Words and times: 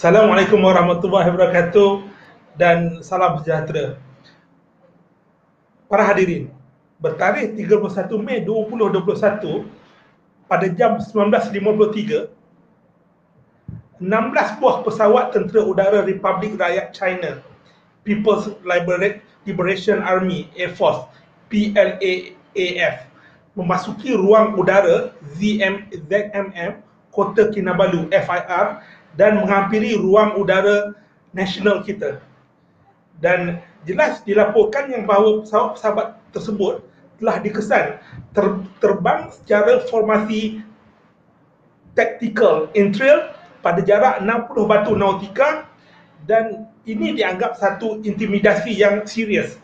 Assalamualaikum 0.00 0.64
warahmatullahi 0.64 1.28
wabarakatuh 1.28 2.08
dan 2.56 3.04
salam 3.04 3.36
sejahtera. 3.44 4.00
Para 5.92 6.08
hadirin, 6.08 6.48
bertarikh 7.04 7.52
31 7.52 8.08
Mei 8.16 8.40
2021 8.40 9.68
pada 10.48 10.66
jam 10.72 10.96
19.53 11.04 12.32
16 14.00 14.00
buah 14.56 14.80
pesawat 14.88 15.36
tentera 15.36 15.68
udara 15.68 16.00
Republik 16.08 16.56
Rakyat 16.56 16.96
China 16.96 17.44
People's 18.00 18.56
Liberation 19.44 20.00
Army 20.00 20.48
Air 20.56 20.72
Force 20.80 21.12
PLAAF 21.52 23.04
memasuki 23.52 24.16
ruang 24.16 24.56
udara 24.56 25.12
ZM, 25.36 25.92
ZMM 25.92 26.80
Kota 27.12 27.52
Kinabalu 27.52 28.08
FIR 28.08 28.80
dan 29.18 29.42
menghampiri 29.42 29.98
ruang 29.98 30.38
udara 30.38 30.94
nasional 31.34 31.82
kita. 31.82 32.22
Dan 33.20 33.60
jelas 33.84 34.24
dilaporkan 34.24 34.90
yang 34.92 35.04
bahawa 35.04 35.44
pesawat-pesawat 35.44 36.08
tersebut 36.32 36.74
telah 37.20 37.36
dikesan 37.44 38.00
ter, 38.32 38.46
terbang 38.80 39.28
secara 39.28 39.84
formasi 39.92 40.64
tactical 41.92 42.72
in 42.72 42.94
trail 42.96 43.28
pada 43.60 43.84
jarak 43.84 44.24
60 44.24 44.70
batu 44.70 44.96
nautika 44.96 45.68
dan 46.24 46.68
ini 46.88 47.12
dianggap 47.12 47.60
satu 47.60 48.00
intimidasi 48.00 48.72
yang 48.72 49.04
serius. 49.04 49.60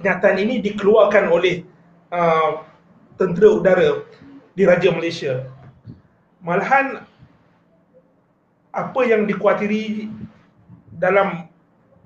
Kenyataan 0.00 0.40
ini 0.40 0.64
dikeluarkan 0.64 1.28
oleh 1.28 1.62
uh, 2.08 2.64
tentera 3.20 3.48
udara 3.52 3.90
di 4.56 4.64
Raja 4.64 4.88
Malaysia. 4.90 5.44
Malahan 6.40 7.04
apa 8.72 9.00
yang 9.04 9.28
dikuatiri 9.28 10.08
dalam 10.96 11.46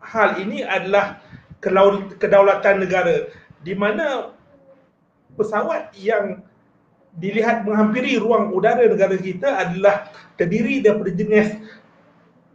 hal 0.03 0.39
ini 0.43 0.67
adalah 0.67 1.23
kedaulatan 2.19 2.87
negara 2.87 3.31
di 3.63 3.75
mana 3.75 4.35
pesawat 5.35 5.95
yang 5.99 6.43
dilihat 7.17 7.65
menghampiri 7.65 8.21
ruang 8.21 8.53
udara 8.53 8.85
negara 8.87 9.17
kita 9.17 9.49
adalah 9.67 10.11
terdiri 10.37 10.85
daripada 10.85 11.11
jenis 11.17 11.49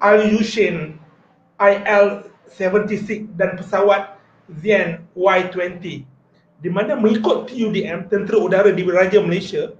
Ilyushin 0.02 0.98
IL-76 1.62 3.32
dan 3.38 3.58
pesawat 3.58 4.17
Zen 4.62 5.06
Y-20 5.16 6.06
di 6.62 6.70
mana 6.70 6.94
mengikut 6.94 7.50
TUDM, 7.50 8.06
Tentera 8.06 8.38
Udara 8.38 8.70
di 8.70 8.86
Raja 8.86 9.17
Malaysia, 9.17 9.73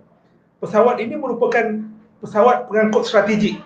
pesawat 0.58 0.98
ini 0.98 1.14
merupakan 1.14 1.86
pesawat 2.22 2.66
pengangkut 2.70 3.06
strategik 3.06 3.62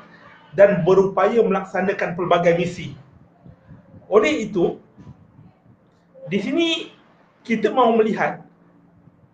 dan 0.56 0.82
berupaya 0.88 1.44
melaksanakan 1.44 2.16
pelbagai 2.16 2.56
misi. 2.56 2.96
Oleh 4.08 4.48
itu, 4.48 4.80
di 6.32 6.40
sini 6.40 6.70
kita 7.44 7.70
mahu 7.70 8.00
melihat 8.02 8.42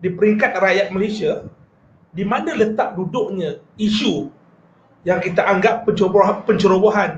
di 0.01 0.09
peringkat 0.09 0.57
rakyat 0.57 0.87
Malaysia 0.89 1.45
di 2.11 2.25
mana 2.25 2.57
letak 2.57 2.97
duduknya 2.97 3.61
isu 3.77 4.27
yang 5.07 5.21
kita 5.21 5.45
anggap 5.45 5.87
pencerobohan, 5.87 6.43
pencerobohan 6.43 7.11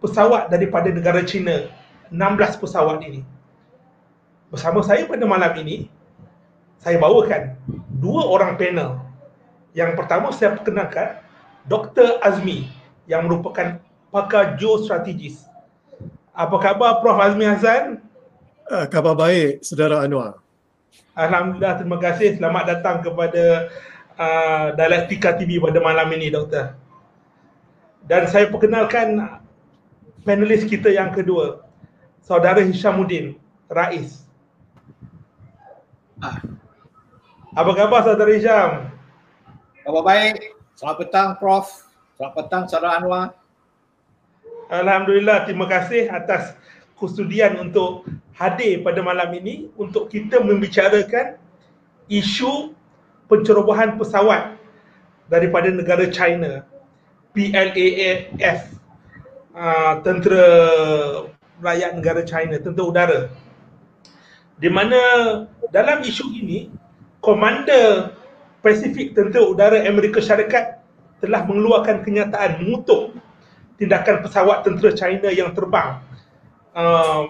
pesawat 0.00 0.48
daripada 0.48 0.88
negara 0.88 1.20
China 1.26 1.66
16 2.08 2.62
pesawat 2.62 3.02
ini. 3.02 3.26
Bersama 4.48 4.80
saya 4.86 5.04
pada 5.10 5.26
malam 5.26 5.52
ini, 5.58 5.90
saya 6.78 7.02
bawakan 7.02 7.58
dua 7.98 8.22
orang 8.30 8.54
panel. 8.54 9.02
Yang 9.74 9.98
pertama 9.98 10.30
saya 10.32 10.54
perkenalkan 10.56 11.20
Dr. 11.66 12.22
Azmi 12.22 12.75
yang 13.10 13.26
merupakan 13.26 13.78
pakar 14.10 14.58
geostrategis. 14.58 15.46
Apa 16.36 16.60
khabar 16.60 17.00
Prof 17.00 17.16
Azmi 17.16 17.46
Hassan? 17.48 18.02
Uh, 18.68 18.84
khabar 18.90 19.16
baik, 19.16 19.62
Saudara 19.64 20.04
Anwar. 20.04 20.42
Alhamdulillah, 21.16 21.80
terima 21.80 21.98
kasih. 22.02 22.36
Selamat 22.36 22.76
datang 22.76 23.00
kepada 23.00 23.72
uh, 24.20 24.74
Dialektika 24.76 25.32
TV 25.38 25.56
pada 25.56 25.80
malam 25.80 26.12
ini, 26.12 26.28
Doktor. 26.28 26.76
Dan 28.04 28.28
saya 28.28 28.52
perkenalkan 28.52 29.40
panelis 30.26 30.66
kita 30.66 30.92
yang 30.92 31.14
kedua, 31.14 31.64
Saudara 32.20 32.60
Hishamuddin, 32.60 33.38
Rais. 33.70 34.26
Ah. 36.20 36.42
Apa 37.56 37.70
khabar 37.72 38.04
Saudara 38.04 38.30
Hisham? 38.34 38.92
Khabar 39.86 40.02
baik. 40.04 40.52
Selamat 40.76 40.96
petang 41.00 41.28
Prof. 41.40 41.85
Selamat 42.16 42.32
petang 42.32 42.64
Saudara 42.64 42.96
Anwar. 42.96 43.36
Alhamdulillah, 44.72 45.44
terima 45.44 45.68
kasih 45.68 46.08
atas 46.08 46.56
kesudian 46.96 47.60
untuk 47.60 48.08
hadir 48.32 48.80
pada 48.80 49.04
malam 49.04 49.28
ini 49.36 49.68
untuk 49.76 50.08
kita 50.08 50.40
membicarakan 50.40 51.36
isu 52.08 52.72
pencerobohan 53.28 54.00
pesawat 54.00 54.56
daripada 55.28 55.68
negara 55.68 56.08
China 56.08 56.64
PLAAF 57.36 58.60
uh, 59.52 60.00
tentera 60.00 60.48
rakyat 61.60 62.00
negara 62.00 62.24
China, 62.24 62.56
tentera 62.56 62.84
udara 62.88 63.20
di 64.56 64.72
mana 64.72 65.00
dalam 65.68 66.00
isu 66.00 66.32
ini 66.32 66.72
Komander 67.20 68.16
Pasifik 68.64 69.12
Tentera 69.12 69.44
Udara 69.44 69.84
Amerika 69.84 70.16
Syarikat 70.24 70.85
telah 71.26 71.42
mengeluarkan 71.42 72.06
kenyataan 72.06 72.62
mengutuk 72.62 73.18
tindakan 73.76 74.22
pesawat 74.22 74.62
tentera 74.62 74.94
China 74.94 75.28
yang 75.28 75.50
terbang 75.52 76.00
uh, 76.72 77.26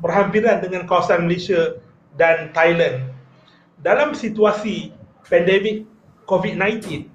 berhampiran 0.00 0.62
dengan 0.62 0.86
kawasan 0.86 1.26
Malaysia 1.26 1.76
dan 2.14 2.54
Thailand. 2.54 3.10
Dalam 3.82 4.16
situasi 4.16 4.94
pandemik 5.26 5.84
COVID-19 6.24 7.10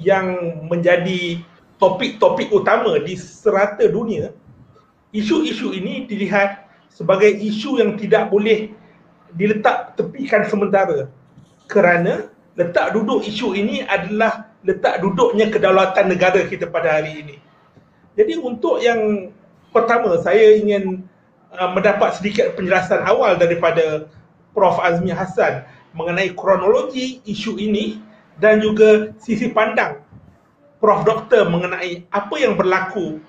yang 0.00 0.32
menjadi 0.70 1.44
topik-topik 1.76 2.48
utama 2.54 2.96
di 3.02 3.18
serata 3.18 3.84
dunia, 3.84 4.32
isu-isu 5.12 5.76
ini 5.76 6.08
dilihat 6.08 6.70
sebagai 6.88 7.28
isu 7.28 7.82
yang 7.82 8.00
tidak 8.00 8.32
boleh 8.32 8.72
diletak 9.36 9.94
tepikan 9.94 10.42
sementara 10.48 11.06
kerana 11.70 12.32
letak 12.58 12.96
duduk 12.96 13.22
isu 13.22 13.54
ini 13.54 13.86
adalah 13.86 14.49
letak 14.64 15.00
duduknya 15.00 15.48
kedaulatan 15.48 16.12
negara 16.12 16.44
kita 16.44 16.68
pada 16.68 17.00
hari 17.00 17.24
ini. 17.24 17.36
Jadi 18.16 18.36
untuk 18.36 18.82
yang 18.84 19.32
pertama 19.72 20.20
saya 20.20 20.58
ingin 20.60 21.06
uh, 21.54 21.70
mendapat 21.72 22.20
sedikit 22.20 22.52
penjelasan 22.58 23.00
awal 23.06 23.38
daripada 23.40 24.10
Prof 24.52 24.76
Azmi 24.82 25.14
Hassan 25.14 25.64
mengenai 25.96 26.34
kronologi 26.36 27.22
isu 27.24 27.56
ini 27.56 28.02
dan 28.38 28.60
juga 28.60 29.14
sisi 29.18 29.50
pandang 29.50 30.02
Prof 30.80 31.04
Doktor 31.04 31.48
mengenai 31.48 32.08
apa 32.12 32.34
yang 32.40 32.56
berlaku 32.56 33.20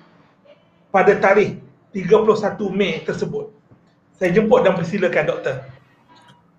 pada 0.92 1.16
tarikh 1.16 1.60
31 1.92 2.56
Mei 2.72 3.00
tersebut. 3.04 3.52
Saya 4.16 4.32
jemput 4.32 4.64
dan 4.64 4.76
persilakan 4.76 5.24
Doktor. 5.28 5.56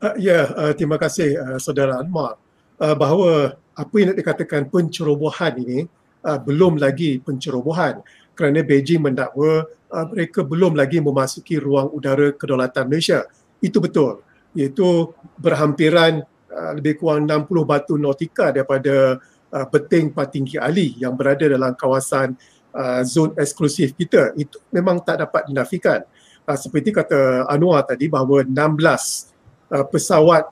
Uh, 0.03 0.13
ya, 0.19 0.51
uh, 0.53 0.73
terima 0.75 1.01
kasih 1.01 1.37
uh, 1.37 1.57
Saudara 1.57 2.01
Anwar. 2.01 2.37
Uh, 2.77 2.93
bahawa 2.97 3.55
apa 3.73 3.93
yang 3.97 4.13
nak 4.13 4.19
dikatakan 4.21 4.61
pencerobohan 4.69 5.53
ini 5.61 5.79
uh, 6.25 6.39
belum 6.39 6.77
lagi 6.77 7.17
pencerobohan 7.21 8.01
kerana 8.33 8.65
Beijing 8.65 9.01
mendakwa 9.01 9.65
uh, 9.65 10.05
mereka 10.09 10.41
belum 10.41 10.73
lagi 10.73 11.01
memasuki 11.01 11.61
ruang 11.61 11.93
udara 11.93 12.33
kedaulatan 12.33 12.89
Malaysia. 12.89 13.25
Itu 13.61 13.81
betul. 13.81 14.21
Iaitu 14.53 15.13
berhampiran 15.37 16.21
uh, 16.49 16.71
lebih 16.77 17.01
kurang 17.01 17.29
60 17.29 17.49
batu 17.65 17.93
nautika 17.97 18.49
daripada 18.53 19.21
uh, 19.53 19.65
beting 19.69 20.13
Patinggi 20.13 20.57
Ali 20.57 20.97
yang 20.97 21.13
berada 21.13 21.45
dalam 21.45 21.77
kawasan 21.77 22.33
uh, 22.73 23.01
zon 23.05 23.33
eksklusif 23.37 23.93
kita. 23.93 24.33
Itu 24.37 24.61
memang 24.73 25.01
tak 25.01 25.25
dapat 25.25 25.49
dinafikan. 25.49 26.01
Uh, 26.43 26.57
seperti 26.57 26.91
kata 26.91 27.47
Anwar 27.47 27.85
tadi 27.85 28.09
bahawa 28.09 28.43
16 28.45 28.53
uh, 28.53 29.85
pesawat 29.87 30.49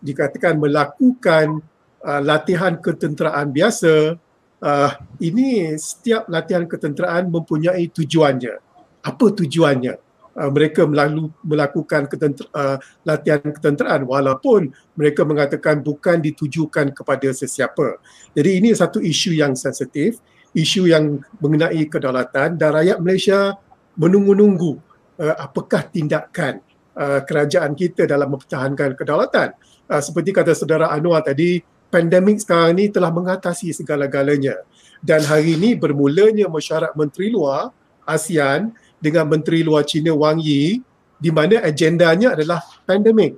dikatakan 0.00 0.54
melakukan 0.56 1.60
uh, 2.06 2.22
latihan 2.22 2.78
ketenteraan 2.78 3.50
biasa 3.50 4.14
uh, 4.62 4.90
ini 5.18 5.74
setiap 5.74 6.30
latihan 6.30 6.64
ketenteraan 6.64 7.28
mempunyai 7.28 7.90
tujuannya. 7.90 8.62
Apa 9.02 9.26
tujuannya? 9.34 9.94
Uh, 10.36 10.50
mereka 10.52 10.84
melalu, 10.84 11.32
melakukan 11.42 12.06
ketenter, 12.06 12.46
uh, 12.54 12.76
latihan 13.02 13.42
ketenteraan 13.42 14.06
walaupun 14.06 14.70
mereka 14.94 15.26
mengatakan 15.26 15.82
bukan 15.82 16.22
ditujukan 16.22 16.94
kepada 16.94 17.28
sesiapa. 17.34 17.98
Jadi 18.36 18.50
ini 18.62 18.70
satu 18.76 19.00
isu 19.00 19.32
yang 19.34 19.56
sensitif, 19.56 20.20
isu 20.52 20.88
yang 20.92 21.20
mengenai 21.40 21.88
kedaulatan 21.88 22.60
dan 22.60 22.70
rakyat 22.72 22.98
Malaysia 23.00 23.56
menunggu-nunggu 23.96 24.76
uh, 25.24 25.36
apakah 25.40 25.88
tindakan 25.88 26.60
uh, 26.92 27.24
kerajaan 27.24 27.72
kita 27.72 28.04
dalam 28.04 28.28
mempertahankan 28.36 28.92
kedaulatan. 28.92 29.56
Uh, 29.88 30.02
seperti 30.04 30.36
kata 30.36 30.52
saudara 30.52 30.92
Anwar 30.92 31.24
tadi, 31.24 31.64
pandemik 31.90 32.42
sekarang 32.42 32.76
ni 32.76 32.90
telah 32.90 33.10
mengatasi 33.10 33.70
segala-galanya. 33.72 34.62
Dan 35.00 35.22
hari 35.22 35.54
ini 35.54 35.76
bermulanya 35.76 36.48
mesyuarat 36.50 36.96
menteri 36.98 37.30
luar 37.30 37.70
ASEAN 38.08 38.72
dengan 38.98 39.28
menteri 39.28 39.60
luar 39.62 39.84
China 39.84 40.16
Wang 40.16 40.40
Yi 40.40 40.80
di 41.16 41.30
mana 41.32 41.60
agendanya 41.64 42.36
adalah 42.36 42.60
pandemik 42.84 43.36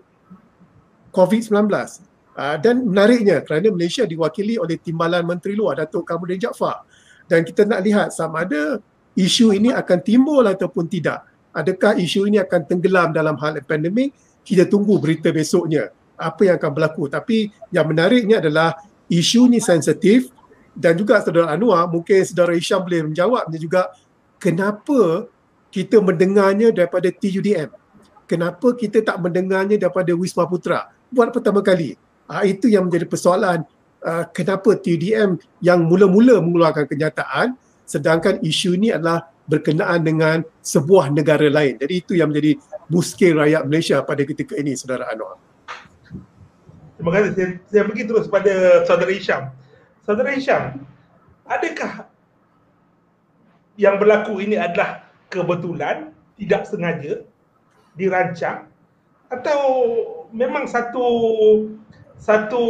COVID-19 1.14 1.54
uh, 2.38 2.56
dan 2.58 2.86
menariknya 2.86 3.42
kerana 3.42 3.70
Malaysia 3.74 4.06
diwakili 4.06 4.58
oleh 4.58 4.78
timbalan 4.78 5.26
menteri 5.26 5.54
luar 5.58 5.82
Datuk 5.82 6.06
Kamudin 6.06 6.38
Jaafar 6.38 6.86
dan 7.26 7.42
kita 7.42 7.66
nak 7.66 7.82
lihat 7.82 8.08
sama 8.14 8.46
ada 8.46 8.78
isu 9.18 9.50
ini 9.54 9.74
akan 9.74 9.98
timbul 10.00 10.46
ataupun 10.46 10.86
tidak. 10.86 11.26
Adakah 11.50 11.98
isu 11.98 12.30
ini 12.30 12.38
akan 12.38 12.60
tenggelam 12.70 13.10
dalam 13.10 13.34
hal 13.42 13.58
pandemik? 13.66 14.14
Kita 14.46 14.64
tunggu 14.64 14.96
berita 15.02 15.28
besoknya 15.34 15.90
apa 16.18 16.42
yang 16.44 16.56
akan 16.58 16.70
berlaku 16.74 17.06
tapi 17.06 17.54
yang 17.70 17.86
menariknya 17.86 18.42
adalah 18.42 18.74
isu 19.06 19.48
ini 19.48 19.62
sensitif 19.62 20.28
dan 20.74 20.98
juga 20.98 21.22
saudara 21.22 21.54
Anwar 21.54 21.86
mungkin 21.86 22.20
saudara 22.26 22.52
Isham 22.58 22.82
boleh 22.82 23.06
menjawabnya 23.08 23.58
juga 23.58 23.82
kenapa 24.42 25.30
kita 25.70 26.02
mendengarnya 26.02 26.74
daripada 26.74 27.08
TUDM 27.08 27.70
kenapa 28.26 28.74
kita 28.74 29.00
tak 29.00 29.16
mendengarnya 29.22 29.78
daripada 29.78 30.12
Wisma 30.12 30.44
Putra 30.44 30.90
buat 31.08 31.30
pertama 31.30 31.62
kali 31.62 31.96
uh, 32.28 32.44
itu 32.44 32.68
yang 32.68 32.90
menjadi 32.90 33.06
persoalan 33.08 33.64
uh, 34.02 34.24
kenapa 34.34 34.76
TUDM 34.76 35.38
yang 35.62 35.80
mula-mula 35.86 36.42
mengeluarkan 36.42 36.84
kenyataan 36.84 37.56
sedangkan 37.88 38.42
isu 38.44 38.76
ini 38.76 38.92
adalah 38.92 39.24
berkenaan 39.48 40.04
dengan 40.04 40.36
sebuah 40.60 41.08
negara 41.08 41.48
lain. 41.48 41.80
Jadi 41.80 41.94
itu 41.96 42.12
yang 42.12 42.28
menjadi 42.28 42.60
muskil 42.92 43.40
rakyat 43.40 43.64
Malaysia 43.64 43.96
pada 44.04 44.22
ketika 44.22 44.54
ini, 44.60 44.76
Saudara 44.76 45.08
Anwar. 45.08 45.40
Terima 46.98 47.14
kasih. 47.14 47.30
Saya, 47.38 47.48
saya 47.70 47.82
pergi 47.86 48.04
terus 48.10 48.26
pada 48.26 48.82
Saudara 48.82 49.12
Isham. 49.14 49.42
Saudara 50.02 50.34
Isham, 50.34 50.82
adakah 51.46 52.10
yang 53.78 54.02
berlaku 54.02 54.42
ini 54.42 54.58
adalah 54.58 55.06
kebetulan, 55.30 56.10
tidak 56.34 56.66
sengaja, 56.66 57.22
dirancang 57.94 58.66
atau 59.30 59.60
memang 60.34 60.66
satu 60.66 61.06
satu 62.18 62.64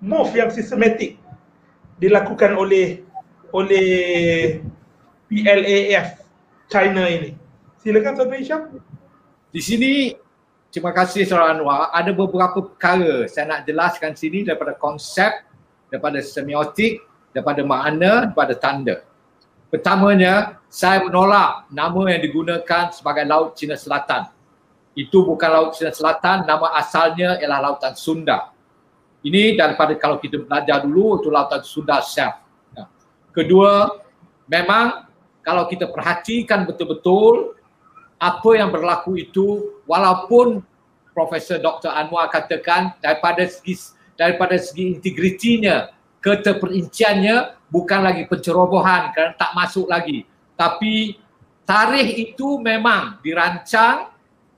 move 0.00 0.32
yang 0.32 0.48
sistematik 0.48 1.20
dilakukan 2.00 2.56
oleh 2.56 3.04
oleh 3.52 3.88
PLAF 5.28 6.24
China 6.72 7.04
ini. 7.12 7.36
Silakan 7.84 8.16
Saudara 8.16 8.40
Isham. 8.40 8.62
Di 9.52 9.60
sini 9.60 10.16
terima 10.74 10.90
kasih 10.90 11.22
Saudara 11.22 11.54
Anwar. 11.54 11.94
Ada 11.94 12.10
beberapa 12.10 12.58
perkara 12.58 13.30
saya 13.30 13.46
nak 13.46 13.60
jelaskan 13.62 14.18
sini 14.18 14.42
daripada 14.42 14.74
konsep, 14.74 15.30
daripada 15.86 16.18
semiotik, 16.18 16.98
daripada 17.30 17.62
makna, 17.62 18.26
daripada 18.26 18.58
tanda. 18.58 19.06
Pertamanya, 19.70 20.58
saya 20.66 21.06
menolak 21.06 21.70
nama 21.70 22.10
yang 22.10 22.22
digunakan 22.26 22.90
sebagai 22.90 23.22
Laut 23.22 23.54
Cina 23.54 23.78
Selatan. 23.78 24.26
Itu 24.98 25.22
bukan 25.22 25.46
Laut 25.46 25.78
Cina 25.78 25.94
Selatan, 25.94 26.42
nama 26.42 26.74
asalnya 26.74 27.38
ialah 27.38 27.70
Lautan 27.70 27.94
Sunda. 27.94 28.50
Ini 29.22 29.54
daripada 29.54 29.94
kalau 29.94 30.18
kita 30.18 30.42
belajar 30.42 30.82
dulu, 30.82 31.22
itu 31.22 31.30
Lautan 31.30 31.62
Sunda 31.62 32.02
Self. 32.02 32.34
Kedua, 33.30 33.98
memang 34.46 35.06
kalau 35.42 35.66
kita 35.66 35.90
perhatikan 35.90 36.66
betul-betul 36.66 37.58
apa 38.18 38.50
yang 38.56 38.70
berlaku 38.70 39.18
itu 39.18 39.78
walaupun 39.84 40.62
Profesor 41.14 41.62
Dr. 41.62 41.94
Anwar 41.94 42.26
katakan 42.30 42.98
daripada 42.98 43.46
segi 43.46 43.94
daripada 44.18 44.58
segi 44.58 44.98
integritinya 44.98 45.94
keterperinciannya 46.18 47.54
bukan 47.70 48.00
lagi 48.02 48.26
pencerobohan 48.26 49.14
kerana 49.14 49.34
tak 49.38 49.52
masuk 49.54 49.86
lagi 49.86 50.26
tapi 50.58 51.18
tarikh 51.66 52.34
itu 52.34 52.58
memang 52.58 53.18
dirancang 53.22 54.10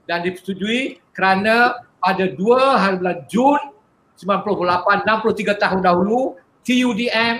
dan 0.07 0.23
disetujui 0.23 1.01
kerana 1.13 1.83
pada 1.99 2.25
2 2.29 2.39
hari 2.81 2.97
bulan 3.03 3.19
Jun 3.27 3.61
98 4.17 5.05
63 5.05 5.63
tahun 5.63 5.81
dahulu 5.85 6.39
TUDM 6.65 7.35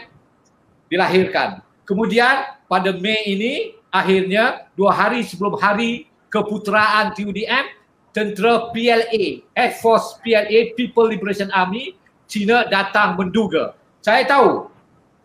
dilahirkan 0.91 1.63
kemudian 1.89 2.57
pada 2.67 2.91
Mei 2.97 3.33
ini 3.33 3.55
akhirnya 4.03 4.69
dua 4.77 4.93
hari 4.93 5.25
sebelum 5.25 5.57
hari 5.57 6.05
keputeraan 6.29 7.17
TUDM 7.17 7.67
tentera 8.13 8.69
PLA 8.73 9.45
Air 9.57 9.73
Force 9.81 10.21
PLA 10.21 10.77
People 10.77 11.09
Liberation 11.09 11.49
Army 11.53 11.97
China 12.29 12.67
datang 12.69 13.17
menduga. 13.17 13.77
Saya 14.05 14.27
tahu 14.29 14.69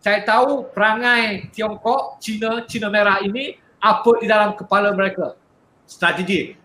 saya 0.02 0.24
tahu 0.24 0.66
perangai 0.72 1.52
Tiongkok 1.52 2.18
China 2.18 2.64
China 2.64 2.88
merah 2.88 3.20
ini 3.20 3.60
apa 3.82 4.10
di 4.22 4.26
dalam 4.26 4.56
kepala 4.56 4.96
mereka. 4.96 5.36
Strategi. 5.84 6.56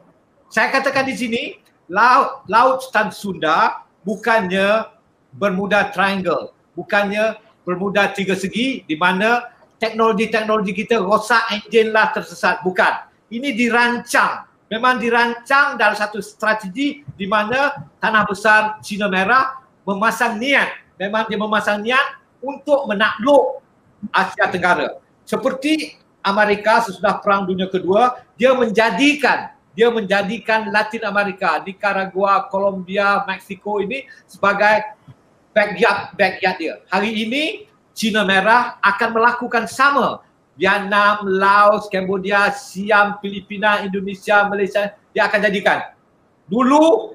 Saya 0.48 0.72
katakan 0.72 1.04
di 1.08 1.16
sini 1.18 1.44
laut 1.92 2.48
laut 2.48 2.84
Stan 2.88 3.12
Sunda 3.12 3.84
bukannya 4.08 4.88
Bermuda 5.36 5.92
Triangle 5.92 6.56
bukannya 6.76 7.36
Bermuda 7.68 8.14
tiga 8.16 8.38
segi 8.38 8.86
di 8.88 8.96
mana 8.96 9.57
teknologi-teknologi 9.78 10.74
kita 10.74 11.02
rosak 11.02 11.42
enjin 11.54 11.94
lah 11.94 12.14
tersesat. 12.14 12.62
Bukan. 12.62 13.08
Ini 13.28 13.54
dirancang. 13.54 14.48
Memang 14.68 15.00
dirancang 15.00 15.80
dalam 15.80 15.96
satu 15.96 16.20
strategi 16.20 17.00
di 17.16 17.24
mana 17.24 17.88
tanah 18.04 18.24
besar 18.28 18.62
Cina 18.84 19.08
Merah 19.08 19.64
memasang 19.88 20.36
niat. 20.36 20.84
Memang 21.00 21.30
dia 21.32 21.40
memasang 21.40 21.80
niat 21.80 22.20
untuk 22.44 22.84
menakluk 22.90 23.64
Asia 24.12 24.52
Tenggara. 24.52 25.00
Seperti 25.24 25.96
Amerika 26.20 26.84
sesudah 26.84 27.24
Perang 27.24 27.48
Dunia 27.48 27.72
Kedua, 27.72 28.20
dia 28.36 28.52
menjadikan 28.52 29.56
dia 29.78 29.94
menjadikan 29.94 30.74
Latin 30.74 31.06
Amerika, 31.06 31.62
Nicaragua, 31.62 32.50
Colombia, 32.50 33.22
Mexico 33.30 33.78
ini 33.78 34.10
sebagai 34.26 34.98
backyard 35.54 36.18
backyard 36.18 36.58
dia. 36.58 36.76
Hari 36.90 37.14
ini 37.14 37.70
Cina 37.98 38.22
Merah 38.22 38.78
akan 38.78 39.10
melakukan 39.18 39.66
sama. 39.66 40.22
Vietnam, 40.54 41.26
Laos, 41.26 41.86
Cambodia, 41.90 42.50
Siam, 42.50 43.22
Filipina, 43.22 43.86
Indonesia, 43.86 44.46
Malaysia, 44.50 44.94
dia 45.14 45.30
akan 45.30 45.40
jadikan. 45.50 45.94
Dulu 46.50 47.14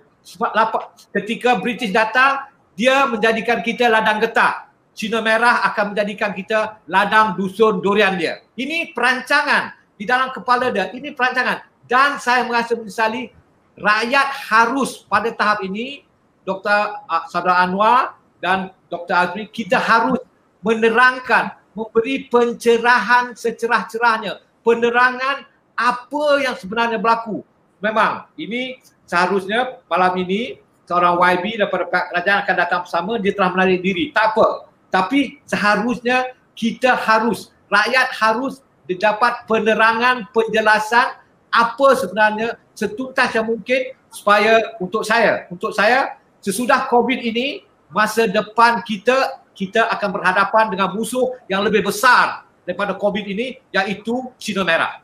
ketika 1.11 1.59
British 1.59 1.91
datang, 1.91 2.47
dia 2.79 3.07
menjadikan 3.07 3.59
kita 3.63 3.91
ladang 3.91 4.23
getah. 4.23 4.71
Cina 4.95 5.19
Merah 5.19 5.67
akan 5.73 5.95
menjadikan 5.95 6.31
kita 6.31 6.83
ladang 6.87 7.35
dusun 7.35 7.83
durian 7.83 8.15
dia. 8.15 8.47
Ini 8.55 8.95
perancangan 8.95 9.75
di 9.99 10.05
dalam 10.07 10.31
kepala 10.31 10.71
dia. 10.71 10.91
Ini 10.95 11.11
perancangan. 11.11 11.67
Dan 11.87 12.23
saya 12.23 12.47
merasa 12.47 12.79
menyesali 12.79 13.33
rakyat 13.75 14.29
harus 14.53 15.03
pada 15.11 15.33
tahap 15.35 15.65
ini 15.67 16.07
Dr. 16.47 17.03
Uh, 17.09 17.25
Saudara 17.27 17.65
Anwar 17.65 18.19
dan 18.39 18.71
Dr. 18.87 19.15
Azmi 19.15 19.49
kita 19.49 19.79
harus 19.81 20.21
menerangkan, 20.63 21.59
memberi 21.75 22.31
pencerahan 22.31 23.35
secerah-cerahnya, 23.35 24.41
penerangan 24.63 25.47
apa 25.75 26.25
yang 26.41 26.55
sebenarnya 26.55 27.03
berlaku. 27.03 27.43
Memang 27.83 28.31
ini 28.39 28.79
seharusnya 29.05 29.83
malam 29.91 30.15
ini 30.23 30.63
seorang 30.87 31.19
YB 31.19 31.59
daripada 31.59 31.85
pihak 31.91 32.05
kerajaan 32.15 32.39
akan 32.47 32.57
datang 32.57 32.81
bersama, 32.87 33.13
dia 33.19 33.33
telah 33.35 33.51
menarik 33.55 33.81
diri. 33.83 34.15
Tak 34.15 34.35
apa. 34.35 34.71
Tapi 34.93 35.41
seharusnya 35.49 36.37
kita 36.53 36.95
harus, 36.95 37.51
rakyat 37.73 38.09
harus 38.19 38.61
didapat 38.87 39.49
penerangan, 39.49 40.29
penjelasan 40.31 41.17
apa 41.53 41.89
sebenarnya 41.97 42.61
setuntas 42.77 43.29
yang 43.33 43.47
mungkin 43.49 43.97
supaya 44.13 44.77
untuk 44.77 45.03
saya, 45.05 45.49
untuk 45.49 45.73
saya 45.73 46.21
sesudah 46.45 46.89
COVID 46.93 47.21
ini 47.25 47.65
masa 47.89 48.29
depan 48.29 48.85
kita 48.85 49.42
kita 49.53 49.89
akan 49.93 50.09
berhadapan 50.21 50.65
dengan 50.73 50.89
musuh 50.97 51.37
yang 51.49 51.61
lebih 51.65 51.85
besar 51.85 52.49
daripada 52.65 52.97
COVID 52.97 53.25
ini 53.27 53.59
iaitu 53.75 54.33
Cina 54.41 54.65
Merah. 54.65 55.03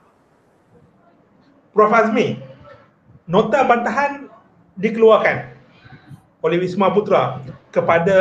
Prof 1.75 1.93
Azmi, 1.93 2.41
nota 3.29 3.63
bantahan 3.63 4.27
dikeluarkan 4.75 5.55
oleh 6.43 6.57
Wisma 6.59 6.91
Putra 6.91 7.43
kepada 7.71 8.19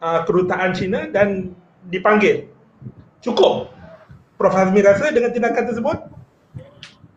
uh, 0.00 0.20
kedutaan 0.24 0.72
Cina 0.74 1.06
dan 1.10 1.52
dipanggil. 1.86 2.48
Cukup. 3.22 3.70
Prof 4.38 4.54
Azmi 4.58 4.82
rasa 4.82 5.14
dengan 5.14 5.30
tindakan 5.30 5.64
tersebut? 5.70 5.98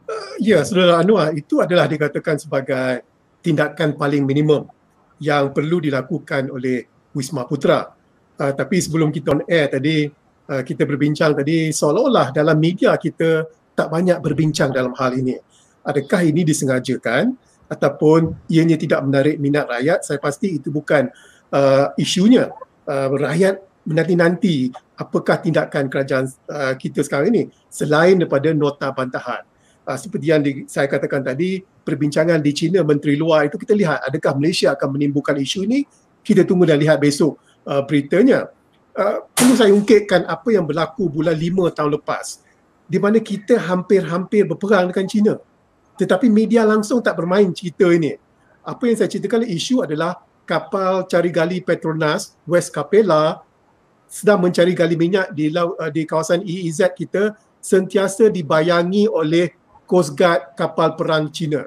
Uh, 0.05 0.33
ya, 0.37 0.61
Saudara 0.61 1.01
Anwar, 1.01 1.33
itu 1.33 1.57
adalah 1.57 1.89
dikatakan 1.89 2.37
sebagai 2.37 3.01
tindakan 3.41 3.97
paling 3.97 4.25
minimum 4.25 4.69
yang 5.17 5.49
perlu 5.53 5.81
dilakukan 5.81 6.53
oleh 6.53 6.85
Wisma 7.15 7.47
Putra. 7.47 7.95
Uh, 8.35 8.51
tapi 8.51 8.83
sebelum 8.83 9.15
kita 9.15 9.31
on 9.31 9.41
air 9.47 9.71
tadi, 9.71 10.11
uh, 10.51 10.61
kita 10.61 10.83
berbincang 10.83 11.31
tadi 11.31 11.71
seolah-olah 11.71 12.35
dalam 12.35 12.59
media 12.59 12.99
kita 12.99 13.47
tak 13.71 13.87
banyak 13.87 14.19
berbincang 14.19 14.75
dalam 14.75 14.91
hal 14.99 15.15
ini. 15.15 15.39
Adakah 15.87 16.27
ini 16.27 16.43
disengajakan 16.43 17.31
ataupun 17.71 18.35
ianya 18.51 18.75
tidak 18.75 18.99
menarik 19.07 19.39
minat 19.39 19.71
rakyat? 19.71 20.03
Saya 20.03 20.19
pasti 20.19 20.59
itu 20.59 20.67
bukan 20.67 21.07
uh, 21.55 21.95
isunya 21.95 22.51
uh, 22.85 23.07
rakyat 23.07 23.63
menanti-nanti 23.85 24.73
apakah 24.97 25.37
tindakan 25.39 25.85
kerajaan 25.87 26.25
uh, 26.49 26.73
kita 26.73 27.05
sekarang 27.05 27.29
ini 27.31 27.43
selain 27.69 28.17
daripada 28.17 28.49
nota 28.51 28.89
bantahan. 28.89 29.45
Uh, 29.85 29.93
seperti 29.93 30.25
yang 30.33 30.41
di, 30.41 30.65
saya 30.65 30.89
katakan 30.89 31.21
tadi, 31.21 31.61
perbincangan 31.61 32.41
di 32.41 32.51
China 32.57 32.81
Menteri 32.81 33.13
Luar 33.13 33.45
itu 33.45 33.61
kita 33.61 33.77
lihat 33.77 34.01
adakah 34.01 34.33
Malaysia 34.33 34.73
akan 34.73 34.97
menimbulkan 34.97 35.37
isu 35.37 35.69
ini? 35.69 35.85
Kita 36.25 36.41
tunggu 36.41 36.65
dan 36.65 36.81
lihat 36.81 36.97
besok 36.97 37.37
uh, 37.69 37.85
beritanya. 37.85 38.49
Uh, 38.97 39.21
perlu 39.29 39.53
saya 39.53 39.69
ungkitkan 39.75 40.25
apa 40.25 40.49
yang 40.49 40.65
berlaku 40.65 41.05
bulan 41.11 41.37
5 41.37 41.77
tahun 41.77 41.91
lepas 41.99 42.41
di 42.85 42.97
mana 43.01 43.17
kita 43.21 43.57
hampir-hampir 43.61 44.45
berperang 44.45 44.89
dengan 44.89 45.05
China. 45.05 45.33
Tetapi 45.97 46.29
media 46.29 46.65
langsung 46.65 47.01
tak 47.01 47.17
bermain 47.17 47.49
cerita 47.53 47.89
ini. 47.89 48.17
Apa 48.65 48.89
yang 48.89 48.97
saya 48.97 49.09
ceritakan 49.09 49.45
isu 49.45 49.85
adalah 49.85 50.21
kapal 50.45 51.05
cari 51.09 51.29
gali 51.33 51.61
Petronas 51.61 52.37
West 52.45 52.73
Capella 52.73 53.41
sedang 54.05 54.45
mencari 54.45 54.77
gali 54.77 54.93
minyak 54.93 55.33
di 55.33 55.49
laut 55.49 55.77
uh, 55.81 55.89
di 55.89 56.05
kawasan 56.05 56.45
EEZ 56.45 56.93
kita 56.93 57.33
sentiasa 57.57 58.29
dibayangi 58.29 59.09
oleh 59.09 59.49
Coast 59.89 60.13
Guard 60.13 60.53
kapal 60.53 60.93
perang 60.93 61.33
China. 61.33 61.65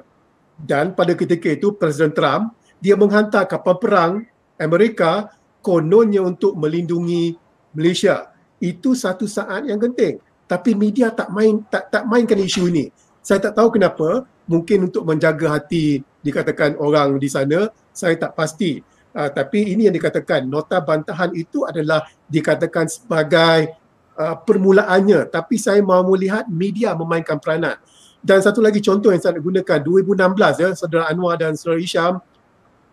Dan 0.59 0.95
pada 0.95 1.15
ketika 1.15 1.51
itu 1.51 1.75
Presiden 1.75 2.15
Trump 2.15 2.55
dia 2.79 2.95
menghantar 2.95 3.43
kapal 3.43 3.75
perang 3.75 4.23
Amerika 4.59 5.31
kononnya 5.63 6.21
untuk 6.23 6.55
melindungi 6.59 7.35
Malaysia. 7.71 8.29
Itu 8.59 8.93
satu 8.93 9.25
saat 9.25 9.65
yang 9.65 9.79
penting. 9.79 10.19
Tapi 10.49 10.75
media 10.75 11.09
tak 11.09 11.31
main 11.31 11.63
tak 11.71 11.87
tak 11.89 12.03
mainkan 12.05 12.37
isu 12.37 12.67
ini. 12.69 12.91
Saya 13.23 13.39
tak 13.39 13.55
tahu 13.55 13.79
kenapa, 13.79 14.27
mungkin 14.49 14.89
untuk 14.89 15.05
menjaga 15.05 15.59
hati 15.59 16.01
dikatakan 16.25 16.75
orang 16.79 17.15
di 17.21 17.29
sana, 17.29 17.71
saya 17.93 18.15
tak 18.17 18.35
pasti. 18.35 18.81
Uh, 19.09 19.29
tapi 19.31 19.73
ini 19.73 19.89
yang 19.89 19.95
dikatakan 19.95 20.45
nota 20.45 20.77
bantahan 20.77 21.33
itu 21.33 21.65
adalah 21.65 22.05
dikatakan 22.29 22.85
sebagai 22.85 23.73
uh, 24.19 24.35
permulaannya 24.37 25.31
tapi 25.31 25.55
saya 25.55 25.81
mahu 25.81 26.13
melihat 26.13 26.45
media 26.45 26.91
memainkan 26.93 27.39
peranan 27.41 27.79
dan 28.19 28.43
satu 28.43 28.59
lagi 28.59 28.83
contoh 28.83 29.15
yang 29.15 29.23
saya 29.23 29.39
gunakan 29.39 29.79
2016 29.79 30.61
ya 30.61 30.69
saudara 30.75 31.07
Anwar 31.07 31.39
dan 31.39 31.55
saudara 31.55 31.79
Isham 31.79 32.19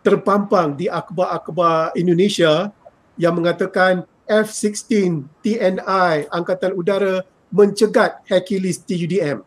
terpampang 0.07 0.79
di 0.79 0.87
akhbar-akhbar 0.87 1.91
Indonesia 1.99 2.71
yang 3.19 3.35
mengatakan 3.35 4.07
F-16 4.31 5.27
TNI 5.43 6.31
Angkatan 6.31 6.79
Udara 6.79 7.27
mencegat 7.51 8.23
Hercules 8.31 8.79
TUDM 8.87 9.43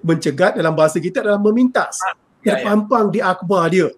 mencegat 0.00 0.56
dalam 0.56 0.72
bahasa 0.72 0.96
kita 0.96 1.20
adalah 1.20 1.36
memintas 1.36 2.00
ya, 2.00 2.16
ya. 2.40 2.64
terpampang 2.64 3.12
di 3.12 3.20
akhbar 3.20 3.68
dia 3.68 3.92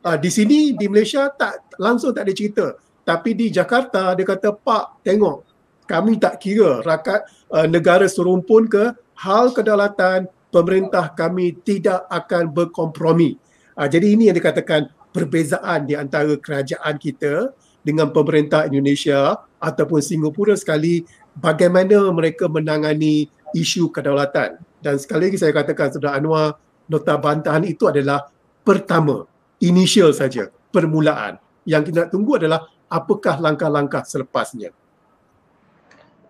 Uh, 0.00 0.16
di 0.16 0.32
sini 0.32 0.72
di 0.72 0.88
Malaysia 0.88 1.28
tak 1.28 1.76
langsung 1.76 2.16
tak 2.16 2.24
ada 2.24 2.32
cerita. 2.32 2.72
Tapi 3.04 3.36
di 3.36 3.52
Jakarta 3.52 4.16
dia 4.16 4.24
kata 4.24 4.56
pak 4.56 5.04
tengok 5.04 5.44
kami 5.84 6.16
tak 6.16 6.40
kira 6.40 6.80
rakyat 6.80 7.28
uh, 7.52 7.68
negara 7.68 8.08
serumpun 8.08 8.64
ke 8.64 8.96
hal 9.20 9.52
kedaulatan 9.52 10.24
pemerintah 10.48 11.12
kami 11.12 11.52
tidak 11.60 12.08
akan 12.08 12.48
berkompromi. 12.48 13.36
Uh, 13.76 13.92
jadi 13.92 14.16
ini 14.16 14.32
yang 14.32 14.36
dikatakan 14.40 14.88
perbezaan 15.10 15.86
di 15.86 15.94
antara 15.98 16.34
kerajaan 16.38 16.96
kita 16.96 17.54
dengan 17.82 18.10
pemerintah 18.12 18.66
Indonesia 18.68 19.40
ataupun 19.60 20.00
Singapura 20.00 20.54
sekali 20.56 21.04
bagaimana 21.36 22.10
mereka 22.12 22.46
menangani 22.46 23.28
isu 23.56 23.90
kedaulatan. 23.90 24.60
Dan 24.80 24.96
sekali 24.96 25.28
lagi 25.28 25.38
saya 25.40 25.52
katakan 25.52 25.92
Saudara 25.92 26.16
Anwar, 26.16 26.56
nota 26.88 27.14
bantahan 27.20 27.66
itu 27.68 27.86
adalah 27.90 28.30
pertama 28.64 29.28
initial 29.60 30.14
saja, 30.16 30.48
permulaan. 30.72 31.36
Yang 31.68 31.92
kita 31.92 32.08
nak 32.08 32.10
tunggu 32.10 32.40
adalah 32.40 32.64
apakah 32.88 33.36
langkah-langkah 33.38 34.02
selepasnya. 34.08 34.72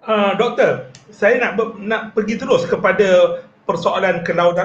Uh, 0.01 0.33
doktor, 0.41 0.91
saya 1.13 1.39
nak 1.39 1.61
nak 1.79 2.03
pergi 2.17 2.41
terus 2.41 2.65
kepada 2.65 3.41
persoalan 3.69 4.25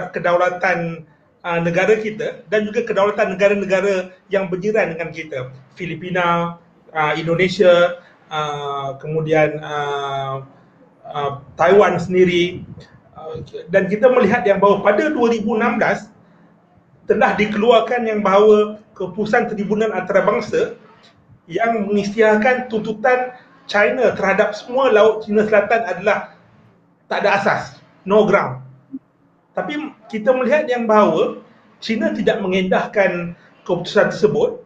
kedaulatan 0.10 1.06
uh, 1.46 1.62
negara 1.62 2.02
kita 2.02 2.42
dan 2.50 2.66
juga 2.66 2.82
kedaulatan 2.82 3.38
negara-negara 3.38 4.18
yang 4.34 4.50
berjiran 4.50 4.98
dengan 4.98 5.14
kita. 5.14 5.54
Filipina, 5.78 6.58
uh, 6.90 7.14
Indonesia, 7.14 8.02
uh, 8.34 8.98
kemudian 8.98 9.62
uh, 9.62 10.42
uh, 11.06 11.32
Taiwan 11.54 12.02
sendiri. 12.02 12.66
Uh, 13.14 13.46
dan 13.70 13.86
kita 13.88 14.10
melihat 14.10 14.42
yang 14.44 14.58
bahawa 14.58 14.82
pada 14.82 15.14
2016 15.14 16.12
telah 17.06 17.38
dikeluarkan 17.38 18.02
yang 18.10 18.26
bahawa 18.26 18.82
keputusan 18.98 19.54
tribunan 19.54 19.94
antarabangsa 19.94 20.74
yang 21.46 21.86
mengisytiharkan 21.86 22.66
tuntutan 22.74 23.38
China 23.70 24.14
terhadap 24.18 24.58
semua 24.58 24.90
laut 24.90 25.22
China 25.22 25.46
Selatan 25.46 25.82
adalah 25.86 26.34
tak 27.06 27.22
ada 27.22 27.30
asas, 27.38 27.78
no 28.02 28.26
ground. 28.26 28.65
Tapi 29.56 29.96
kita 30.12 30.36
melihat 30.36 30.68
yang 30.68 30.84
bahawa 30.84 31.40
China 31.80 32.12
tidak 32.12 32.44
mengendahkan 32.44 33.34
keputusan 33.64 34.12
tersebut. 34.12 34.62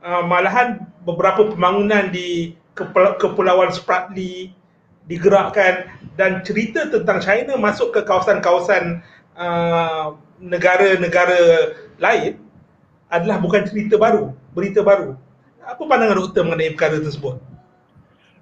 Uh, 0.00 0.24
malahan 0.24 0.80
beberapa 1.04 1.52
pembangunan 1.52 2.08
di 2.08 2.56
Kepulauan 3.20 3.72
Spratly 3.72 4.52
digerakkan 5.06 5.86
dan 6.18 6.42
cerita 6.42 6.90
tentang 6.90 7.22
China 7.22 7.56
masuk 7.56 7.94
ke 7.94 8.00
kawasan-kawasan 8.04 9.00
uh, 9.38 10.16
negara-negara 10.42 11.72
lain 11.96 12.36
adalah 13.08 13.38
bukan 13.38 13.64
cerita 13.64 13.96
baru, 13.96 14.34
berita 14.52 14.82
baru. 14.82 15.14
Apa 15.62 15.82
pandangan 15.82 16.18
doktor 16.22 16.42
mengenai 16.46 16.74
perkara 16.74 16.98
tersebut? 17.02 17.38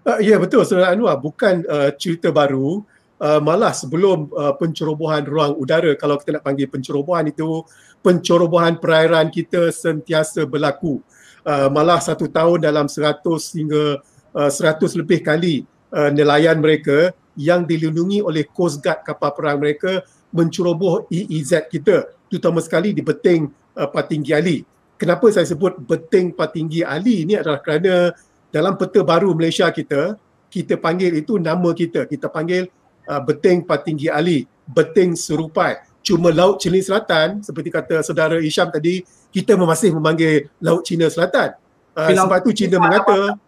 Uh, 0.05 0.21
ya 0.21 0.37
betul 0.37 0.61
Saudara 0.69 0.93
Anwar, 0.93 1.17
bukan 1.17 1.65
uh, 1.65 1.89
cerita 1.97 2.29
baru. 2.29 2.85
Uh, 3.15 3.39
malah 3.39 3.71
sebelum 3.71 4.27
uh, 4.35 4.59
pencerobohan 4.59 5.23
ruang 5.23 5.55
udara, 5.55 5.95
kalau 5.95 6.19
kita 6.19 6.39
nak 6.39 6.45
panggil 6.45 6.67
pencerobohan 6.67 7.31
itu, 7.31 7.63
pencerobohan 8.03 8.83
perairan 8.83 9.31
kita 9.31 9.71
sentiasa 9.71 10.45
berlaku. 10.45 10.99
Uh, 11.47 11.71
malah 11.71 12.03
satu 12.03 12.27
tahun 12.27 12.65
dalam 12.67 12.91
100 12.91 13.23
hingga 13.55 14.03
uh, 14.35 14.51
100 14.51 14.99
lebih 14.99 15.23
kali 15.23 15.63
uh, 15.95 16.11
nelayan 16.11 16.59
mereka 16.59 17.15
yang 17.39 17.67
dilindungi 17.67 18.23
oleh 18.23 18.47
Coast 18.51 18.83
Guard 18.83 19.07
kapal 19.07 19.31
perang 19.35 19.59
mereka 19.63 20.03
menceroboh 20.35 21.07
EEZ 21.11 21.71
kita 21.71 22.11
terutama 22.27 22.59
sekali 22.59 22.91
di 22.91 23.03
beting 23.03 23.47
uh, 23.79 23.87
Patinggi 23.87 24.33
Ali. 24.35 24.59
Kenapa 24.99 25.31
saya 25.31 25.47
sebut 25.47 25.79
beting 25.87 26.35
Patinggi 26.35 26.83
Ali 26.83 27.23
ini 27.23 27.39
adalah 27.39 27.63
kerana 27.63 28.11
dalam 28.51 28.75
peta 28.79 29.03
baru 29.03 29.35
Malaysia 29.35 29.71
kita 29.71 30.19
kita 30.51 30.79
panggil 30.79 31.11
itu 31.19 31.39
nama 31.39 31.75
kita. 31.75 32.07
Kita 32.07 32.31
panggil 32.31 32.71
uh, 33.09 33.21
beting 33.23 33.65
Patinggi 33.65 34.09
Ali, 34.13 34.45
beting 34.69 35.17
serupai. 35.17 35.81
Cuma 36.05 36.29
Laut 36.29 36.61
Cina 36.61 36.77
Selatan 36.81 37.41
seperti 37.41 37.73
kata 37.73 38.05
saudara 38.05 38.37
Isham 38.41 38.69
tadi, 38.69 39.05
kita 39.33 39.57
masih 39.57 39.97
memanggil 39.97 40.53
Laut 40.61 40.85
Cina 40.85 41.09
Selatan. 41.09 41.57
Uh, 41.97 42.11
sebab 42.13 42.39
tu 42.45 42.51
Cina 42.53 42.77
mengata 42.77 43.39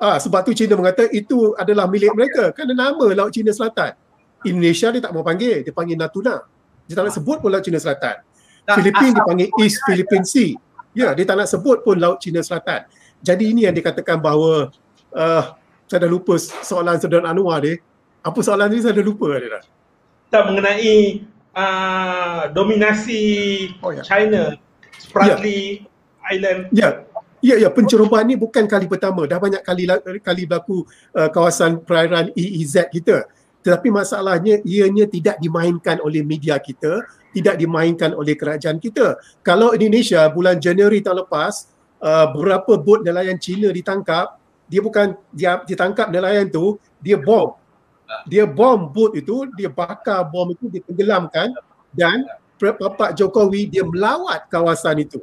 Ah, 0.00 0.18
sebab 0.18 0.42
tu 0.42 0.56
Cina 0.56 0.74
mengata 0.74 1.06
itu 1.12 1.54
adalah 1.54 1.86
milik 1.86 2.10
mereka 2.16 2.50
kerana 2.50 2.72
nama 2.74 3.06
Laut 3.14 3.30
Cina 3.30 3.52
Selatan. 3.54 3.94
Indonesia 4.44 4.90
dia 4.92 5.00
tak 5.00 5.12
mau 5.14 5.24
panggil, 5.24 5.64
dia 5.64 5.72
panggil 5.72 5.96
Natuna. 5.96 6.44
Dia 6.88 6.94
tak 6.98 7.04
nak 7.08 7.14
sebut 7.14 7.38
pun 7.40 7.48
Laut 7.52 7.64
Cina 7.64 7.78
Selatan. 7.78 8.20
Filipin 8.64 9.12
dia 9.12 9.22
panggil 9.24 9.48
East 9.60 9.78
Philippine 9.84 10.24
Sea. 10.24 10.56
Ya, 10.96 11.12
dia 11.12 11.24
tak 11.26 11.36
nak 11.38 11.48
sebut 11.48 11.84
pun 11.84 11.96
Laut 12.00 12.18
Cina 12.18 12.40
Selatan. 12.42 12.88
Jadi 13.24 13.44
ini 13.54 13.64
yang 13.68 13.74
dikatakan 13.76 14.20
bahawa 14.20 14.72
uh, 15.14 15.44
saya 15.88 16.04
dah 16.04 16.10
lupa 16.10 16.36
soalan 16.40 16.98
saudara 16.98 17.30
Anwar 17.30 17.62
dia. 17.62 17.80
Apa 18.24 18.40
soalan 18.40 18.72
ni 18.72 18.80
saya 18.80 18.96
dah 18.96 19.04
lupa 19.04 19.36
dia 19.36 19.60
dah. 19.60 19.64
Tak 20.32 20.42
mengenai 20.48 21.22
uh, 21.52 22.48
dominasi 22.56 23.22
oh, 23.84 23.92
ya. 23.92 24.02
China, 24.02 24.56
Spratly 24.96 25.84
ya. 25.84 26.32
Island. 26.32 26.60
Ya, 26.72 26.90
Ya, 27.44 27.60
ya, 27.60 27.68
pencerobohan 27.68 28.24
ni 28.24 28.40
bukan 28.40 28.64
kali 28.64 28.88
pertama. 28.88 29.28
Dah 29.28 29.36
banyak 29.36 29.60
kali 29.60 29.84
kali 30.24 30.48
berlaku 30.48 30.88
uh, 31.12 31.28
kawasan 31.28 31.76
perairan 31.84 32.32
EEZ 32.32 32.88
kita 32.88 33.28
tetapi 33.64 33.88
masalahnya 33.88 34.60
ianya 34.60 35.08
tidak 35.08 35.40
dimainkan 35.40 35.96
oleh 36.04 36.20
media 36.20 36.60
kita, 36.60 37.00
tidak 37.32 37.56
dimainkan 37.56 38.12
oleh 38.12 38.36
kerajaan 38.36 38.76
kita. 38.76 39.16
Kalau 39.40 39.72
Indonesia 39.72 40.28
bulan 40.28 40.60
Januari 40.60 41.00
tahun 41.00 41.24
lepas, 41.24 41.72
uh, 42.04 42.28
beberapa 42.36 42.76
bot 42.76 43.00
nelayan 43.00 43.40
Cina 43.40 43.72
ditangkap, 43.72 44.36
dia 44.68 44.84
bukan 44.84 45.16
dia 45.32 45.64
ditangkap 45.64 46.12
nelayan 46.12 46.44
tu, 46.52 46.76
dia 47.00 47.16
bom. 47.16 47.56
Dia 48.28 48.44
bom 48.48 48.88
bot 48.88 49.12
itu, 49.16 49.48
dia 49.58 49.68
bakar 49.68 50.24
bom 50.28 50.50
itu, 50.52 50.70
dia 50.70 50.82
tenggelamkan 50.84 51.52
dan 51.92 52.24
Bapak 52.58 53.12
Jokowi 53.18 53.68
dia 53.68 53.84
melawat 53.84 54.48
kawasan 54.48 55.04
itu. 55.04 55.20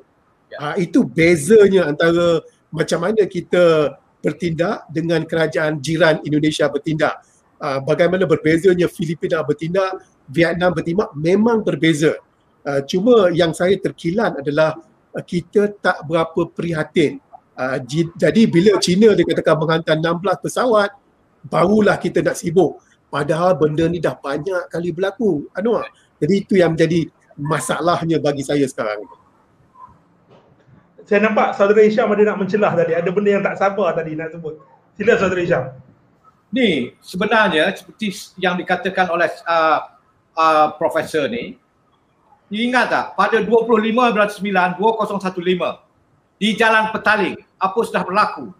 Uh, 0.59 0.75
itu 0.75 1.07
bezanya 1.07 1.87
antara 1.87 2.43
macam 2.69 3.07
mana 3.07 3.23
kita 3.23 3.95
bertindak 4.19 4.83
dengan 4.91 5.23
kerajaan 5.23 5.79
jiran 5.79 6.19
Indonesia 6.27 6.67
bertindak. 6.67 7.23
Uh, 7.57 7.79
bagaimana 7.81 8.27
berbezanya 8.27 8.85
Filipina 8.91 9.41
bertindak, 9.41 10.03
Vietnam 10.27 10.75
bertindak 10.75 11.09
memang 11.15 11.63
berbeza. 11.63 12.19
Uh, 12.61 12.83
cuma 12.85 13.31
yang 13.31 13.55
saya 13.55 13.79
terkilan 13.79 14.37
adalah 14.37 14.77
kita 15.25 15.71
tak 15.81 16.03
berapa 16.05 16.47
prihatin 16.51 17.19
Uh, 17.61 17.77
jadi 18.17 18.47
bila 18.47 18.79
China 18.81 19.11
dikatakan 19.11 19.59
menghantar 19.59 19.99
16 19.99 20.23
pesawat, 20.41 20.89
barulah 21.45 21.97
kita 21.97 22.21
nak 22.21 22.37
sibuk. 22.37 22.81
Padahal 23.11 23.59
benda 23.59 23.85
ni 23.91 23.99
dah 23.99 24.15
banyak 24.15 24.71
kali 24.71 24.95
berlaku. 24.95 25.49
Anwar. 25.51 25.89
Jadi 26.21 26.33
itu 26.37 26.53
yang 26.55 26.77
menjadi 26.77 27.09
masalahnya 27.35 28.21
bagi 28.21 28.45
saya 28.45 28.63
sekarang. 28.69 29.03
Saya 31.03 31.27
nampak 31.27 31.57
saudara 31.59 31.83
Isyam 31.83 32.07
ada 32.07 32.23
nak 32.23 32.39
mencelah 32.39 32.71
tadi. 32.71 32.95
Ada 32.95 33.09
benda 33.11 33.29
yang 33.35 33.43
tak 33.43 33.59
sabar 33.59 33.91
tadi 33.91 34.15
nak 34.15 34.31
sebut. 34.31 34.63
Sila 34.95 35.19
saudara 35.19 35.41
Isyam. 35.43 35.63
Ni 36.51 36.95
sebenarnya 37.03 37.71
seperti 37.75 38.11
yang 38.39 38.55
dikatakan 38.55 39.11
oleh 39.11 39.27
uh, 39.43 39.79
uh, 40.35 40.67
profesor 40.79 41.27
ni, 41.27 41.59
ingat 42.51 42.91
tak 42.91 43.05
pada 43.15 43.39
25 43.39 43.47
bulan 43.79 44.29
9 44.29 44.79
2015 44.79 46.39
di 46.39 46.55
Jalan 46.55 46.91
Petaling 46.91 47.35
apa 47.59 47.79
sudah 47.83 48.03
berlaku? 48.03 48.51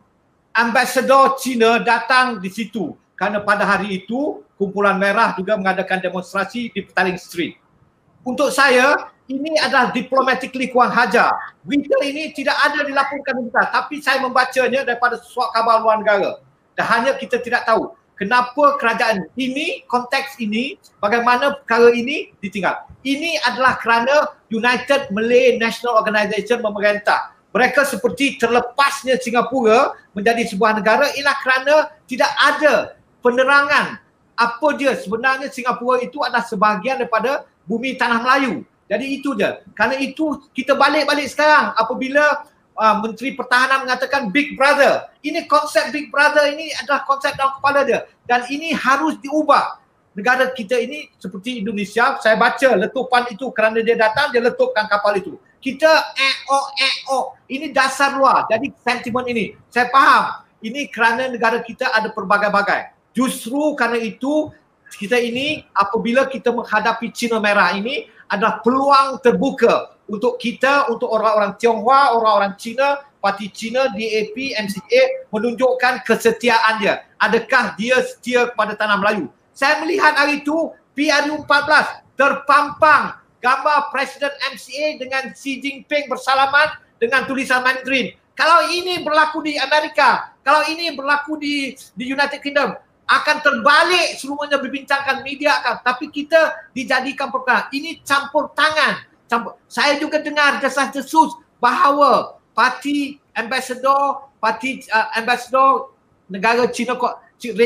Ambassador 0.51 1.39
China 1.39 1.79
datang 1.79 2.43
di 2.43 2.51
situ 2.51 2.91
kerana 3.15 3.39
pada 3.39 3.63
hari 3.63 4.03
itu 4.03 4.43
kumpulan 4.59 4.99
merah 4.99 5.31
juga 5.39 5.55
mengadakan 5.55 6.03
demonstrasi 6.03 6.69
di 6.75 6.79
Petaling 6.83 7.15
Street. 7.15 7.55
Untuk 8.21 8.51
saya, 8.51 9.09
ini 9.31 9.55
adalah 9.57 9.89
diplomatically 9.95 10.69
kurang 10.69 10.91
hajar. 10.91 11.31
Berita 11.63 11.97
ini 12.03 12.35
tidak 12.35 12.53
ada 12.67 12.83
dilaporkan 12.83 13.47
kita, 13.47 13.63
tapi 13.71 14.03
saya 14.03 14.19
membacanya 14.19 14.83
daripada 14.83 15.17
suat 15.17 15.55
khabar 15.55 15.81
luar 15.81 16.03
negara. 16.03 16.43
Dan 16.75 16.85
hanya 16.85 17.11
kita 17.15 17.39
tidak 17.39 17.63
tahu 17.63 17.95
kenapa 18.19 18.77
kerajaan 18.77 19.25
ini, 19.39 19.87
konteks 19.87 20.37
ini, 20.37 20.77
bagaimana 20.99 21.63
perkara 21.63 21.95
ini 21.95 22.29
ditinggal. 22.43 22.85
Ini 23.01 23.41
adalah 23.49 23.81
kerana 23.81 24.37
United 24.51 25.09
Malay 25.09 25.57
National 25.57 25.97
Organisation 25.97 26.61
memerintah. 26.61 27.33
Mereka 27.51 27.83
seperti 27.83 28.39
terlepasnya 28.39 29.19
Singapura 29.19 29.95
menjadi 30.15 30.47
sebuah 30.47 30.79
negara 30.79 31.11
ialah 31.15 31.37
kerana 31.43 31.75
tidak 32.07 32.31
ada 32.39 32.95
penerangan 33.19 33.99
apa 34.39 34.67
dia 34.79 34.95
sebenarnya 34.95 35.51
Singapura 35.51 35.99
itu 36.01 36.23
adalah 36.23 36.41
sebahagian 36.47 37.03
daripada 37.03 37.45
bumi 37.67 37.99
tanah 37.99 38.23
Melayu. 38.23 38.63
Jadi 38.91 39.05
itu 39.19 39.37
je. 39.37 39.47
Kerana 39.71 39.95
itu 39.99 40.41
kita 40.51 40.75
balik-balik 40.75 41.27
sekarang 41.31 41.71
apabila 41.79 42.43
uh, 42.75 42.95
Menteri 42.99 43.37
Pertahanan 43.37 43.87
mengatakan 43.87 44.27
Big 44.33 44.57
Brother. 44.59 45.07
Ini 45.23 45.47
konsep 45.47 45.93
Big 45.95 46.11
Brother 46.11 46.51
ini 46.51 46.73
adalah 46.75 47.07
konsep 47.07 47.31
dalam 47.37 47.55
kepala 47.61 47.87
dia. 47.87 48.03
Dan 48.27 48.43
ini 48.51 48.75
harus 48.75 49.15
diubah. 49.21 49.79
Negara 50.11 50.51
kita 50.51 50.75
ini 50.75 51.07
seperti 51.15 51.63
Indonesia, 51.63 52.19
saya 52.19 52.35
baca 52.35 52.75
letupan 52.75 53.31
itu 53.31 53.47
kerana 53.55 53.79
dia 53.79 53.95
datang, 53.95 54.27
dia 54.35 54.43
letupkan 54.43 54.83
kapal 54.91 55.15
itu. 55.15 55.39
Kita 55.61 56.17
eh 56.17 56.35
oh. 57.13 57.37
Ini 57.45 57.69
dasar 57.69 58.17
luar. 58.17 58.49
Jadi 58.49 58.73
sentimen 58.81 59.23
ini. 59.29 59.53
Saya 59.69 59.87
faham. 59.93 60.41
Ini 60.61 60.89
kerana 60.89 61.29
negara 61.29 61.61
kita 61.61 61.93
ada 61.93 62.09
pelbagai-bagai. 62.09 62.97
Justru 63.13 63.77
kerana 63.77 64.01
itu 64.01 64.49
kita 64.97 65.21
ini 65.21 65.63
apabila 65.71 66.27
kita 66.27 66.51
menghadapi 66.51 67.13
Cina 67.13 67.39
merah 67.39 67.71
ini 67.77 68.09
adalah 68.27 68.59
peluang 68.59 69.19
terbuka 69.23 69.95
untuk 70.11 70.35
kita, 70.35 70.91
untuk 70.91 71.07
orang-orang 71.07 71.55
Tionghoa, 71.55 72.15
orang-orang 72.19 72.53
Cina, 72.59 72.99
parti 73.23 73.47
Cina, 73.47 73.87
DAP, 73.91 74.35
MCA 74.35 75.29
menunjukkan 75.31 76.03
kesetiaan 76.03 76.83
dia. 76.83 77.07
Adakah 77.15 77.77
dia 77.79 78.01
setia 78.03 78.51
kepada 78.51 78.75
tanah 78.75 78.99
Melayu? 78.99 79.31
Saya 79.55 79.79
melihat 79.83 80.17
hari 80.17 80.43
itu 80.43 80.73
PRU14 80.97 82.03
terpampang 82.19 83.20
gambar 83.41 83.89
Presiden 83.89 84.31
MCA 84.53 85.01
dengan 85.01 85.33
Xi 85.33 85.59
Jinping 85.59 86.07
bersalaman 86.07 86.77
dengan 87.01 87.25
tulisan 87.25 87.65
Mandarin. 87.65 88.13
Kalau 88.37 88.69
ini 88.71 89.01
berlaku 89.03 89.43
di 89.43 89.57
Amerika, 89.57 90.31
kalau 90.45 90.63
ini 90.69 90.93
berlaku 90.93 91.35
di 91.41 91.75
di 91.97 92.05
United 92.07 92.39
Kingdom, 92.39 92.77
akan 93.11 93.37
terbalik 93.43 94.15
semuanya 94.15 94.55
berbincangkan 94.55 95.19
media 95.19 95.59
akan 95.59 95.83
tapi 95.83 96.07
kita 96.07 96.71
dijadikan 96.71 97.27
perkara 97.27 97.67
ini 97.75 97.99
campur 98.07 98.55
tangan 98.55 99.03
campur. 99.27 99.59
saya 99.67 99.99
juga 99.99 100.23
dengar 100.23 100.63
desas-desus 100.63 101.35
bahawa 101.59 102.39
parti 102.55 103.19
ambassador 103.35 104.31
parti 104.39 104.87
uh, 104.95 105.11
ambassador 105.19 105.91
negara 106.31 106.71
China 106.71 106.95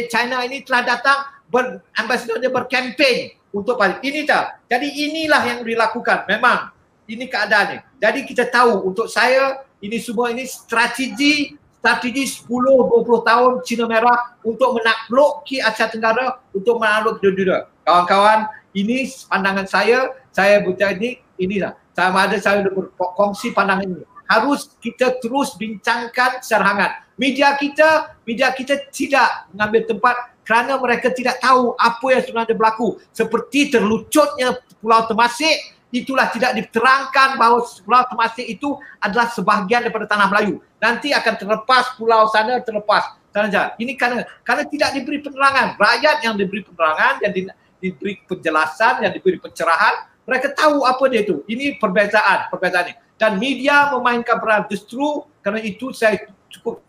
China 0.09 0.41
ini 0.41 0.65
telah 0.65 0.81
datang 0.81 1.29
ber, 1.45 1.77
ambassador 1.93 2.41
dia 2.41 2.49
berkempen 2.49 3.38
untuk 3.55 3.79
parti 3.79 4.03
ini 4.11 4.27
tak 4.27 4.67
jadi 4.67 4.83
inilah 4.83 5.41
yang 5.47 5.59
dilakukan 5.63 6.27
memang 6.27 6.75
ini 7.07 7.31
keadaannya 7.31 7.87
jadi 8.03 8.19
kita 8.27 8.51
tahu 8.51 8.91
untuk 8.91 9.07
saya 9.07 9.63
ini 9.79 9.95
semua 10.03 10.35
ini 10.35 10.43
strategi 10.43 11.55
strategi 11.85 12.25
10-20 12.49 13.29
tahun 13.29 13.51
Cina 13.61 13.85
Merah 13.85 14.41
untuk 14.41 14.73
menakluki 14.73 15.61
Asia 15.61 15.85
Tenggara 15.85 16.41
untuk 16.49 16.81
menakluk 16.81 17.21
dunia. 17.21 17.69
Kawan-kawan, 17.85 18.49
ini 18.73 19.05
pandangan 19.29 19.69
saya, 19.69 20.09
saya 20.33 20.65
berjanji 20.65 21.21
inilah. 21.37 21.77
Sama 21.93 22.25
ada 22.25 22.41
saya 22.41 22.65
berkongsi 22.65 23.53
pandangan 23.53 23.85
ini. 23.85 24.01
Harus 24.25 24.73
kita 24.81 25.21
terus 25.21 25.53
bincangkan 25.53 26.41
secara 26.41 26.73
hangat. 26.73 26.91
Media 27.21 27.53
kita, 27.53 28.17
media 28.25 28.49
kita 28.49 28.89
tidak 28.89 29.45
mengambil 29.53 29.85
tempat 29.85 30.15
kerana 30.45 30.77
mereka 30.77 31.10
tidak 31.10 31.41
tahu 31.41 31.73
apa 31.75 32.05
yang 32.13 32.21
sebenarnya 32.21 32.55
berlaku. 32.55 33.01
Seperti 33.10 33.73
terlucutnya 33.73 34.62
Pulau 34.77 35.03
Temasek 35.10 35.75
itulah 35.89 36.27
tidak 36.29 36.53
diterangkan 36.60 37.39
bahawa 37.39 37.63
pulau 37.63 38.03
Temasek 38.05 38.45
itu 38.45 38.77
adalah 39.01 39.31
sebahagian 39.31 39.89
daripada 39.89 40.05
tanah 40.05 40.27
Melayu. 40.29 40.62
Nanti 40.77 41.15
akan 41.15 41.34
terlepas 41.39 41.97
pulau 41.97 42.29
sana 42.29 42.62
terlepas 42.62 43.17
tanah 43.34 43.49
Jawa. 43.49 43.67
Ini 43.81 43.97
kerana 43.97 44.23
kerana 44.45 44.63
tidak 44.69 44.89
diberi 44.95 45.19
penerangan. 45.23 45.75
Rakyat 45.75 46.17
yang 46.23 46.36
diberi 46.38 46.62
penerangan, 46.63 47.13
yang 47.25 47.34
di, 47.34 47.41
diberi 47.81 48.13
penjelasan, 48.27 49.03
yang 49.03 49.12
diberi 49.12 49.41
pencerahan, 49.41 50.08
mereka 50.27 50.51
tahu 50.53 50.84
apa 50.84 51.03
dia 51.10 51.21
itu. 51.23 51.41
Ini 51.49 51.81
perbezaan, 51.81 52.47
perbezaan 52.53 52.91
ini. 52.91 52.95
Dan 53.15 53.39
media 53.39 53.95
memainkan 53.95 54.43
peran 54.43 54.67
justru 54.67 55.23
kerana 55.39 55.63
itu 55.63 55.95
saya 55.95 56.19
cukup 56.51 56.84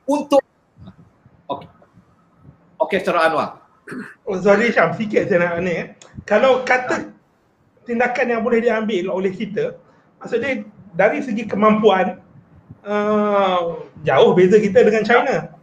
untuk 0.04 0.44
okey 1.48 1.68
okey 2.84 2.98
secara 3.00 3.32
Anwar 3.32 3.50
Oh, 4.26 4.34
sorry 4.42 4.74
Syam, 4.74 4.90
sikit 4.98 5.30
saya 5.30 5.46
nak 5.46 5.62
ni 5.62 5.70
eh. 5.70 5.94
Kalau 6.26 6.66
kata 6.66 7.06
tindakan 7.86 8.34
yang 8.34 8.42
boleh 8.42 8.58
diambil 8.58 9.14
oleh 9.14 9.30
kita, 9.30 9.78
maksudnya 10.18 10.66
dari 10.90 11.22
segi 11.22 11.46
kemampuan 11.46 12.18
uh, 12.82 13.78
jauh 14.02 14.34
beza 14.34 14.58
kita 14.58 14.82
dengan 14.82 15.06
China. 15.06 15.55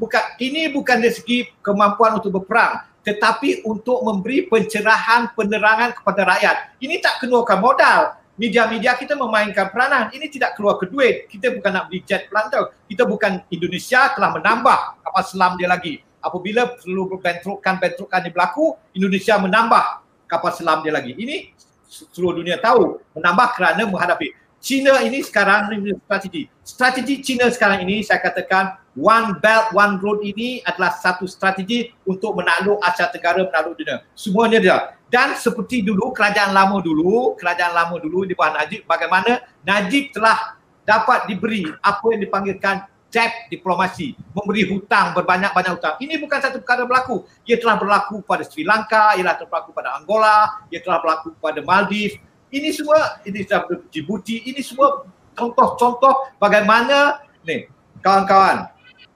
Bukan 0.00 0.24
ini 0.40 0.72
bukan 0.72 0.96
dari 0.96 1.12
segi 1.12 1.44
kemampuan 1.60 2.16
untuk 2.16 2.40
berperang, 2.40 2.80
tetapi 3.04 3.68
untuk 3.68 4.00
memberi 4.00 4.48
pencerahan 4.48 5.28
penerangan 5.36 5.92
kepada 5.92 6.24
rakyat. 6.24 6.56
Ini 6.80 7.04
tak 7.04 7.20
kenakan 7.20 7.60
modal 7.60 8.16
media-media 8.40 8.96
kita 8.96 9.12
memainkan 9.12 9.68
peranan. 9.68 10.08
Ini 10.16 10.32
tidak 10.32 10.56
keluar 10.56 10.80
ke 10.80 10.88
duit. 10.88 11.28
Kita 11.28 11.52
bukan 11.52 11.68
nak 11.76 11.92
beli 11.92 12.00
jet 12.08 12.32
pelantau. 12.32 12.72
Kita 12.88 13.04
bukan 13.04 13.44
Indonesia 13.52 14.08
telah 14.16 14.32
menambah 14.32 15.04
kapal 15.04 15.22
selam 15.28 15.60
dia 15.60 15.68
lagi. 15.68 16.00
Apabila 16.24 16.72
perlu 16.80 17.20
bentrokan-bentrokan 17.20 18.20
yang 18.24 18.32
berlaku, 18.32 18.80
Indonesia 18.96 19.36
menambah 19.36 19.84
kapal 20.24 20.56
selam 20.56 20.80
dia 20.80 20.96
lagi. 20.96 21.12
Ini 21.12 21.52
seluruh 21.84 22.40
dunia 22.40 22.56
tahu. 22.56 22.96
Menambah 23.20 23.46
kerana 23.52 23.84
menghadapi. 23.84 24.32
China 24.60 25.04
ini 25.04 25.20
sekarang 25.20 25.72
ini 25.76 25.96
strategi. 26.00 26.42
Strategi 26.64 27.14
China 27.20 27.48
sekarang 27.52 27.84
ini 27.84 28.00
saya 28.04 28.20
katakan 28.24 28.79
One 28.98 29.38
Belt 29.38 29.70
One 29.70 30.02
Road 30.02 30.26
ini 30.26 30.58
adalah 30.66 30.90
satu 30.98 31.22
strategi 31.30 31.94
untuk 32.02 32.34
menakluk 32.34 32.82
Asia 32.82 33.06
Tenggara, 33.06 33.46
menakluk 33.46 33.78
dunia. 33.78 34.02
Semuanya 34.18 34.58
dia. 34.58 34.76
Dan 35.10 35.34
seperti 35.38 35.82
dulu, 35.82 36.10
kerajaan 36.14 36.54
lama 36.54 36.78
dulu, 36.82 37.34
kerajaan 37.38 37.74
lama 37.74 37.98
dulu 37.98 38.26
di 38.26 38.34
bawah 38.34 38.62
Najib, 38.62 38.86
bagaimana 38.86 39.42
Najib 39.62 40.14
telah 40.14 40.58
dapat 40.86 41.26
diberi 41.30 41.66
apa 41.82 42.02
yang 42.14 42.22
dipanggilkan 42.22 42.86
debt 43.10 43.50
diplomasi, 43.50 44.14
memberi 44.30 44.70
hutang 44.70 45.12
berbanyak-banyak 45.18 45.72
hutang. 45.74 45.94
Ini 45.98 46.14
bukan 46.22 46.38
satu 46.38 46.62
perkara 46.62 46.86
berlaku. 46.86 47.26
Ia 47.42 47.58
telah 47.58 47.76
berlaku 47.78 48.22
pada 48.22 48.46
Sri 48.46 48.62
Lanka, 48.62 49.18
ia 49.18 49.26
telah 49.34 49.50
berlaku 49.50 49.70
pada 49.74 49.98
Angola, 49.98 50.62
ia 50.70 50.78
telah 50.78 51.02
berlaku 51.02 51.34
pada 51.42 51.58
Maldives. 51.58 52.18
Ini 52.50 52.70
semua, 52.74 53.22
ini 53.26 53.46
Djibouti, 53.90 54.46
ini 54.46 54.62
semua 54.62 55.06
contoh-contoh 55.34 56.38
bagaimana, 56.38 57.22
ni, 57.46 57.66
kawan-kawan, 58.02 58.66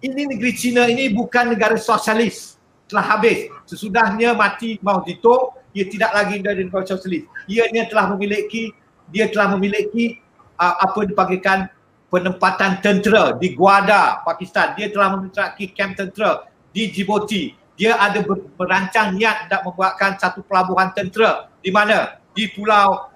ini 0.04 0.22
negeri 0.28 0.52
China 0.52 0.84
ini 0.84 1.08
bukan 1.08 1.56
negara 1.56 1.80
sosialis. 1.80 2.60
Telah 2.84 3.16
habis. 3.16 3.48
Sesudahnya 3.64 4.36
mati 4.36 4.76
Mao 4.84 5.00
Zedong, 5.00 5.56
ia 5.72 5.88
tidak 5.88 6.12
lagi 6.12 6.36
dari 6.44 6.68
negara 6.68 6.84
sosialis. 6.84 7.24
Ia 7.48 7.72
ini 7.72 7.88
telah 7.88 8.12
memiliki 8.12 8.76
dia 9.08 9.28
telah 9.32 9.56
memiliki 9.56 10.20
uh, 10.60 10.84
apa 10.84 11.08
dipanggilkan 11.08 11.68
penempatan 12.12 12.84
tentera 12.84 13.32
di 13.36 13.56
Guada, 13.56 14.20
Pakistan. 14.22 14.76
Dia 14.76 14.92
telah 14.92 15.16
membentaki 15.16 15.72
kamp 15.72 15.96
tentera 15.96 16.44
di 16.70 16.92
Djibouti. 16.92 17.56
Dia 17.74 17.98
ada 17.98 18.22
merancang 18.54 19.18
niat 19.18 19.50
nak 19.50 19.66
membuatkan 19.66 20.14
satu 20.20 20.46
pelabuhan 20.46 20.94
tentera 20.94 21.50
di 21.58 21.74
mana? 21.74 22.22
Di 22.30 22.46
pulau 22.54 23.13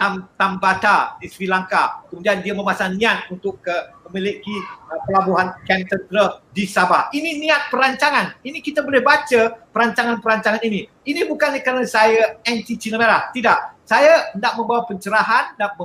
Tam, 0.00 0.32
Tambata 0.40 1.20
di 1.20 1.28
Sri 1.28 1.44
Lanka. 1.44 2.08
Kemudian 2.08 2.40
dia 2.40 2.56
memasang 2.56 2.96
niat 2.96 3.28
untuk 3.28 3.60
ke, 3.60 3.76
memiliki 4.08 4.56
uh, 4.88 4.96
pelabuhan 5.04 5.52
tentera 5.68 6.40
di 6.56 6.64
Sabah. 6.64 7.12
Ini 7.12 7.36
niat 7.36 7.68
perancangan. 7.68 8.40
Ini 8.40 8.64
kita 8.64 8.80
boleh 8.80 9.04
baca 9.04 9.60
perancangan-perancangan 9.68 10.64
ini. 10.64 10.88
Ini 11.04 11.28
bukan 11.28 11.52
kerana 11.60 11.84
saya 11.84 12.40
anti 12.48 12.80
Cina 12.80 12.96
Merah. 12.96 13.28
Tidak. 13.28 13.84
Saya 13.84 14.32
nak 14.40 14.56
membawa 14.56 14.88
pencerahan, 14.88 15.52
nak 15.60 15.76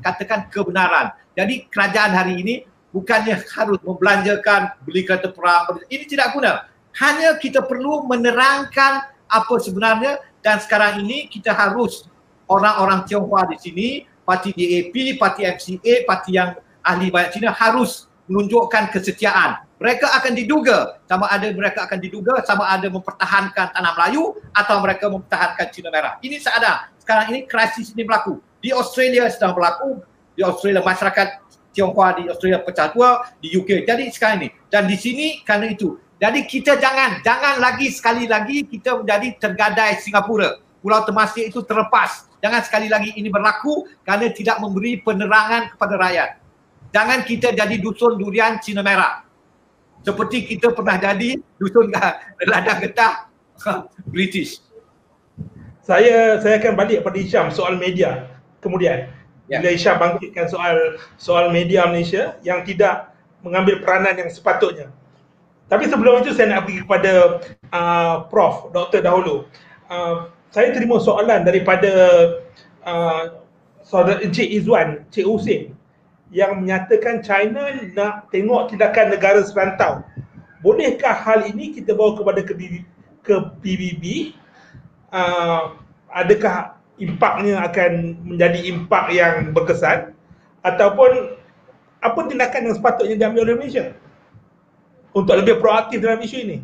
katakan 0.00 0.48
kebenaran. 0.48 1.12
Jadi 1.36 1.68
kerajaan 1.68 2.16
hari 2.16 2.40
ini 2.40 2.54
bukannya 2.96 3.38
harus 3.44 3.78
membelanjakan 3.84 4.80
beli 4.88 5.04
kereta 5.04 5.28
perang. 5.30 5.84
Ini 5.86 6.04
tidak 6.08 6.32
guna. 6.32 6.64
Hanya 6.96 7.36
kita 7.36 7.62
perlu 7.62 8.08
menerangkan 8.08 9.06
apa 9.30 9.54
sebenarnya 9.62 10.18
dan 10.42 10.58
sekarang 10.58 11.06
ini 11.06 11.30
kita 11.30 11.54
harus 11.54 12.09
orang-orang 12.50 13.06
Tionghoa 13.06 13.46
di 13.46 13.56
sini, 13.62 13.88
parti 14.26 14.50
DAP, 14.50 15.16
parti 15.16 15.46
MCA, 15.46 15.94
parti 16.02 16.34
yang 16.34 16.58
ahli 16.82 17.08
banyak 17.08 17.38
Cina 17.38 17.54
harus 17.54 18.10
menunjukkan 18.26 18.90
kesetiaan. 18.90 19.62
Mereka 19.80 20.12
akan 20.20 20.32
diduga 20.36 21.00
sama 21.08 21.30
ada 21.32 21.48
mereka 21.50 21.88
akan 21.88 21.98
diduga 21.98 22.44
sama 22.44 22.68
ada 22.68 22.84
mempertahankan 22.92 23.72
tanah 23.72 23.92
Melayu 23.96 24.36
atau 24.52 24.76
mereka 24.84 25.08
mempertahankan 25.08 25.66
Cina 25.72 25.88
Merah. 25.88 26.20
Ini 26.20 26.36
seada. 26.36 26.92
Sekarang 27.00 27.32
ini 27.32 27.48
krisis 27.48 27.96
ini 27.96 28.04
berlaku. 28.04 28.38
Di 28.60 28.76
Australia 28.76 29.24
sedang 29.32 29.56
berlaku, 29.56 30.04
di 30.36 30.44
Australia 30.44 30.84
masyarakat 30.84 31.48
Tionghoa 31.70 32.18
di 32.18 32.22
Australia 32.26 32.60
pecah 32.60 32.90
dua, 32.92 33.30
di 33.38 33.54
UK. 33.54 33.86
Jadi 33.86 34.10
sekarang 34.10 34.36
ini 34.42 34.48
dan 34.68 34.84
di 34.90 34.98
sini 34.98 35.40
kerana 35.46 35.70
itu. 35.70 35.96
Jadi 36.20 36.44
kita 36.44 36.76
jangan 36.76 37.24
jangan 37.24 37.56
lagi 37.62 37.88
sekali 37.88 38.28
lagi 38.28 38.68
kita 38.68 39.00
menjadi 39.00 39.28
tergadai 39.40 39.96
Singapura. 40.02 40.60
Pulau 40.84 41.00
Temasek 41.08 41.48
itu 41.48 41.64
terlepas. 41.64 42.29
Jangan 42.40 42.60
sekali 42.64 42.88
lagi 42.88 43.12
ini 43.16 43.28
berlaku 43.28 43.84
kerana 44.04 44.32
tidak 44.32 44.56
memberi 44.64 45.00
penerangan 45.00 45.76
kepada 45.76 45.94
rakyat. 46.00 46.30
Jangan 46.90 47.18
kita 47.22 47.52
jadi 47.52 47.76
dusun 47.78 48.16
durian 48.16 48.58
Cina 48.58 48.80
Merah. 48.80 49.22
Seperti 50.00 50.48
kita 50.48 50.72
pernah 50.72 50.96
jadi 50.96 51.36
dusun 51.60 51.92
ladang 52.50 52.80
getah 52.80 53.28
British. 54.12 54.64
Saya 55.84 56.40
saya 56.40 56.56
akan 56.56 56.74
balik 56.76 57.04
pada 57.04 57.18
Isyam 57.18 57.52
soal 57.52 57.76
media 57.76 58.30
kemudian 58.62 59.10
yeah. 59.50 59.58
bila 59.60 59.70
Isha 59.74 59.98
bangkitkan 59.98 60.46
soal 60.46 60.96
soal 61.18 61.50
media 61.50 61.88
Malaysia 61.88 62.38
yang 62.46 62.62
tidak 62.62 63.10
mengambil 63.42 63.80
peranan 63.82 64.14
yang 64.16 64.30
sepatutnya. 64.30 64.92
Tapi 65.66 65.86
sebelum 65.86 66.22
itu 66.22 66.34
saya 66.34 66.50
nak 66.50 66.66
pergi 66.66 66.82
kepada 66.82 67.12
uh, 67.70 68.26
Prof. 68.26 68.74
Dr. 68.74 69.06
dahulu. 69.06 69.46
Uh, 69.86 70.30
saya 70.50 70.74
terima 70.74 70.98
soalan 70.98 71.46
daripada 71.46 71.92
uh, 72.82 73.38
saudara 73.86 74.18
Encik 74.22 74.50
Izwan, 74.50 75.06
Cik 75.14 75.26
Husin 75.26 75.62
yang 76.30 76.62
menyatakan 76.62 77.22
China 77.22 77.70
nak 77.94 78.30
tengok 78.30 78.70
tindakan 78.70 79.14
negara 79.14 79.42
serantau. 79.42 80.02
Bolehkah 80.62 81.16
hal 81.16 81.48
ini 81.50 81.74
kita 81.74 81.96
bawa 81.96 82.14
kepada 82.18 82.40
ke, 82.46 82.54
ke 83.24 83.34
PBB? 83.62 84.34
Uh, 85.10 85.74
adakah 86.10 86.78
impaknya 87.02 87.62
akan 87.66 88.14
menjadi 88.22 88.60
impak 88.70 89.10
yang 89.10 89.50
berkesan 89.50 90.14
ataupun 90.62 91.34
apa 91.98 92.20
tindakan 92.30 92.70
yang 92.70 92.76
sepatutnya 92.76 93.16
diambil 93.18 93.50
oleh 93.50 93.56
Malaysia 93.58 93.90
untuk 95.10 95.34
lebih 95.34 95.58
proaktif 95.58 95.98
dalam 95.98 96.22
isu 96.22 96.36
ini? 96.46 96.58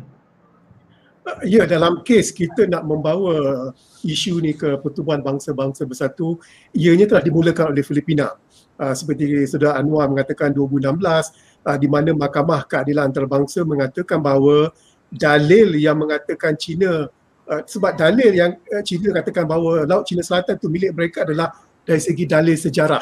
Ya, 1.43 1.67
dalam 1.67 2.07
kes 2.07 2.31
kita 2.31 2.71
nak 2.71 2.87
membawa 2.87 3.69
isu 3.99 4.39
ni 4.39 4.55
ke 4.55 4.79
Pertubuhan 4.79 5.19
Bangsa-Bangsa 5.19 5.83
Bersatu, 5.83 6.39
ianya 6.71 7.03
telah 7.03 7.19
dimulakan 7.19 7.75
oleh 7.75 7.83
Filipina. 7.83 8.31
Uh, 8.79 8.95
seperti 8.95 9.43
Saudara 9.43 9.75
Anwar 9.75 10.07
mengatakan 10.07 10.55
2016, 10.55 10.87
uh, 11.67 11.77
di 11.81 11.87
mana 11.91 12.15
Mahkamah 12.15 12.63
Keadilan 12.63 13.11
Antarabangsa 13.11 13.67
mengatakan 13.67 14.23
bahawa 14.23 14.71
dalil 15.11 15.75
yang 15.75 15.99
mengatakan 15.99 16.55
China 16.55 17.11
Uh, 17.47 17.63
sebab 17.63 17.95
dalil 17.95 18.35
yang 18.35 18.59
uh, 18.75 18.83
China 18.83 19.15
katakan 19.15 19.47
bahawa 19.47 19.87
Laut 19.87 20.03
China 20.03 20.19
Selatan 20.19 20.59
itu 20.59 20.67
milik 20.67 20.91
mereka 20.91 21.23
adalah 21.23 21.55
dari 21.87 22.03
segi 22.03 22.27
dalil 22.27 22.59
sejarah. 22.59 22.99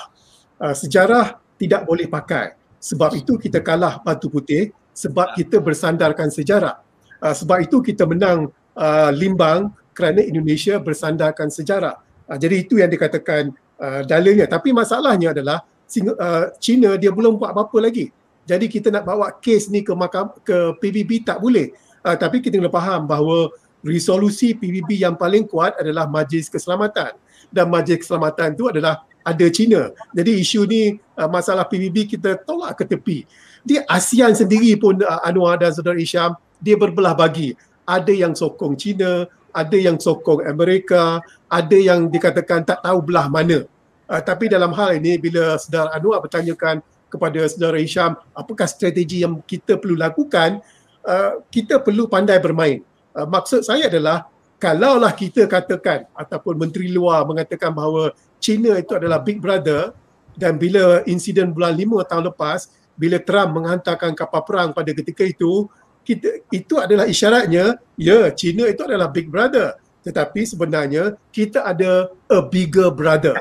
Sejarah 0.62 1.42
tidak 1.58 1.82
boleh 1.82 2.06
pakai. 2.06 2.54
Sebab 2.78 3.18
itu 3.18 3.42
kita 3.42 3.66
kalah 3.66 3.98
batu 4.06 4.30
putih 4.30 4.70
sebab 4.94 5.34
kita 5.34 5.58
bersandarkan 5.58 6.30
sejarah. 6.30 6.85
Uh, 7.26 7.34
sebab 7.34 7.66
itu 7.66 7.82
kita 7.82 8.06
menang 8.06 8.54
uh, 8.78 9.10
limbang 9.10 9.74
kerana 9.98 10.22
Indonesia 10.22 10.78
bersandarkan 10.78 11.50
sejarah. 11.50 11.98
Uh, 12.30 12.38
jadi 12.38 12.62
itu 12.62 12.78
yang 12.78 12.94
dikatakan 12.94 13.50
uh, 13.82 14.06
dalilnya. 14.06 14.46
Tapi 14.46 14.70
masalahnya 14.70 15.34
adalah 15.34 15.66
uh, 15.66 16.54
China 16.62 16.94
dia 17.02 17.10
belum 17.10 17.42
buat 17.42 17.50
apa-apa 17.50 17.90
lagi. 17.90 18.14
Jadi 18.46 18.70
kita 18.70 18.94
nak 18.94 19.10
bawa 19.10 19.34
kes 19.42 19.74
ni 19.74 19.82
ke 19.82 19.90
makam 19.98 20.30
ke 20.46 20.78
PBB 20.78 21.26
tak 21.26 21.42
boleh. 21.42 21.74
Uh, 22.06 22.14
tapi 22.14 22.46
kita 22.46 22.62
kena 22.62 22.70
faham 22.70 23.10
bahawa 23.10 23.50
resolusi 23.82 24.54
PBB 24.54 25.02
yang 25.02 25.18
paling 25.18 25.50
kuat 25.50 25.74
adalah 25.82 26.06
Majlis 26.06 26.46
Keselamatan 26.54 27.18
dan 27.50 27.66
Majlis 27.66 28.06
Keselamatan 28.06 28.54
itu 28.54 28.70
adalah 28.70 29.02
ada 29.26 29.46
China. 29.50 29.90
Jadi 30.14 30.32
isu 30.46 30.70
ni 30.70 31.02
uh, 31.18 31.26
masalah 31.26 31.66
PBB 31.66 32.06
kita 32.06 32.38
tolak 32.46 32.78
ke 32.78 32.86
tepi. 32.86 33.26
Di 33.66 33.82
ASEAN 33.82 34.38
sendiri 34.38 34.78
pun 34.78 35.02
uh, 35.02 35.26
Anwar 35.26 35.58
dan 35.58 35.74
Saudara 35.74 35.98
Isham 35.98 36.38
dia 36.62 36.76
berbelah 36.76 37.15
bagi. 37.18 37.54
Ada 37.86 38.12
yang 38.12 38.34
sokong 38.34 38.74
China, 38.76 39.30
ada 39.54 39.78
yang 39.78 40.02
sokong 40.02 40.44
Amerika, 40.46 41.22
ada 41.48 41.78
yang 41.78 42.10
dikatakan 42.10 42.65
tak 42.65 42.82
tahu 42.82 43.00
belah 43.06 43.30
mana. 43.30 43.63
Uh, 44.06 44.22
tapi 44.22 44.50
dalam 44.50 44.70
hal 44.74 44.98
ini 44.98 45.18
bila 45.18 45.58
Saudara 45.58 45.94
Anwar 45.98 46.22
bertanyakan 46.22 46.82
kepada 47.10 47.39
Saudara 47.50 47.78
Isham 47.82 48.13
apakah 48.38 48.70
strategi 48.70 49.26
yang 49.26 49.41
kita 49.46 49.78
perlu 49.82 49.98
lakukan, 49.98 50.62
uh, 51.06 51.41
kita 51.54 51.80
perlu 51.80 52.10
pandai 52.10 52.41
bermain 52.41 52.82
uh, 53.15 53.28
maksud 53.30 53.63
saya 53.63 53.88
adalah 53.88 54.28
kalaulah 54.60 55.13
kita 55.13 55.46
katakan 55.48 56.10
ataupun 56.12 56.60
menteri 56.60 56.91
luar 56.91 57.24
mengatakan 57.24 57.72
bahawa 57.72 58.12
China 58.41 58.76
itu 58.76 58.91
adalah 58.98 59.22
big 59.24 59.39
brother 59.39 59.96
dan 60.36 60.60
bila 60.60 61.06
insiden 61.08 61.56
bulan 61.56 61.78
5 61.78 62.10
tahun 62.12 62.24
lepas 62.34 62.60
bila 62.96 63.20
Trump 63.20 63.50
menghantarkan 63.56 64.12
kapal 64.15 64.44
perang 64.44 64.70
pada 64.76 64.91
ketika 64.91 65.24
itu 65.24 65.68
kita 66.06 66.46
itu 66.54 66.78
adalah 66.78 67.10
isyaratnya 67.10 67.82
ya 67.98 68.30
China 68.38 68.70
itu 68.70 68.86
adalah 68.86 69.10
big 69.10 69.28
brother. 69.28 69.74
Tetapi 70.06 70.46
sebenarnya 70.46 71.18
kita 71.34 71.65
ada 71.65 72.13
a 72.30 72.39
bigger 72.46 72.94
brother. 72.94 73.34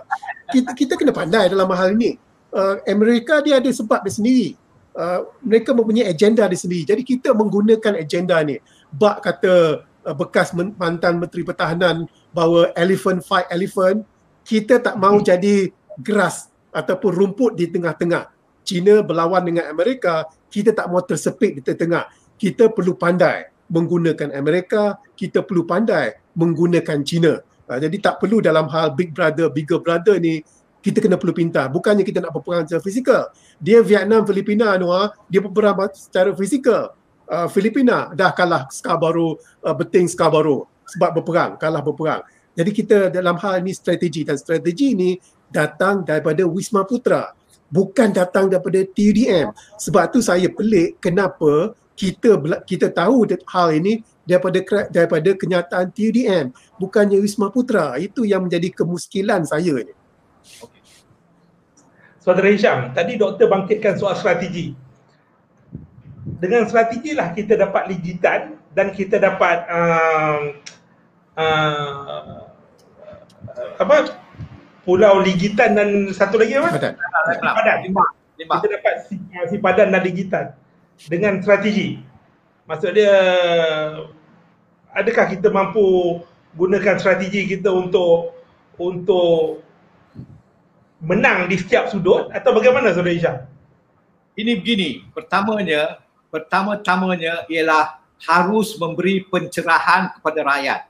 Kita 0.49 0.73
kita 0.73 0.97
kena 0.97 1.13
pandai 1.13 1.53
dalam 1.53 1.69
hal 1.69 1.93
ini. 1.93 2.17
Uh, 2.49 2.81
Amerika 2.89 3.45
dia 3.45 3.61
ada 3.61 3.69
sebab 3.69 4.01
dia 4.01 4.15
sendiri. 4.17 4.49
Uh, 4.97 5.29
mereka 5.45 5.77
mempunyai 5.77 6.09
agenda 6.09 6.49
dia 6.49 6.57
sendiri. 6.57 6.89
Jadi 6.89 7.03
kita 7.05 7.37
menggunakan 7.37 8.01
agenda 8.01 8.41
ni. 8.41 8.57
Bak 8.89 9.21
kata 9.21 9.85
uh, 9.85 10.17
bekas 10.17 10.57
mantan 10.57 11.21
menteri 11.21 11.45
pertahanan 11.45 12.09
bahawa 12.33 12.73
elephant 12.81 13.21
fight 13.21 13.45
elephant 13.53 14.09
kita 14.45 14.81
tak 14.81 14.97
mahu 14.97 15.21
hmm. 15.21 15.29
jadi 15.29 15.55
grass 16.01 16.49
ataupun 16.73 17.13
rumput 17.13 17.61
di 17.61 17.69
tengah-tengah. 17.69 18.33
China 18.65 19.05
berlawan 19.05 19.45
dengan 19.45 19.69
Amerika 19.69 20.25
kita 20.49 20.73
tak 20.73 20.89
mahu 20.89 21.05
tersepit 21.05 21.59
di 21.59 21.61
tengah-tengah 21.61 22.24
kita 22.39 22.71
perlu 22.71 22.99
pandai 22.99 23.51
menggunakan 23.71 24.35
Amerika 24.37 24.99
kita 25.17 25.41
perlu 25.41 25.65
pandai 25.65 26.15
menggunakan 26.37 27.01
China. 27.07 27.41
Uh, 27.65 27.79
jadi 27.81 27.97
tak 28.01 28.21
perlu 28.21 28.45
dalam 28.45 28.69
hal 28.69 28.93
big 28.93 29.15
brother 29.17 29.49
bigger 29.49 29.81
brother 29.81 30.21
ni 30.21 30.45
kita 30.85 31.01
kena 31.01 31.17
perlu 31.17 31.33
pintar. 31.33 31.73
Bukannya 31.73 32.05
kita 32.05 32.21
nak 32.21 32.37
berperang 32.37 32.69
secara 32.69 32.85
fizikal. 32.85 33.33
Dia 33.57 33.81
Vietnam 33.81 34.29
Filipina 34.29 34.77
Anwar 34.77 35.17
dia 35.33 35.41
berperang 35.41 35.81
secara 35.97 36.31
fizikal. 36.37 36.93
Uh, 37.25 37.49
Filipina 37.49 38.13
dah 38.13 38.37
kalah 38.37 38.69
Scarborough 38.69 39.41
uh, 39.65 39.73
beting 39.73 40.05
Scarborough 40.05 40.69
sebab 40.85 41.17
berperang 41.17 41.57
kalah 41.57 41.81
berperang. 41.81 42.21
Jadi 42.53 42.71
kita 42.71 42.99
dalam 43.09 43.41
hal 43.41 43.65
ini 43.65 43.73
strategi 43.73 44.23
dan 44.23 44.37
strategi 44.37 44.93
ini 44.93 45.17
datang 45.49 46.05
daripada 46.05 46.45
Wisma 46.45 46.85
Putra 46.85 47.33
bukan 47.73 48.15
datang 48.15 48.47
daripada 48.47 48.85
TUDM 48.87 49.51
sebab 49.81 50.15
tu 50.15 50.23
saya 50.23 50.47
pelik 50.47 51.03
kenapa 51.03 51.75
kita 51.95 52.43
kita 52.67 52.91
tahu 52.91 53.27
hal 53.27 53.69
ini 53.75 54.03
daripada 54.27 54.59
daripada 54.91 55.31
kenyataan 55.37 55.95
TUDM 55.95 56.51
bukannya 56.83 57.23
Wisma 57.23 57.55
Putra 57.55 57.95
itu 58.03 58.27
yang 58.27 58.47
menjadi 58.47 58.71
kemuskilan 58.75 59.47
saya 59.47 59.79
ni 59.85 59.95
Saudara 62.25 62.49
Hisham, 62.49 62.97
tadi 62.97 63.21
doktor 63.21 63.53
bangkitkan 63.53 64.01
soal 64.01 64.17
strategi 64.17 64.73
dengan 66.41 66.65
strategi 66.65 67.13
lah 67.13 67.37
kita 67.37 67.53
dapat 67.61 67.85
ligitan 67.93 68.57
dan 68.73 68.97
kita 68.97 69.21
dapat 69.21 69.69
uh, 69.69 70.41
uh, 71.37 72.49
apa 73.77 73.97
pulau 74.89 75.21
ligitan 75.21 75.77
dan 75.77 75.89
satu 76.17 76.41
lagi 76.41 76.57
apa? 76.57 76.73
Padan. 76.73 76.95
Padan. 77.41 77.79
Limbah. 77.85 78.09
kita 78.35 78.69
dapat 78.81 78.95
si, 79.07 79.15
si 79.53 79.57
padan 79.63 79.95
dan 79.95 80.03
digital 80.03 80.45
dengan 81.09 81.41
strategi. 81.43 82.01
Maksud 82.65 82.91
dia 82.97 83.15
adakah 84.95 85.27
kita 85.29 85.53
mampu 85.53 86.21
gunakan 86.55 86.97
strategi 86.97 87.45
kita 87.51 87.69
untuk 87.69 88.33
untuk 88.81 89.61
menang 91.05 91.51
di 91.51 91.61
setiap 91.61 91.93
sudut 91.93 92.33
atau 92.33 92.51
bagaimana 92.57 92.95
Saudara 92.95 93.13
Isyam? 93.13 93.37
Ini 94.35 94.59
begini, 94.59 95.07
pertamanya, 95.15 96.03
pertama-tamanya 96.33 97.47
ialah 97.47 98.03
harus 98.25 98.75
memberi 98.81 99.23
pencerahan 99.29 100.11
kepada 100.19 100.41
rakyat. 100.43 100.81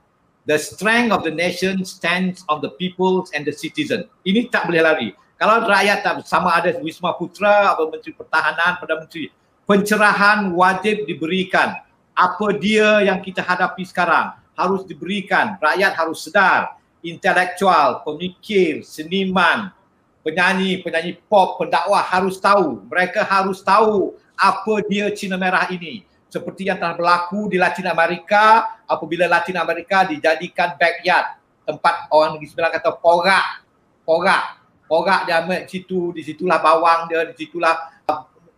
The 0.44 0.60
strength 0.60 1.12
of 1.12 1.20
the 1.24 1.32
nation 1.32 1.84
stands 1.84 2.44
on 2.48 2.60
the 2.60 2.72
people 2.76 3.24
and 3.32 3.44
the 3.44 3.52
citizen. 3.52 4.08
Ini 4.24 4.48
tak 4.48 4.68
boleh 4.68 4.80
lari. 4.84 5.08
Kalau 5.40 5.64
rakyat 5.64 6.04
tak 6.04 6.24
sama 6.24 6.56
ada 6.56 6.72
Wisma 6.80 7.16
Putra 7.16 7.74
atau 7.74 7.90
Menteri 7.90 8.14
Pertahanan, 8.14 8.78
Perdana 8.78 9.04
Menteri, 9.04 9.32
pencerahan 9.64 10.52
wajib 10.52 11.04
diberikan. 11.08 11.80
Apa 12.14 12.54
dia 12.54 13.02
yang 13.02 13.18
kita 13.18 13.42
hadapi 13.42 13.82
sekarang 13.82 14.38
harus 14.54 14.86
diberikan. 14.86 15.58
Rakyat 15.58 15.92
harus 15.98 16.22
sedar. 16.22 16.78
Intelektual, 17.04 18.00
pemikir, 18.00 18.80
seniman, 18.80 19.68
penyanyi, 20.24 20.80
penyanyi 20.80 21.20
pop, 21.28 21.60
pendakwah 21.60 22.00
harus 22.00 22.40
tahu. 22.40 22.80
Mereka 22.88 23.20
harus 23.28 23.60
tahu 23.60 24.16
apa 24.40 24.74
dia 24.88 25.12
Cina 25.12 25.36
Merah 25.36 25.68
ini 25.68 26.02
seperti 26.34 26.66
yang 26.66 26.82
telah 26.82 26.98
berlaku 26.98 27.46
di 27.46 27.62
Latin 27.62 27.86
Amerika 27.86 28.74
apabila 28.90 29.30
Latin 29.30 29.54
Amerika 29.54 30.02
dijadikan 30.02 30.74
backyard 30.74 31.38
tempat 31.62 32.10
orang 32.10 32.34
Negeri 32.34 32.50
Sembilan 32.50 32.72
kata 32.74 32.90
porak 32.98 33.46
porak 34.02 34.44
porak 34.90 35.30
dia 35.30 35.46
ambil 35.46 35.62
situ 35.70 36.10
di 36.10 36.26
situlah 36.26 36.58
bawang 36.58 37.06
dia 37.06 37.22
di 37.30 37.38
situlah 37.38 37.93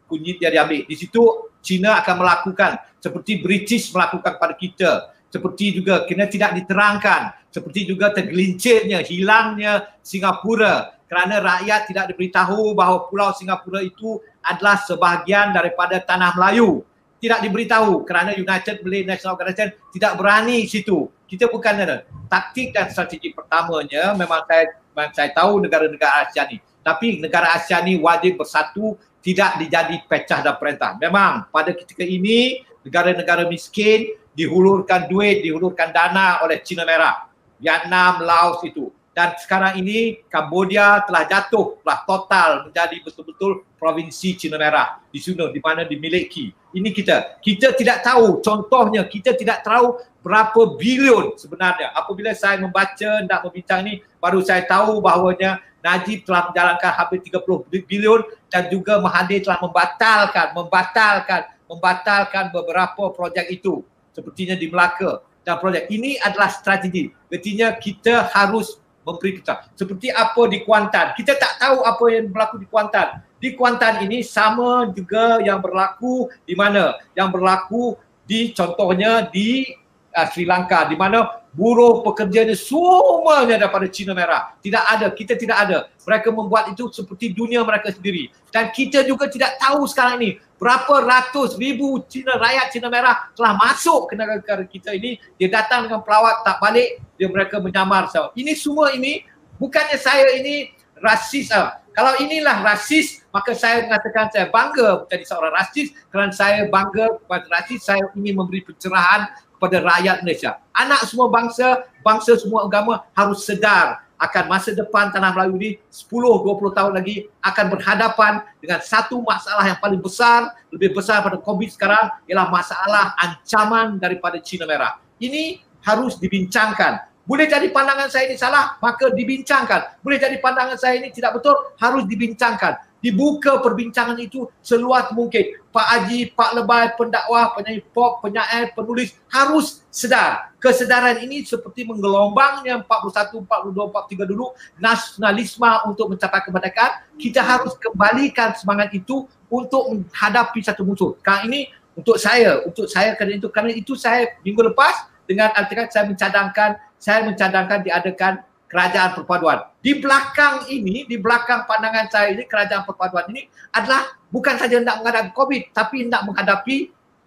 kunyit 0.06 0.38
dia 0.38 0.50
diambil 0.50 0.86
di 0.86 0.96
situ 0.96 1.50
China 1.66 1.98
akan 1.98 2.14
melakukan 2.22 2.72
seperti 3.02 3.42
British 3.42 3.90
melakukan 3.94 4.34
pada 4.38 4.54
kita. 4.54 5.14
Seperti 5.26 5.82
juga 5.82 6.06
kena 6.06 6.30
tidak 6.30 6.54
diterangkan. 6.58 7.34
Seperti 7.50 7.86
juga 7.86 8.14
tergelincirnya 8.14 9.02
hilangnya 9.02 9.98
Singapura. 10.02 10.94
Kerana 11.06 11.38
rakyat 11.38 11.86
tidak 11.86 12.04
diberitahu 12.14 12.74
bahawa 12.74 13.06
pulau 13.06 13.30
Singapura 13.34 13.78
itu 13.82 14.18
adalah 14.42 14.78
sebahagian 14.82 15.54
daripada 15.54 16.02
tanah 16.02 16.34
Melayu. 16.34 16.82
Tidak 17.22 17.42
diberitahu. 17.42 18.02
Kerana 18.06 18.34
United 18.34 18.82
Malay 18.82 19.02
National 19.06 19.38
Organization 19.38 19.74
tidak 19.94 20.12
berani 20.18 20.66
situ. 20.66 21.10
Kita 21.26 21.50
bukan 21.50 21.74
ada 21.82 21.96
taktik 22.30 22.74
dan 22.74 22.90
strategi 22.90 23.34
pertamanya. 23.34 24.14
Memang 24.14 24.46
saya 24.46 24.78
memang 24.94 25.10
saya 25.14 25.30
tahu 25.34 25.62
negara-negara 25.62 26.26
Asia 26.26 26.46
ni. 26.46 26.58
Tapi 26.82 27.18
negara 27.18 27.54
Asia 27.54 27.82
ni 27.82 27.98
wajib 27.98 28.38
bersatu 28.38 28.94
tidak 29.26 29.58
dijadi 29.58 29.98
pecah 30.06 30.38
dan 30.38 30.54
perintah. 30.54 30.94
Memang 31.02 31.50
pada 31.50 31.74
ketika 31.74 32.06
ini 32.06 32.62
negara-negara 32.86 33.50
miskin 33.50 34.14
dihulurkan 34.38 35.10
duit, 35.10 35.42
dihulurkan 35.42 35.90
dana 35.90 36.46
oleh 36.46 36.62
China 36.62 36.86
Merah. 36.86 37.26
Vietnam, 37.58 38.22
Laos 38.22 38.62
itu 38.62 38.92
dan 39.16 39.32
sekarang 39.40 39.80
ini 39.80 40.20
Kambodia 40.28 41.00
telah 41.08 41.24
jatuh 41.24 41.80
telah 41.80 42.04
total 42.04 42.50
menjadi 42.68 43.00
betul-betul 43.00 43.64
provinsi 43.80 44.36
Cina 44.36 44.60
Merah 44.60 45.00
di 45.08 45.16
sana 45.16 45.48
di 45.48 45.56
mana 45.56 45.88
dimiliki. 45.88 46.52
Ini 46.76 46.92
kita. 46.92 47.40
Kita 47.40 47.72
tidak 47.72 48.04
tahu 48.04 48.44
contohnya 48.44 49.08
kita 49.08 49.32
tidak 49.32 49.64
tahu 49.64 49.96
berapa 50.20 50.76
bilion 50.76 51.32
sebenarnya. 51.40 51.96
Apabila 51.96 52.36
saya 52.36 52.60
membaca 52.60 53.24
dan 53.24 53.38
membincang 53.40 53.88
ini 53.88 54.04
baru 54.20 54.44
saya 54.44 54.68
tahu 54.68 55.00
bahawanya 55.00 55.64
Najib 55.87 56.27
telah 56.27 56.51
menjalankan 56.51 56.90
hampir 56.99 57.22
30 57.22 57.87
bilion 57.87 58.27
dan 58.51 58.66
juga 58.66 58.99
Mahathir 58.99 59.46
telah 59.46 59.62
membatalkan 59.62 60.46
membatalkan 60.51 61.40
membatalkan 61.70 62.44
beberapa 62.51 63.14
projek 63.14 63.46
itu 63.55 63.87
sepertinya 64.11 64.59
di 64.59 64.66
Melaka 64.66 65.22
dan 65.46 65.62
projek 65.62 65.87
ini 65.94 66.18
adalah 66.18 66.51
strategi. 66.51 67.07
Artinya 67.31 67.79
kita 67.79 68.27
harus 68.35 68.83
memberi 69.07 69.38
kita. 69.38 69.70
Seperti 69.79 70.11
apa 70.11 70.42
di 70.51 70.66
Kuantan. 70.66 71.14
Kita 71.14 71.38
tak 71.38 71.62
tahu 71.62 71.87
apa 71.87 72.05
yang 72.11 72.27
berlaku 72.35 72.59
di 72.59 72.66
Kuantan. 72.66 73.22
Di 73.38 73.55
Kuantan 73.55 74.03
ini 74.03 74.27
sama 74.27 74.90
juga 74.90 75.38
yang 75.38 75.62
berlaku 75.62 76.27
di 76.42 76.59
mana? 76.59 76.99
Yang 77.14 77.29
berlaku 77.38 77.83
di 78.27 78.51
contohnya 78.51 79.31
di 79.31 79.70
uh, 80.11 80.27
Sri 80.35 80.42
Lanka 80.42 80.90
di 80.90 80.99
mana 80.99 81.45
buruh 81.56 82.04
pekerja 82.04 82.44
ini 82.44 82.52
semuanya 82.52 83.56
daripada 83.56 83.88
Cina 83.88 84.12
Merah. 84.12 84.52
Tidak 84.60 84.84
ada, 84.92 85.08
kita 85.08 85.40
tidak 85.40 85.56
ada. 85.56 85.78
Mereka 86.04 86.28
membuat 86.28 86.68
itu 86.68 86.92
seperti 86.92 87.32
dunia 87.32 87.64
mereka 87.64 87.88
sendiri. 87.88 88.28
Dan 88.52 88.68
kita 88.76 89.00
juga 89.08 89.32
tidak 89.32 89.56
tahu 89.56 89.88
sekarang 89.88 90.20
ini 90.20 90.30
berapa 90.60 91.04
ratus 91.04 91.56
ribu 91.56 92.00
Cina 92.08 92.36
rakyat 92.36 92.72
Cina 92.72 92.88
Merah 92.88 93.32
telah 93.36 93.56
masuk 93.56 94.12
ke 94.12 94.14
negara 94.16 94.64
kita 94.64 94.96
ini 94.96 95.20
dia 95.36 95.52
datang 95.52 95.88
dengan 95.88 96.00
pelawat 96.00 96.44
tak 96.48 96.56
balik 96.64 96.96
dia 97.20 97.28
mereka 97.28 97.60
menyamar 97.60 98.08
so, 98.08 98.32
ini 98.32 98.56
semua 98.56 98.92
ini 98.96 99.20
bukannya 99.60 100.00
saya 100.00 100.32
ini 100.32 100.72
rasis 101.04 101.52
uh. 101.52 101.76
kalau 101.92 102.16
inilah 102.24 102.64
rasis 102.64 103.20
maka 103.28 103.52
saya 103.52 103.84
mengatakan 103.84 104.32
saya 104.32 104.48
bangga 104.48 105.04
menjadi 105.04 105.24
seorang 105.28 105.52
rasis 105.52 105.92
kerana 106.08 106.32
saya 106.32 106.64
bangga 106.72 107.20
kepada 107.20 107.44
rasis 107.52 107.80
saya 107.84 108.00
ingin 108.16 108.40
memberi 108.40 108.64
pencerahan 108.64 109.28
kepada 109.56 109.80
rakyat 109.80 110.22
Malaysia 110.22 110.60
anak 110.76 111.08
semua 111.08 111.26
bangsa 111.32 111.88
bangsa 112.04 112.36
semua 112.36 112.68
agama 112.68 113.02
harus 113.16 113.42
sedar 113.42 114.06
akan 114.16 114.44
masa 114.48 114.72
depan 114.72 115.12
tanah 115.12 115.32
Melayu 115.36 115.54
ini 115.60 115.70
10-20 115.92 116.72
tahun 116.72 116.92
lagi 116.96 117.28
akan 117.44 117.66
berhadapan 117.76 118.32
dengan 118.60 118.80
satu 118.80 119.20
masalah 119.20 119.64
yang 119.68 119.76
paling 119.76 120.00
besar, 120.00 120.56
lebih 120.72 120.96
besar 120.96 121.20
pada 121.20 121.36
COVID 121.36 121.68
sekarang 121.68 122.16
ialah 122.24 122.48
masalah 122.48 123.12
ancaman 123.20 124.00
daripada 124.00 124.40
Cina 124.40 124.64
Merah. 124.64 124.96
Ini 125.20 125.60
harus 125.84 126.16
dibincangkan. 126.16 127.12
Boleh 127.26 127.50
jadi 127.50 127.68
pandangan 127.74 128.06
saya 128.06 128.30
ini 128.30 128.38
salah, 128.38 128.78
maka 128.78 129.10
dibincangkan. 129.10 130.00
Boleh 130.00 130.16
jadi 130.16 130.38
pandangan 130.38 130.78
saya 130.78 130.96
ini 130.96 131.10
tidak 131.10 131.36
betul, 131.36 131.58
harus 131.76 132.06
dibincangkan 132.06 132.86
dibuka 133.06 133.62
perbincangan 133.62 134.18
itu 134.18 134.50
seluas 134.58 135.06
mungkin. 135.14 135.54
Pak 135.76 135.88
Haji, 135.92 136.32
Pak 136.32 136.50
Lebai, 136.56 136.88
pendakwah, 136.96 137.52
penyanyi 137.52 137.84
pop, 137.92 138.24
penyair, 138.24 138.72
penulis 138.72 139.12
harus 139.28 139.84
sedar. 139.92 140.56
Kesedaran 140.56 141.20
ini 141.20 141.44
seperti 141.44 141.84
menggelombangnya 141.84 142.80
41, 142.80 143.44
42, 143.44 143.92
43 143.92 144.24
dulu 144.24 144.56
nasionalisme 144.80 145.68
untuk 145.84 146.16
mencapai 146.16 146.40
kemerdekaan. 146.48 147.12
Kita 147.20 147.44
harus 147.44 147.76
kembalikan 147.76 148.56
semangat 148.56 148.88
itu 148.96 149.28
untuk 149.52 149.92
menghadapi 149.92 150.64
satu 150.64 150.80
musuh. 150.80 151.12
Sekarang 151.20 151.52
ini 151.52 151.68
untuk 151.92 152.16
saya, 152.16 152.64
untuk 152.64 152.88
saya 152.88 153.12
kerana 153.12 153.36
itu, 153.36 153.48
kerana 153.52 153.72
itu 153.76 153.92
saya 154.00 154.32
minggu 154.40 154.72
lepas 154.72 155.12
dengan 155.28 155.52
artikan 155.52 155.92
saya 155.92 156.08
mencadangkan, 156.08 156.80
saya 156.96 157.20
mencadangkan 157.28 157.84
diadakan 157.84 158.40
kerajaan 158.66 159.14
perpaduan. 159.14 159.70
Di 159.79 159.98
belakang 160.02 160.66
ini, 160.66 161.07
di 161.07 161.16
belakang 161.18 161.64
pandangan 161.70 162.11
saya 162.11 162.35
ini, 162.35 162.44
kerajaan 162.46 162.83
perpaduan 162.83 163.31
ini 163.31 163.46
adalah 163.70 164.18
bukan 164.31 164.59
saja 164.59 164.83
nak 164.83 165.02
menghadapi 165.02 165.31
COVID, 165.33 165.62
tapi 165.70 166.07
nak 166.11 166.22
menghadapi 166.26 166.76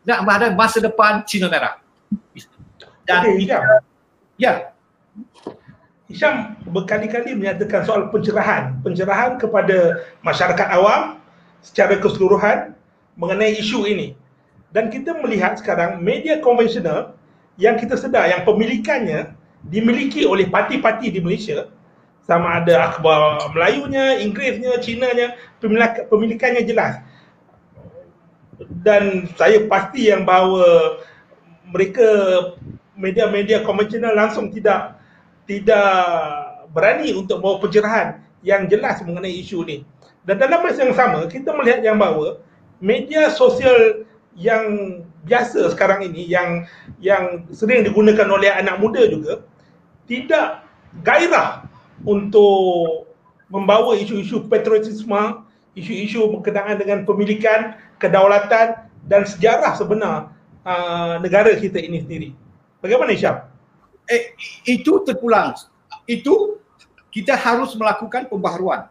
nak 0.04 0.20
menghadapi 0.24 0.56
masa 0.56 0.80
depan 0.84 1.24
Cina 1.24 1.48
Merah. 1.48 1.80
Dan 3.08 3.20
okay, 3.26 3.42
Isyam. 3.42 3.64
Ya. 4.38 4.54
Isyam 6.10 6.58
berkali-kali 6.70 7.34
menyatakan 7.38 7.86
soal 7.86 8.10
pencerahan. 8.14 8.78
Pencerahan 8.82 9.38
kepada 9.38 10.06
masyarakat 10.22 10.68
awam 10.74 11.22
secara 11.62 11.98
keseluruhan 11.98 12.74
mengenai 13.18 13.58
isu 13.58 13.86
ini. 13.90 14.16
Dan 14.70 14.94
kita 14.94 15.18
melihat 15.18 15.58
sekarang 15.58 16.02
media 16.02 16.38
konvensional 16.42 17.18
yang 17.58 17.76
kita 17.76 17.98
sedar 17.98 18.30
yang 18.30 18.46
pemilikannya 18.46 19.34
dimiliki 19.68 20.24
oleh 20.24 20.48
parti-parti 20.48 21.12
di 21.12 21.20
Malaysia 21.20 21.68
sama 22.24 22.62
ada 22.62 22.94
akhbar 22.94 23.50
Melayunya, 23.58 24.22
Inggerisnya, 24.22 24.78
Cinanya, 24.80 25.34
pemilikannya 26.08 26.62
jelas. 26.64 27.02
Dan 28.86 29.26
saya 29.34 29.66
pasti 29.66 30.14
yang 30.14 30.30
bahawa 30.30 31.02
mereka 31.74 32.08
media-media 32.94 33.66
konvensional 33.66 34.14
langsung 34.14 34.52
tidak 34.54 35.00
tidak 35.50 35.90
berani 36.70 37.16
untuk 37.18 37.42
bawa 37.42 37.58
pencerahan 37.58 38.22
yang 38.46 38.70
jelas 38.70 39.02
mengenai 39.02 39.42
isu 39.42 39.66
ini. 39.66 39.82
Dan 40.28 40.38
dalam 40.38 40.62
masa 40.62 40.86
yang 40.86 40.94
sama, 40.94 41.26
kita 41.26 41.50
melihat 41.58 41.82
yang 41.82 41.98
bahawa 41.98 42.38
media 42.78 43.34
sosial 43.34 44.06
yang 44.38 45.02
biasa 45.28 45.72
sekarang 45.76 46.08
ini 46.08 46.28
yang 46.28 46.64
yang 47.04 47.48
sering 47.52 47.84
digunakan 47.84 48.28
oleh 48.32 48.52
anak 48.52 48.80
muda 48.80 49.04
juga 49.08 49.44
tidak 50.08 50.64
gairah 51.04 51.68
untuk 52.08 53.06
membawa 53.50 53.98
isu-isu 53.98 54.46
patriotisme, 54.48 55.44
isu-isu 55.74 56.26
berkenaan 56.34 56.78
dengan 56.78 57.04
pemilikan, 57.04 57.76
kedaulatan 57.98 58.90
dan 59.10 59.22
sejarah 59.26 59.74
sebenar 59.76 60.34
uh, 60.64 61.18
negara 61.20 61.54
kita 61.58 61.82
ini 61.82 62.06
sendiri. 62.06 62.30
Bagaimana 62.80 63.12
Isyam? 63.12 63.44
Eh, 64.10 64.34
itu 64.66 65.04
terpulang. 65.06 65.54
Itu 66.10 66.58
kita 67.14 67.38
harus 67.38 67.74
melakukan 67.76 68.30
pembaharuan. 68.30 68.90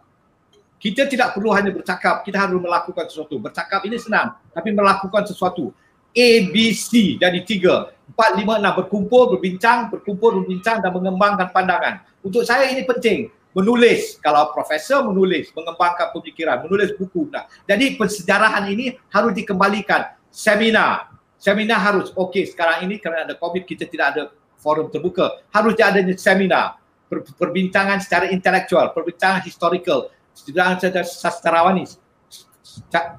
Kita 0.79 1.11
tidak 1.11 1.35
perlu 1.35 1.51
hanya 1.51 1.75
bercakap, 1.75 2.23
kita 2.23 2.39
harus 2.39 2.63
melakukan 2.63 3.11
sesuatu. 3.11 3.35
Bercakap 3.43 3.83
ini 3.83 3.99
senang, 3.99 4.39
tapi 4.55 4.71
melakukan 4.71 5.27
sesuatu. 5.27 5.75
A, 6.15 6.29
B, 6.49 6.73
C 6.73 7.17
jadi 7.21 7.41
tiga. 7.45 7.93
Empat, 8.09 8.35
lima, 8.41 8.59
enam. 8.59 8.75
Berkumpul, 8.83 9.37
berbincang, 9.37 9.93
berkumpul, 9.93 10.43
berbincang 10.43 10.83
dan 10.83 10.91
mengembangkan 10.91 11.53
pandangan. 11.55 12.03
Untuk 12.25 12.43
saya 12.43 12.67
ini 12.69 12.83
penting. 12.83 13.31
Menulis. 13.55 14.19
Kalau 14.23 14.51
profesor 14.55 15.03
menulis, 15.07 15.51
mengembangkan 15.55 16.15
pemikiran, 16.15 16.63
menulis 16.67 16.95
buku. 16.95 17.27
Nah. 17.31 17.47
Jadi 17.67 17.99
persejarahan 17.99 18.67
ini 18.71 18.95
harus 19.11 19.33
dikembalikan. 19.35 20.15
Seminar. 20.31 21.15
Seminar 21.39 21.79
harus. 21.79 22.11
Okey, 22.15 22.51
sekarang 22.51 22.87
ini 22.87 22.99
kerana 22.99 23.23
ada 23.27 23.35
COVID, 23.39 23.63
kita 23.63 23.87
tidak 23.87 24.07
ada 24.15 24.23
forum 24.59 24.91
terbuka. 24.91 25.39
Harus 25.55 25.79
ada 25.79 26.03
seminar. 26.19 26.83
Perbincangan 27.09 28.03
secara 28.05 28.29
intelektual, 28.29 28.93
perbincangan 28.93 29.41
historical, 29.47 30.13
sedang 30.35 30.77
secara 30.77 31.07
sastrawani, 31.07 31.89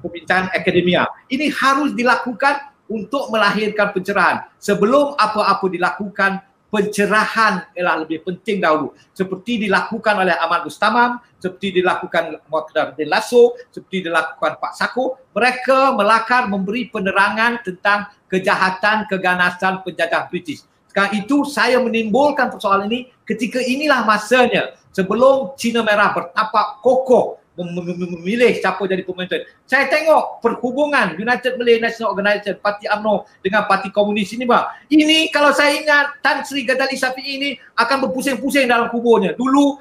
perbincangan 0.04 0.54
akademia. 0.54 1.10
Ini 1.26 1.50
harus 1.58 1.98
dilakukan 1.98 2.70
untuk 2.90 3.30
melahirkan 3.30 3.94
pencerahan. 3.94 4.50
Sebelum 4.58 5.14
apa-apa 5.16 5.70
dilakukan, 5.70 6.42
pencerahan 6.70 7.70
ialah 7.74 8.06
lebih 8.06 8.26
penting 8.26 8.62
dahulu. 8.62 8.94
Seperti 9.14 9.70
dilakukan 9.70 10.16
oleh 10.22 10.38
Ahmad 10.38 10.66
Bustamam, 10.66 11.22
seperti 11.38 11.82
dilakukan 11.82 12.38
Muqaddam 12.50 12.98
bin 12.98 13.10
Lasso, 13.10 13.58
seperti 13.70 14.10
dilakukan 14.10 14.58
Pak 14.58 14.74
Sako. 14.78 15.18
Mereka 15.34 15.94
melakar 15.98 16.50
memberi 16.50 16.90
penerangan 16.90 17.62
tentang 17.66 18.10
kejahatan, 18.30 19.10
keganasan 19.10 19.82
penjajah 19.82 20.30
British. 20.30 20.66
Sekarang 20.90 21.14
itu 21.22 21.46
saya 21.46 21.78
menimbulkan 21.78 22.50
persoalan 22.50 22.90
ini 22.90 23.14
ketika 23.22 23.62
inilah 23.62 24.10
masanya 24.10 24.74
sebelum 24.90 25.54
Cina 25.54 25.86
Merah 25.86 26.18
bertapak 26.18 26.82
kokoh 26.82 27.38
memilih 27.60 28.56
siapa 28.56 28.80
jadi 28.88 29.04
pemimpin. 29.04 29.44
Saya 29.68 29.92
tengok 29.92 30.40
perhubungan 30.40 31.20
United 31.20 31.60
Malay 31.60 31.84
National 31.84 32.16
Organisation, 32.16 32.56
Parti 32.64 32.88
UMNO 32.88 33.28
dengan 33.44 33.68
Parti 33.68 33.92
Komunis 33.92 34.32
ini 34.32 34.48
bang. 34.48 34.64
Ini 34.88 35.28
kalau 35.36 35.52
saya 35.52 35.76
ingat 35.76 36.24
Tan 36.24 36.48
Sri 36.48 36.64
Gadali 36.64 36.96
Safi 36.96 37.24
ini 37.24 37.50
akan 37.76 38.08
berpusing-pusing 38.08 38.66
dalam 38.66 38.88
kuburnya. 38.88 39.36
Dulu 39.36 39.76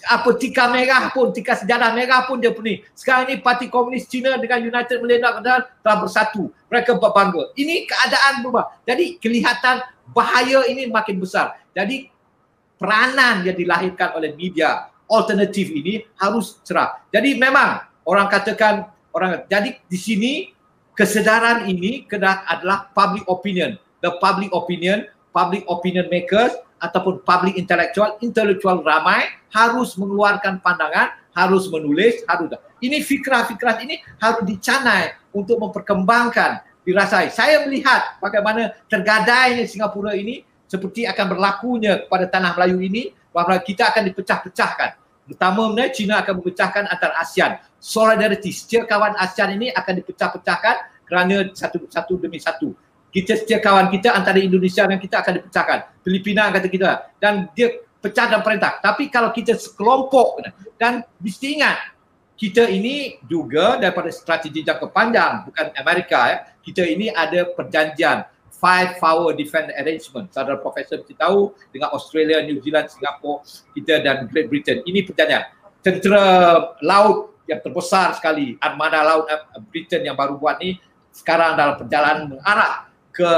apa 0.00 0.32
tika 0.40 0.66
merah 0.72 1.12
pun, 1.12 1.30
tika 1.30 1.54
sejarah 1.60 1.92
merah 1.94 2.24
pun 2.26 2.40
dia 2.40 2.50
pening. 2.50 2.82
Sekarang 2.98 3.30
ini 3.30 3.38
Parti 3.38 3.70
Komunis 3.70 4.10
Cina 4.10 4.34
dengan 4.40 4.66
United 4.66 4.96
Malay 4.98 5.22
National 5.22 5.70
telah 5.80 5.96
bersatu. 6.02 6.50
Mereka 6.66 6.98
berbangga. 6.98 7.54
Ini 7.54 7.86
keadaan 7.86 8.42
berubah. 8.42 8.74
Jadi 8.82 9.22
kelihatan 9.22 9.86
bahaya 10.10 10.66
ini 10.66 10.90
makin 10.90 11.22
besar. 11.22 11.62
Jadi 11.70 12.10
peranan 12.80 13.46
yang 13.46 13.54
dilahirkan 13.54 14.18
oleh 14.18 14.34
media 14.34 14.89
alternatif 15.10 15.68
ini 15.74 16.06
harus 16.16 16.62
cerah. 16.62 17.02
Jadi 17.10 17.34
memang 17.36 17.82
orang 18.06 18.30
katakan 18.30 18.88
orang 19.10 19.42
jadi 19.50 19.76
di 19.90 19.98
sini 19.98 20.32
kesedaran 20.94 21.66
ini 21.66 22.06
kena 22.06 22.46
adalah 22.46 22.88
public 22.94 23.26
opinion. 23.26 23.74
The 24.00 24.16
public 24.22 24.48
opinion, 24.54 25.10
public 25.34 25.66
opinion 25.68 26.08
makers 26.08 26.56
ataupun 26.80 27.20
public 27.26 27.60
intellectual, 27.60 28.16
intellectual 28.24 28.80
ramai 28.80 29.28
harus 29.52 29.92
mengeluarkan 30.00 30.64
pandangan, 30.64 31.12
harus 31.36 31.68
menulis, 31.68 32.24
harus 32.24 32.56
ini 32.80 33.04
fikrah-fikrah 33.04 33.84
ini 33.84 34.00
harus 34.16 34.40
dicanai 34.48 35.12
untuk 35.36 35.60
memperkembangkan 35.60 36.64
dirasai. 36.84 37.28
Saya 37.28 37.68
melihat 37.68 38.16
bagaimana 38.18 38.72
tergadainya 38.88 39.68
Singapura 39.68 40.16
ini 40.16 40.42
seperti 40.64 41.04
akan 41.04 41.36
berlakunya 41.36 42.08
pada 42.08 42.24
tanah 42.30 42.56
Melayu 42.56 42.80
ini 42.80 43.12
bahawa 43.30 43.60
kita 43.60 43.90
akan 43.90 44.06
dipecah-pecahkan. 44.10 44.99
Pertama, 45.30 45.70
China 45.94 46.18
akan 46.18 46.42
memecahkan 46.42 46.90
antara 46.90 47.14
ASEAN. 47.22 47.62
Solidarity, 47.78 48.50
setiap 48.50 48.90
kawan 48.90 49.14
ASEAN 49.14 49.54
ini 49.54 49.70
akan 49.70 50.02
dipecah-pecahkan 50.02 51.06
kerana 51.06 51.46
satu 51.54 51.86
satu 51.86 52.18
demi 52.18 52.42
satu. 52.42 52.74
Kita 53.10 53.38
setiap 53.38 53.62
kawan 53.62 53.90
kita 53.90 54.14
antara 54.14 54.38
Indonesia 54.42 54.86
dan 54.86 54.98
kita 54.98 55.22
akan 55.22 55.32
dipecahkan. 55.42 55.78
Filipina 56.02 56.50
kata 56.50 56.66
kita 56.70 56.90
dan 57.18 57.50
dia 57.54 57.82
pecah 57.98 58.26
dan 58.30 58.42
perintah. 58.42 58.78
Tapi 58.78 59.10
kalau 59.10 59.30
kita 59.34 59.54
sekelompok 59.58 60.46
dan 60.78 61.02
mesti 61.18 61.58
ingat 61.58 61.94
kita 62.38 62.70
ini 62.70 63.20
juga 63.26 63.76
daripada 63.76 64.08
strategi 64.08 64.64
jangka 64.64 64.88
panjang 64.94 65.44
bukan 65.44 65.66
Amerika 65.76 66.18
ya. 66.30 66.38
Kita 66.62 66.82
ini 66.86 67.10
ada 67.10 67.50
perjanjian 67.50 68.24
five 68.60 69.00
power 69.00 69.32
defense 69.32 69.72
arrangement. 69.80 70.28
Saudara 70.30 70.60
profesor 70.60 71.00
kita 71.00 71.26
tahu 71.26 71.56
dengan 71.72 71.96
Australia, 71.96 72.44
New 72.44 72.60
Zealand, 72.60 72.92
Singapura, 72.92 73.40
kita 73.72 74.04
dan 74.04 74.28
Great 74.28 74.52
Britain. 74.52 74.84
Ini 74.84 75.08
perjanjian. 75.08 75.48
Tentera 75.80 76.24
laut 76.84 77.40
yang 77.48 77.64
terbesar 77.64 78.12
sekali, 78.14 78.60
armada 78.60 79.00
laut 79.00 79.24
eh, 79.32 79.40
Britain 79.72 80.04
yang 80.04 80.14
baru 80.14 80.36
buat 80.36 80.60
ni 80.60 80.76
sekarang 81.10 81.56
dalam 81.56 81.74
perjalanan 81.80 82.36
mengarah 82.36 82.86
ke 83.10 83.30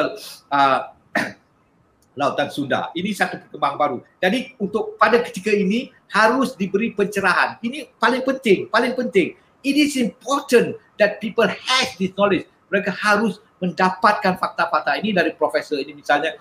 uh, 0.53 0.81
lautan 2.21 2.53
Sunda. 2.53 2.93
Ini 2.93 3.15
satu 3.17 3.41
perkembangan 3.47 3.79
baru. 3.79 3.97
Jadi 4.21 4.59
untuk 4.61 5.01
pada 5.01 5.23
ketika 5.25 5.55
ini 5.55 5.89
harus 6.13 6.53
diberi 6.53 6.93
pencerahan. 6.93 7.57
Ini 7.65 7.97
paling 7.97 8.21
penting, 8.21 8.69
paling 8.69 8.93
penting. 8.93 9.33
It 9.63 9.79
is 9.79 9.97
important 9.97 10.77
that 11.01 11.23
people 11.23 11.49
have 11.49 11.89
this 11.97 12.13
knowledge. 12.19 12.45
Mereka 12.69 12.93
harus 12.93 13.41
mendapatkan 13.63 14.35
fakta-fakta 14.43 14.99
ini 14.99 15.15
dari 15.15 15.31
profesor 15.39 15.79
ini 15.79 15.95
misalnya. 15.95 16.35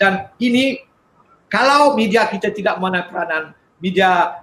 Dan 0.00 0.32
ini 0.40 0.80
kalau 1.52 1.92
media 1.92 2.24
kita 2.26 2.48
tidak 2.48 2.80
mana 2.80 3.04
peranan 3.04 3.52
media 3.76 4.40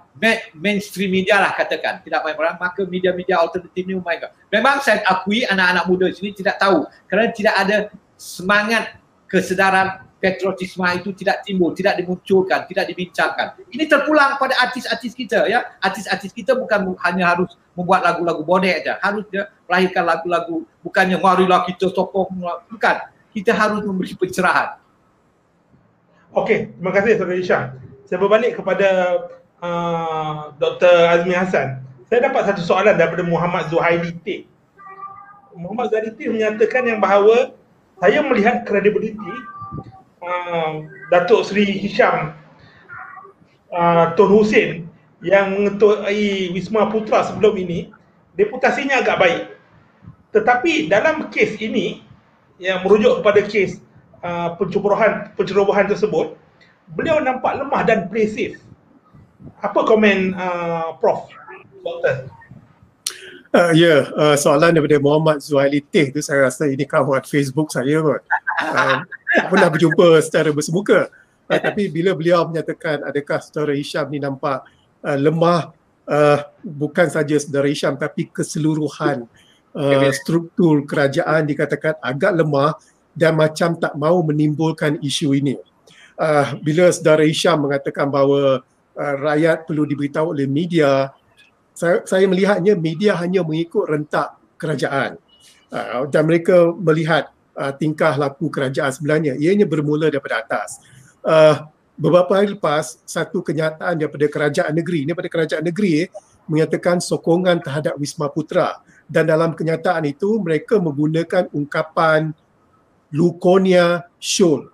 mainstream 0.54 1.10
media 1.10 1.40
lah 1.40 1.56
katakan 1.56 2.04
tidak 2.04 2.20
main 2.22 2.36
peranan 2.36 2.60
maka 2.60 2.84
media-media 2.84 3.40
alternatif 3.40 3.80
ini 3.80 3.96
memainkan 3.96 4.28
memang 4.52 4.84
saya 4.84 5.00
akui 5.08 5.40
anak-anak 5.48 5.84
muda 5.88 6.06
di 6.12 6.16
sini 6.20 6.30
tidak 6.36 6.60
tahu 6.60 6.84
kerana 7.08 7.32
tidak 7.32 7.54
ada 7.56 7.76
semangat 8.20 9.00
kesedaran 9.24 10.04
patriotisme 10.22 10.86
itu 10.94 11.10
tidak 11.18 11.42
timbul, 11.42 11.74
tidak 11.74 11.98
dimunculkan, 11.98 12.62
tidak 12.70 12.86
dibincangkan. 12.94 13.58
Ini 13.74 13.90
terpulang 13.90 14.38
pada 14.38 14.54
artis-artis 14.62 15.18
kita 15.18 15.50
ya. 15.50 15.74
Artis-artis 15.82 16.30
kita 16.30 16.54
bukan 16.54 16.94
hanya 17.02 17.34
harus 17.34 17.58
membuat 17.74 18.06
lagu-lagu 18.06 18.46
bodek 18.46 18.86
saja. 18.86 19.02
Dia 19.02 19.50
melahirkan 19.66 20.06
lagu-lagu 20.06 20.62
bukannya 20.86 21.18
marilah 21.18 21.66
kita 21.66 21.90
sokong 21.90 22.38
bukan. 22.70 22.96
Kita 23.34 23.50
harus 23.50 23.82
memberi 23.82 24.14
pencerahan. 24.14 24.78
Okey, 26.32 26.78
terima 26.78 26.92
kasih 26.94 27.18
Saudara 27.18 27.36
Isham. 27.36 27.64
Saya 28.06 28.18
berbalik 28.22 28.60
kepada 28.60 28.88
uh, 29.58 30.54
Dr. 30.56 31.18
Azmi 31.18 31.34
Hassan. 31.34 31.82
Saya 32.06 32.28
dapat 32.28 32.44
satu 32.46 32.62
soalan 32.62 32.94
daripada 32.94 33.24
Muhammad 33.24 33.72
Zuhaili 33.72 34.14
T. 34.20 34.44
Muhammad 35.56 35.90
Zuhaili 35.90 36.12
T 36.14 36.28
menyatakan 36.28 36.84
yang 36.84 37.00
bahawa 37.00 37.56
saya 37.98 38.20
melihat 38.20 38.68
kredibiliti 38.68 39.32
uh, 40.22 40.86
Datuk 41.10 41.44
Seri 41.44 41.66
Hisham 41.66 42.32
uh, 43.74 44.04
Tun 44.14 44.30
Hussein 44.30 44.86
yang 45.22 45.54
mengetuai 45.54 46.50
Wisma 46.54 46.90
Putra 46.90 47.26
sebelum 47.26 47.54
ini 47.58 47.90
reputasinya 48.34 49.02
agak 49.02 49.18
baik. 49.22 49.42
Tetapi 50.32 50.88
dalam 50.88 51.28
kes 51.28 51.60
ini 51.60 52.00
yang 52.56 52.82
merujuk 52.86 53.20
kepada 53.20 53.40
kes 53.44 53.82
uh, 54.24 54.56
pencerobohan 54.56 55.34
pencerobohan 55.36 55.86
tersebut 55.90 56.38
beliau 56.94 57.20
nampak 57.20 57.58
lemah 57.58 57.82
dan 57.84 58.08
safe 58.08 58.58
apa 59.62 59.80
komen 59.82 60.34
uh, 60.38 60.94
prof? 61.02 61.26
Doktor. 61.82 62.30
Uh, 63.52 63.68
ya, 63.76 63.76
yeah, 63.76 64.00
uh, 64.16 64.36
soalan 64.38 64.72
daripada 64.72 64.96
Muhammad 64.96 65.42
Zuhaili 65.44 65.84
Teh 65.84 66.08
tu 66.08 66.24
saya 66.24 66.48
rasa 66.48 66.70
ini 66.70 66.88
kawan 66.88 67.20
Facebook 67.26 67.68
saya 67.68 68.00
kot. 68.00 68.22
Uh, 68.64 69.04
tak 69.32 69.46
pernah 69.48 69.68
berjumpa 69.72 70.20
secara 70.20 70.52
bersemuka. 70.52 71.08
Uh, 71.48 71.60
tapi 71.66 71.88
bila 71.88 72.12
beliau 72.12 72.44
menyatakan 72.46 73.02
adakah 73.02 73.40
saudara 73.40 73.72
Hisham 73.72 74.06
ni 74.12 74.22
nampak 74.22 74.62
uh, 75.02 75.18
lemah 75.18 75.72
uh, 76.06 76.38
bukan 76.62 77.08
saja 77.08 77.36
saudara 77.40 77.66
Hisham 77.66 77.96
tapi 77.96 78.28
keseluruhan 78.30 79.26
uh, 79.74 80.10
struktur 80.12 80.84
kerajaan 80.84 81.48
dikatakan 81.48 81.98
agak 82.00 82.32
lemah 82.36 82.76
dan 83.12 83.36
macam 83.36 83.76
tak 83.76 83.92
mahu 83.96 84.32
menimbulkan 84.32 84.96
isu 85.00 85.36
ini. 85.36 85.56
Uh, 86.16 86.56
bila 86.60 86.92
saudara 86.92 87.24
Hisham 87.24 87.64
mengatakan 87.64 88.08
bahawa 88.08 88.64
uh, 88.96 89.14
rakyat 89.20 89.64
perlu 89.64 89.88
diberitahu 89.88 90.36
oleh 90.36 90.48
media 90.48 91.12
saya, 91.72 92.04
saya 92.04 92.28
melihatnya 92.28 92.76
media 92.76 93.16
hanya 93.16 93.40
mengikut 93.40 93.88
rentak 93.88 94.36
kerajaan 94.60 95.16
uh, 95.72 96.04
dan 96.08 96.22
mereka 96.28 96.70
melihat 96.76 97.32
uh, 97.56 97.72
tingkah 97.74 98.16
laku 98.16 98.48
kerajaan 98.48 98.92
sebenarnya. 98.92 99.36
Ianya 99.36 99.68
bermula 99.68 100.08
daripada 100.08 100.44
atas. 100.44 100.80
Uh, 101.22 101.68
beberapa 101.96 102.32
hari 102.34 102.56
lepas 102.56 102.98
satu 103.04 103.44
kenyataan 103.44 104.00
daripada 104.00 104.26
kerajaan 104.26 104.72
negeri. 104.72 105.04
Ini 105.04 105.12
daripada 105.12 105.30
kerajaan 105.30 105.64
negeri 105.64 105.92
eh, 106.02 106.08
menyatakan 106.48 106.98
sokongan 106.98 107.62
terhadap 107.62 107.94
Wisma 108.00 108.26
Putra. 108.32 108.80
Dan 109.06 109.28
dalam 109.28 109.52
kenyataan 109.52 110.08
itu 110.08 110.40
mereka 110.40 110.80
menggunakan 110.80 111.46
ungkapan 111.52 112.32
Lukonia 113.12 114.08
Shoal. 114.16 114.72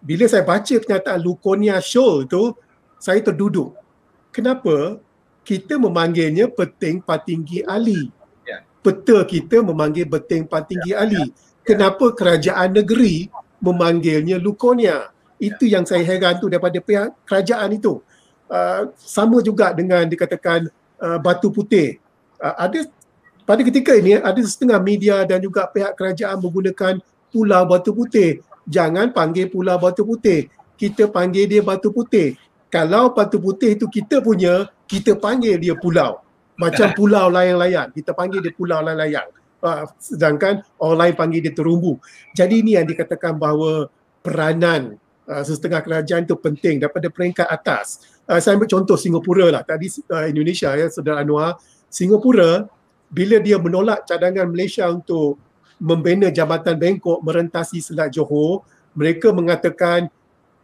Bila 0.00 0.24
saya 0.26 0.42
baca 0.42 0.74
kenyataan 0.74 1.20
Lukonia 1.20 1.78
Shoal 1.78 2.24
itu 2.24 2.56
saya 2.96 3.20
terduduk. 3.20 3.76
Kenapa? 4.32 4.98
Kita 5.46 5.78
memanggilnya 5.78 6.50
peting 6.50 6.98
patinggi 6.98 7.62
Ali. 7.62 8.10
Ya. 8.42 8.66
Peta 8.82 9.22
kita 9.22 9.62
memanggil 9.62 10.08
peting 10.10 10.42
patinggi 10.48 10.90
Ali. 10.90 11.30
Kenapa 11.66 12.14
kerajaan 12.14 12.78
negeri 12.78 13.26
memanggilnya 13.58 14.38
Lukonia? 14.38 15.10
Itu 15.42 15.66
yang 15.66 15.82
saya 15.82 16.06
heran 16.06 16.38
tu 16.38 16.46
daripada 16.46 16.78
pihak 16.78 17.10
kerajaan 17.26 17.74
itu. 17.74 17.98
Uh, 18.46 18.94
sama 18.94 19.42
juga 19.42 19.74
dengan 19.74 20.06
dikatakan 20.06 20.70
uh, 21.02 21.18
batu 21.18 21.50
putih. 21.50 21.98
Uh, 22.38 22.54
ada 22.54 22.86
pada 23.42 23.66
ketika 23.66 23.98
ini 23.98 24.14
ada 24.14 24.38
setengah 24.46 24.78
media 24.78 25.26
dan 25.26 25.42
juga 25.42 25.66
pihak 25.66 25.98
kerajaan 25.98 26.38
menggunakan 26.38 27.02
pulau 27.34 27.62
batu 27.66 27.90
putih. 27.90 28.46
Jangan 28.70 29.10
panggil 29.10 29.50
pulau 29.50 29.74
batu 29.74 30.06
putih. 30.06 30.46
Kita 30.78 31.10
panggil 31.10 31.50
dia 31.50 31.66
batu 31.66 31.90
putih. 31.90 32.38
Kalau 32.70 33.10
batu 33.10 33.42
putih 33.42 33.74
itu 33.74 33.90
kita 33.90 34.22
punya, 34.22 34.70
kita 34.86 35.18
panggil 35.18 35.58
dia 35.58 35.74
pulau. 35.74 36.22
Macam 36.54 36.90
pulau 36.98 37.26
layang-layang. 37.26 37.90
Kita 37.90 38.14
panggil 38.14 38.38
dia 38.38 38.54
pulau 38.54 38.78
layang-layang. 38.86 39.35
Uh, 39.56 39.88
sedangkan 39.96 40.60
orang 40.76 40.98
lain 41.00 41.14
panggil 41.16 41.40
dia 41.40 41.54
terumbu. 41.54 41.96
Jadi 42.36 42.60
ini 42.60 42.76
yang 42.76 42.84
dikatakan 42.84 43.40
bahawa 43.40 43.88
peranan 44.20 45.00
uh, 45.24 45.42
setengah 45.42 45.80
kerajaan 45.80 46.28
itu 46.28 46.36
penting 46.36 46.76
daripada 46.76 47.08
peringkat 47.08 47.48
atas. 47.48 48.04
Uh, 48.28 48.36
saya 48.36 48.60
ambil 48.60 48.68
contoh 48.68 49.00
Singapura 49.00 49.48
lah. 49.48 49.62
Tadi 49.64 49.88
uh, 50.12 50.28
Indonesia 50.28 50.70
ya, 50.76 50.86
Saudara 50.92 51.24
Anwar. 51.24 51.56
Singapura 51.88 52.68
bila 53.08 53.40
dia 53.40 53.56
menolak 53.56 54.04
cadangan 54.04 54.44
Malaysia 54.50 54.84
untuk 54.92 55.40
membina 55.80 56.28
Jabatan 56.32 56.76
Bengkok 56.76 57.20
merentasi 57.24 57.80
Selat 57.80 58.12
Johor, 58.12 58.64
mereka 58.96 59.32
mengatakan 59.32 60.08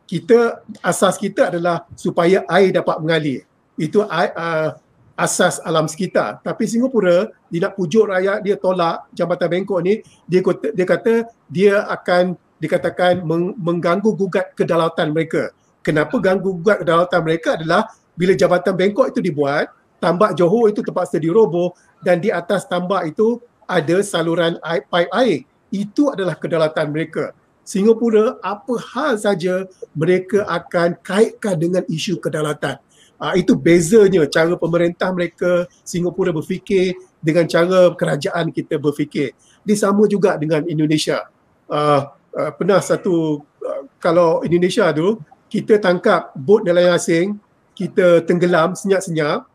kita 0.09 0.61
asas 0.85 1.17
kita 1.17 1.49
adalah 1.49 1.89
supaya 1.97 2.45
air 2.51 2.77
dapat 2.77 2.97
mengalir. 3.01 3.41
Itu 3.81 4.05
uh, 4.05 4.77
asas 5.17 5.61
alam 5.63 5.87
sekitar. 5.89 6.41
Tapi 6.41 6.65
Singapura 6.69 7.31
dia 7.53 7.69
nak 7.69 7.77
pujuk 7.77 8.09
rakyat 8.09 8.41
dia 8.41 8.57
tolak 8.57 9.07
Jabatan 9.13 9.49
Bengkok 9.49 9.81
ni, 9.85 10.01
dia 10.29 10.41
kata 10.41 10.67
dia, 10.73 10.87
kata 10.87 11.13
dia 11.49 11.75
akan 11.89 12.37
dikatakan 12.63 13.27
mengganggu 13.59 14.11
gugat 14.15 14.55
kedaulatan 14.55 15.11
mereka. 15.11 15.51
Kenapa 15.83 16.15
ganggu 16.23 16.55
gugat 16.63 16.87
kedaulatan 16.87 17.21
mereka 17.27 17.59
adalah 17.59 17.91
bila 18.15 18.39
Jabatan 18.39 18.75
Bengkok 18.79 19.11
itu 19.11 19.19
dibuat, 19.19 19.67
tambak 19.99 20.39
Johor 20.39 20.71
itu 20.71 20.79
terpaksa 20.79 21.19
diroboh 21.19 21.75
dan 22.07 22.23
di 22.23 22.31
atas 22.31 22.67
tambak 22.71 23.11
itu 23.11 23.43
ada 23.67 23.99
saluran 24.07 24.59
air, 24.63 24.87
pipe 24.87 25.11
air. 25.11 25.39
Itu 25.73 26.13
adalah 26.13 26.37
kedaulatan 26.39 26.93
mereka. 26.93 27.35
Singapura 27.63 28.37
apa 28.43 28.75
hal 28.95 29.15
saja 29.19 29.71
mereka 29.95 30.43
akan 30.51 30.99
kaitkan 31.01 31.57
dengan 31.59 31.83
isu 31.87 32.19
kedaulatan. 32.19 32.79
Uh, 33.23 33.39
itu 33.39 33.55
bezanya 33.55 34.27
cara 34.27 34.59
pemerintah 34.59 35.07
mereka 35.15 35.71
Singapura 35.87 36.35
berfikir 36.35 36.99
dengan 37.23 37.47
cara 37.47 37.95
kerajaan 37.95 38.51
kita 38.51 38.83
berfikir. 38.83 39.31
Dia 39.63 39.79
sama 39.79 40.11
juga 40.11 40.35
dengan 40.35 40.67
Indonesia. 40.67 41.31
Uh, 41.71 42.11
uh, 42.35 42.51
pernah 42.59 42.83
satu 42.83 43.47
uh, 43.63 43.87
kalau 44.03 44.43
Indonesia 44.43 44.91
tu 44.91 45.23
kita 45.47 45.79
tangkap 45.79 46.35
bot 46.35 46.67
nelayan 46.67 46.99
asing, 46.99 47.39
kita 47.79 48.27
tenggelam 48.27 48.75
senyap-senyap, 48.75 49.47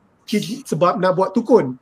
sebab 0.64 0.96
nak 1.04 1.12
buat 1.20 1.36
tukun. 1.36 1.76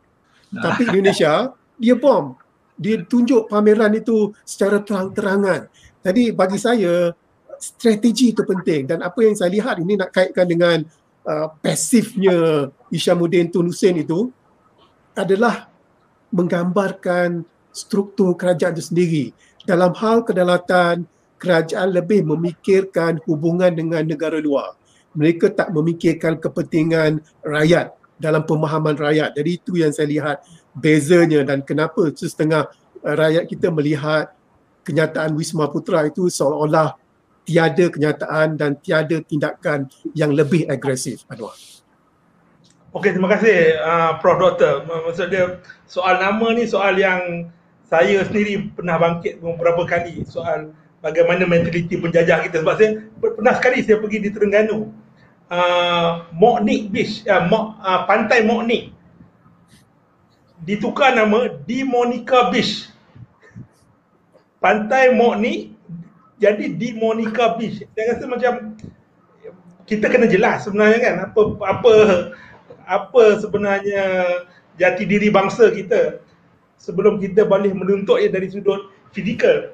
Tapi 0.49 0.89
Indonesia 0.89 1.53
dia 1.77 1.93
bom. 1.93 2.33
Dia 2.81 2.97
tunjuk 3.05 3.45
pameran 3.45 3.93
itu 3.93 4.33
secara 4.41 4.81
terang-terangan. 4.81 5.69
Jadi 6.01 6.33
bagi 6.33 6.57
saya 6.57 7.13
strategi 7.55 8.35
itu 8.35 8.43
penting 8.43 8.83
dan 8.83 8.99
apa 8.99 9.19
yang 9.23 9.35
saya 9.35 9.47
lihat 9.53 9.79
ini 9.79 9.95
nak 9.95 10.11
kaitkan 10.11 10.43
dengan 10.43 10.83
uh, 11.25 11.47
pasifnya 11.59 12.69
Isyamuddin 12.93 13.49
Tun 13.49 13.67
Hussein 13.67 13.97
itu 13.97 14.29
adalah 15.17 15.67
menggambarkan 16.29 17.43
struktur 17.73 18.37
kerajaan 18.37 18.77
itu 18.77 18.83
sendiri. 18.93 19.25
Dalam 19.65 19.91
hal 19.97 20.23
kedaulatan, 20.23 21.03
kerajaan 21.41 21.91
lebih 21.91 22.23
memikirkan 22.23 23.19
hubungan 23.27 23.73
dengan 23.73 24.05
negara 24.05 24.39
luar. 24.39 24.77
Mereka 25.15 25.51
tak 25.55 25.71
memikirkan 25.71 26.39
kepentingan 26.39 27.23
rakyat 27.43 27.91
dalam 28.19 28.43
pemahaman 28.43 28.95
rakyat. 28.95 29.35
Jadi 29.35 29.49
itu 29.59 29.79
yang 29.79 29.91
saya 29.91 30.07
lihat 30.07 30.37
bezanya 30.75 31.43
dan 31.43 31.63
kenapa 31.63 32.11
setengah 32.15 32.67
uh, 33.03 33.15
rakyat 33.15 33.43
kita 33.47 33.67
melihat 33.71 34.31
kenyataan 34.85 35.33
Wisma 35.33 35.71
Putra 35.71 36.05
itu 36.05 36.29
seolah-olah 36.29 36.95
tiada 37.45 37.85
kenyataan 37.93 38.57
dan 38.57 38.75
tiada 38.81 39.21
tindakan 39.21 39.87
yang 40.17 40.33
lebih 40.33 40.65
agresif. 40.65 41.23
Anwar. 41.29 41.53
Okey, 42.95 43.11
terima 43.11 43.27
kasih 43.27 43.75
uh, 43.79 44.11
Prof. 44.19 44.39
Doktor. 44.41 44.87
Maksud 44.87 45.27
dia 45.29 45.61
soal 45.85 46.17
nama 46.17 46.47
ni 46.55 46.65
soal 46.65 46.97
yang 46.97 47.51
saya 47.85 48.25
sendiri 48.25 48.73
pernah 48.73 48.97
bangkit 48.97 49.43
beberapa 49.43 49.85
kali 49.85 50.25
soal 50.25 50.73
bagaimana 51.05 51.45
mentaliti 51.45 52.01
penjajah 52.01 52.41
kita 52.49 52.65
sebab 52.65 52.75
saya 52.81 52.89
pernah 53.21 53.53
sekali 53.53 53.85
saya 53.85 54.01
pergi 54.01 54.25
di 54.25 54.29
Terengganu 54.33 54.89
uh, 55.53 56.25
Moknik 56.33 56.89
Beach, 56.89 57.21
uh, 57.29 57.45
Mok, 57.45 57.65
uh, 57.77 58.01
pantai 58.09 58.41
Moknik 58.41 58.95
ditukar 60.65 61.13
nama 61.13 61.51
di 61.67 61.85
Monica 61.85 62.49
Beach. 62.49 62.89
Pantai 64.57 65.13
Moknik 65.13 65.74
jadi 66.45 66.65
di 66.77 66.93
Monica 66.93 67.57
Beach. 67.57 67.81
Saya 67.81 68.13
rasa 68.13 68.25
macam 68.29 68.53
kita 69.89 70.05
kena 70.09 70.29
jelas 70.29 70.65
sebenarnya 70.65 70.99
kan 71.01 71.15
apa 71.29 71.41
apa 71.65 71.93
apa 72.85 73.23
sebenarnya 73.41 74.03
jati 74.77 75.09
diri 75.09 75.33
bangsa 75.33 75.73
kita 75.73 76.21
sebelum 76.77 77.17
kita 77.17 77.49
boleh 77.49 77.73
menuntut 77.73 78.21
ia 78.21 78.29
dari 78.29 78.49
sudut 78.49 78.93
fizikal. 79.09 79.73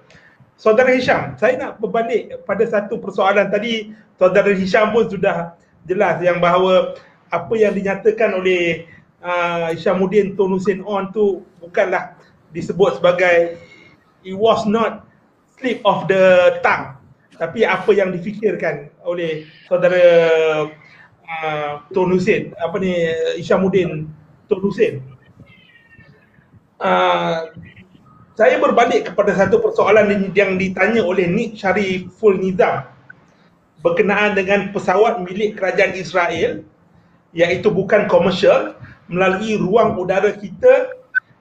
Saudara 0.56 0.94
Hisham, 0.94 1.34
saya 1.42 1.58
nak 1.58 1.82
berbalik 1.82 2.38
pada 2.46 2.62
satu 2.70 3.02
persoalan 3.02 3.50
tadi 3.50 3.92
Saudara 4.22 4.54
Hisham 4.54 4.94
pun 4.94 5.10
sudah 5.10 5.58
jelas 5.90 6.22
yang 6.22 6.38
bahawa 6.38 6.94
apa 7.34 7.54
yang 7.58 7.74
dinyatakan 7.74 8.38
oleh 8.38 8.86
uh, 9.26 9.74
Isyamuddin 9.74 10.38
Tun 10.38 10.54
Hussein 10.54 10.86
On 10.86 11.10
tu 11.10 11.42
bukanlah 11.58 12.14
disebut 12.54 13.02
sebagai 13.02 13.58
it 14.22 14.38
was 14.38 14.70
not 14.70 15.10
slip 15.62 15.80
of 15.86 16.10
the 16.10 16.58
tongue. 16.66 16.98
Tapi 17.38 17.66
apa 17.66 17.90
yang 17.94 18.10
difikirkan 18.14 18.90
oleh 19.06 19.46
saudara 19.70 20.04
uh, 21.32 21.72
Tun 21.96 22.12
Hussein 22.14 22.52
apa 22.60 22.76
ni 22.78 22.94
Isyamuddin 23.40 24.06
Tun 24.52 24.60
Hussein 24.62 25.00
uh, 26.82 27.50
saya 28.36 28.58
berbalik 28.58 29.14
kepada 29.14 29.38
satu 29.38 29.62
persoalan 29.62 30.34
yang 30.34 30.58
ditanya 30.58 31.06
oleh 31.06 31.30
Nik 31.30 31.60
Syariful 31.60 32.42
Nizam 32.42 32.88
berkenaan 33.82 34.38
dengan 34.38 34.70
pesawat 34.70 35.22
milik 35.26 35.58
kerajaan 35.58 35.98
Israel 35.98 36.62
iaitu 37.34 37.72
bukan 37.72 38.06
komersial 38.06 38.78
melalui 39.10 39.58
ruang 39.58 39.98
udara 39.98 40.36
kita 40.38 40.96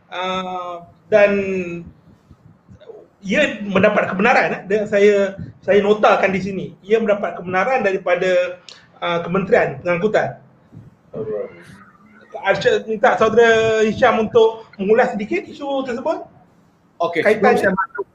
uh, 0.08 0.86
dan 1.12 1.32
ia 3.20 3.60
mendapat 3.62 4.10
kebenaran 4.10 4.64
eh? 4.64 4.84
saya 4.88 5.36
saya 5.60 5.78
notakan 5.84 6.32
di 6.32 6.40
sini 6.40 6.66
ia 6.80 6.96
mendapat 6.96 7.36
kebenaran 7.36 7.84
daripada 7.84 8.62
uh, 9.00 9.20
Kementerian 9.24 9.80
Pengangkutan 9.84 10.40
Alright. 11.12 12.86
minta 12.88 13.18
saudara 13.20 13.84
Hisham 13.84 14.24
untuk 14.24 14.64
mengulas 14.80 15.12
sedikit 15.12 15.44
isu 15.44 15.84
tersebut 15.84 16.24
Okey, 17.00 17.24
sebelum 17.24 17.56
saya 17.56 17.72
masuk 17.72 18.06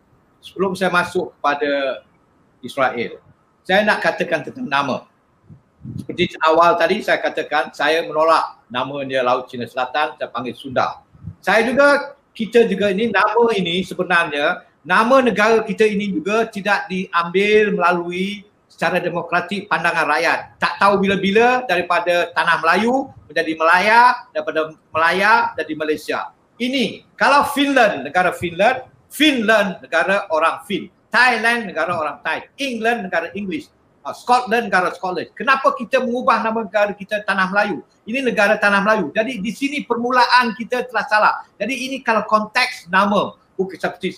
sebelum 0.42 0.72
saya 0.78 0.92
masuk 0.94 1.28
pada 1.42 2.02
Israel 2.62 3.22
saya 3.66 3.82
nak 3.82 3.98
katakan 4.06 4.46
tentang 4.46 4.70
nama. 4.70 4.98
Seperti 5.98 6.38
awal 6.46 6.78
tadi 6.78 7.02
saya 7.02 7.18
katakan 7.18 7.74
saya 7.74 8.06
menolak 8.06 8.62
nama 8.70 9.02
dia 9.02 9.26
Laut 9.26 9.50
Cina 9.50 9.66
Selatan, 9.66 10.14
saya 10.22 10.30
panggil 10.30 10.54
Sunda. 10.54 11.02
Saya 11.42 11.66
juga, 11.66 12.14
kita 12.38 12.70
juga 12.70 12.94
ini, 12.94 13.10
nama 13.10 13.50
ini 13.58 13.82
sebenarnya, 13.82 14.66
nama 14.86 15.18
negara 15.20 15.66
kita 15.66 15.84
ini 15.84 16.14
juga 16.14 16.46
tidak 16.46 16.86
diambil 16.88 17.74
melalui 17.74 18.46
secara 18.70 19.02
demokratik 19.02 19.66
pandangan 19.66 20.06
rakyat. 20.06 20.40
Tak 20.62 20.78
tahu 20.78 21.02
bila-bila 21.02 21.66
daripada 21.66 22.30
tanah 22.38 22.62
Melayu 22.62 23.10
menjadi 23.26 23.52
Melaya, 23.58 24.02
daripada 24.30 24.62
Melaya 24.94 25.34
jadi 25.58 25.74
Malaysia. 25.74 26.20
Ini, 26.56 27.04
kalau 27.20 27.44
Finland, 27.52 28.06
negara 28.06 28.32
Finland, 28.32 28.88
Finland 29.12 29.82
negara 29.84 30.30
orang 30.32 30.64
Fin. 30.64 30.88
Thailand 31.08 31.72
negara 31.72 31.96
orang 31.96 32.20
Thai, 32.20 32.52
England 32.60 33.08
negara 33.08 33.32
English, 33.32 33.72
uh, 34.04 34.12
Scotland 34.12 34.68
negara 34.68 34.92
Scotland. 34.92 35.32
Kenapa 35.32 35.72
kita 35.80 36.04
mengubah 36.04 36.44
nama 36.44 36.68
negara 36.68 36.92
kita 36.92 37.24
Tanah 37.24 37.48
Melayu? 37.56 37.80
Ini 38.04 38.20
negara 38.20 38.60
Tanah 38.60 38.84
Melayu. 38.84 39.16
Jadi 39.16 39.40
di 39.40 39.52
sini 39.56 39.88
permulaan 39.88 40.52
kita 40.60 40.84
telah 40.92 41.08
salah. 41.08 41.34
Jadi 41.56 41.72
ini 41.88 42.04
kalau 42.04 42.28
konteks 42.28 42.92
nama, 42.92 43.40
bukan 43.56 43.80
seperti 43.80 44.16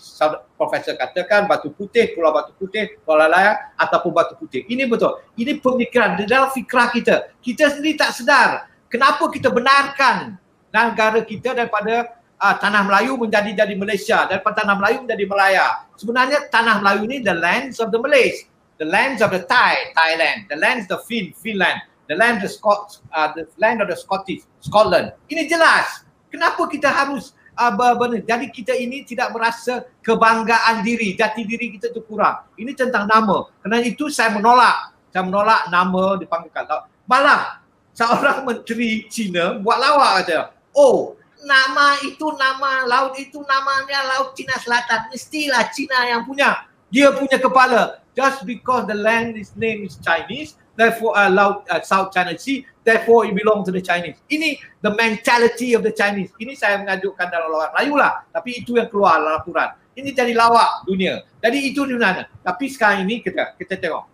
Profesor 0.57 0.97
katakan 0.97 1.45
Batu 1.45 1.69
Putih, 1.69 2.11
Pulau 2.17 2.33
Batu 2.33 2.51
Putih, 2.57 2.97
Kuala 3.05 3.29
Laya 3.29 3.71
ataupun 3.77 4.11
Batu 4.11 4.33
Putih. 4.35 4.65
Ini 4.65 4.89
betul. 4.89 5.21
Ini 5.37 5.61
pemikiran 5.61 6.17
dalam 6.25 6.49
fikrah 6.49 6.89
kita. 6.89 7.31
Kita 7.39 7.71
sendiri 7.71 7.95
tak 7.95 8.17
sedar 8.17 8.67
Kenapa 8.87 9.27
kita 9.27 9.51
benarkan 9.51 10.39
negara 10.71 11.19
kita 11.19 11.51
daripada 11.51 12.23
uh, 12.39 12.55
tanah 12.55 12.87
Melayu 12.87 13.19
menjadi 13.19 13.51
jadi 13.51 13.75
Malaysia, 13.75 14.23
daripada 14.23 14.63
tanah 14.63 14.79
Melayu 14.79 15.03
menjadi 15.03 15.25
Malaya. 15.27 15.67
Sebenarnya 15.99 16.47
tanah 16.47 16.79
Melayu 16.79 17.03
ini 17.11 17.19
the 17.19 17.35
lands 17.35 17.83
of 17.83 17.91
the 17.91 17.99
Malays, 17.99 18.47
the 18.79 18.87
lands 18.87 19.19
of 19.19 19.35
the 19.35 19.43
Thai, 19.43 19.91
Thailand, 19.91 20.47
the 20.47 20.55
lands 20.55 20.87
of 20.87 20.95
the 20.95 20.99
Finn, 21.03 21.35
Finland, 21.35 21.83
the 22.07 22.15
land 22.15 22.39
of 22.39 22.47
the 22.47 22.51
Scots, 22.51 23.03
uh, 23.11 23.27
the 23.35 23.43
land 23.59 23.83
of 23.83 23.91
the 23.91 23.97
Scottish, 23.99 24.47
Scotland. 24.63 25.11
Ini 25.27 25.51
jelas. 25.51 26.07
Kenapa 26.31 26.63
kita 26.71 26.87
harus 26.87 27.35
benar. 27.57 28.21
Jadi 28.21 28.45
kita 28.53 28.73
ini 28.77 29.01
tidak 29.01 29.33
merasa 29.33 29.83
kebanggaan 30.05 30.85
diri, 30.85 31.17
jati 31.17 31.41
diri 31.43 31.73
kita 31.73 31.89
itu 31.89 32.05
kurang. 32.05 32.45
Ini 32.53 32.71
tentang 32.77 33.09
nama. 33.09 33.49
Kerana 33.59 33.81
itu 33.81 34.07
saya 34.13 34.31
menolak. 34.37 34.93
Saya 35.09 35.25
menolak 35.25 35.67
nama 35.73 36.15
dipanggilkan. 36.21 36.85
Malah 37.09 37.65
seorang 37.97 38.45
menteri 38.45 39.09
Cina 39.09 39.57
buat 39.57 39.81
lawak 39.81 40.11
kata, 40.21 40.53
oh 40.77 41.17
nama 41.41 41.97
itu 42.05 42.29
nama 42.37 42.85
laut 42.85 43.17
itu 43.17 43.41
namanya 43.41 44.05
laut 44.15 44.37
Cina 44.37 44.53
Selatan. 44.61 45.09
Mestilah 45.09 45.65
Cina 45.73 46.05
yang 46.05 46.21
punya. 46.21 46.67
Dia 46.93 47.09
punya 47.11 47.41
kepala. 47.41 47.99
Just 48.17 48.45
because 48.45 48.89
the 48.89 48.97
land 48.97 49.37
is 49.37 49.53
name 49.53 49.85
is 49.85 49.97
Chinese, 50.01 50.57
therefore 50.77 51.17
uh, 51.17 51.27
laut 51.27 51.65
uh, 51.67 51.81
South 51.81 52.13
China 52.13 52.37
Sea, 52.37 52.63
therefore 52.85 53.25
it 53.25 53.33
belong 53.33 53.65
to 53.65 53.73
the 53.73 53.81
Chinese. 53.81 54.21
Ini 54.29 54.61
the 54.79 54.93
mentality 54.93 55.73
of 55.73 55.81
the 55.81 55.91
Chinese. 55.91 56.31
Ini 56.37 56.53
saya 56.53 56.79
mengajukan 56.79 57.27
dalam 57.27 57.49
lawak 57.51 57.73
Melayu 57.75 57.93
lah. 57.97 58.23
Tapi 58.29 58.63
itu 58.63 58.77
yang 58.77 58.87
keluar 58.87 59.19
dalam 59.19 59.41
laporan. 59.41 59.75
Ini 59.97 60.13
jadi 60.13 60.31
lawak 60.37 60.85
dunia. 60.85 61.25
Jadi 61.41 61.73
itu 61.73 61.81
di 61.83 61.97
mana. 61.97 62.29
Tapi 62.45 62.69
sekarang 62.69 63.09
ini 63.09 63.25
kita 63.25 63.57
kita 63.57 63.75
tengok 63.81 64.05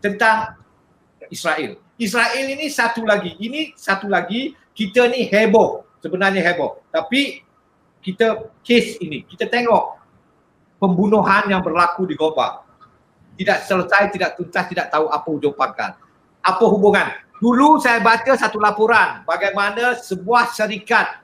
tentang 0.00 0.56
Israel. 1.28 1.76
Israel 2.00 2.46
ini 2.48 2.66
satu 2.72 3.04
lagi. 3.04 3.36
Ini 3.36 3.76
satu 3.76 4.08
lagi 4.08 4.56
kita 4.72 5.06
ni 5.12 5.28
heboh. 5.28 5.84
Sebenarnya 6.02 6.42
heboh. 6.42 6.82
Tapi 6.90 7.44
kita 8.02 8.50
kes 8.66 8.98
ini, 8.98 9.22
kita 9.22 9.46
tengok 9.46 10.02
pembunuhan 10.82 11.46
yang 11.46 11.62
berlaku 11.62 12.02
di 12.10 12.18
Goba. 12.18 12.61
Tidak 13.42 13.58
selesai, 13.66 14.14
tidak 14.14 14.38
tuntas, 14.38 14.70
tidak 14.70 14.86
tahu 14.94 15.10
apa 15.10 15.26
ujung 15.26 15.54
pangkal. 15.58 15.98
Apa 16.46 16.64
hubungan? 16.70 17.10
Dulu 17.42 17.82
saya 17.82 17.98
baca 17.98 18.38
satu 18.38 18.62
laporan 18.62 19.26
bagaimana 19.26 19.98
sebuah 19.98 20.54
syarikat 20.54 21.22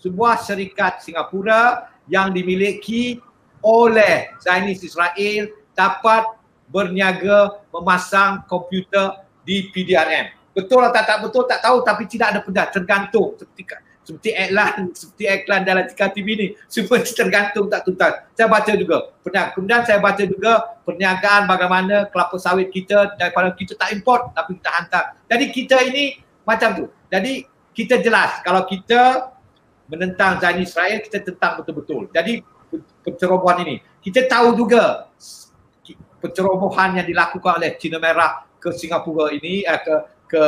sebuah 0.00 0.40
syarikat 0.40 1.04
Singapura 1.04 1.92
yang 2.08 2.32
dimiliki 2.32 3.20
oleh 3.60 4.32
Zionis 4.40 4.80
Israel 4.80 5.52
dapat 5.76 6.24
berniaga 6.72 7.60
memasang 7.70 8.42
komputer 8.48 9.20
di 9.44 9.68
PDRM. 9.70 10.32
Betul 10.56 10.82
atau 10.82 11.04
tak 11.04 11.18
betul 11.22 11.44
tak 11.46 11.60
tahu 11.62 11.84
tapi 11.84 12.08
tidak 12.08 12.34
ada 12.34 12.40
pedas 12.42 12.72
tergantung 12.74 13.36
seperti 13.36 13.62
seperti 14.00 14.32
iklan 14.32 14.90
seperti 14.96 15.24
iklan 15.28 15.60
dalam 15.62 15.84
Tika 15.86 16.10
TV 16.10 16.26
ni 16.34 16.46
semua 16.66 16.98
tergantung 17.18 17.70
tak 17.70 17.86
tuntas. 17.86 18.12
Saya 18.34 18.48
baca 18.48 18.72
juga. 18.74 18.96
Kemudian 19.54 19.82
saya 19.86 19.98
baca 20.00 20.22
juga 20.24 20.52
perniagaan 20.82 21.46
bagaimana 21.46 22.08
kelapa 22.08 22.36
sawit 22.40 22.72
kita 22.72 23.14
daripada 23.20 23.52
kita 23.54 23.76
tak 23.76 23.92
import 23.94 24.32
tapi 24.34 24.58
kita 24.58 24.70
hantar. 24.72 25.04
Jadi 25.28 25.44
kita 25.52 25.76
ini 25.86 26.18
macam 26.42 26.68
tu. 26.74 26.84
Jadi 27.12 27.46
kita 27.76 28.02
jelas 28.02 28.42
kalau 28.42 28.66
kita 28.66 29.30
menentang 29.90 30.38
Zionis 30.42 30.70
Israel 30.74 30.98
kita 31.04 31.18
tentang 31.22 31.62
betul-betul. 31.62 32.10
Jadi 32.10 32.42
pencerobohan 33.02 33.66
ini 33.66 33.76
kita 34.00 34.26
tahu 34.26 34.56
juga 34.56 35.10
pencerobohan 36.20 37.00
yang 37.00 37.06
dilakukan 37.06 37.58
oleh 37.58 37.74
Cina 37.80 37.98
Merah 37.98 38.44
ke 38.60 38.70
Singapura 38.76 39.32
ini 39.32 39.64
uh, 39.64 39.80
ke 39.80 39.94
ke 40.30 40.42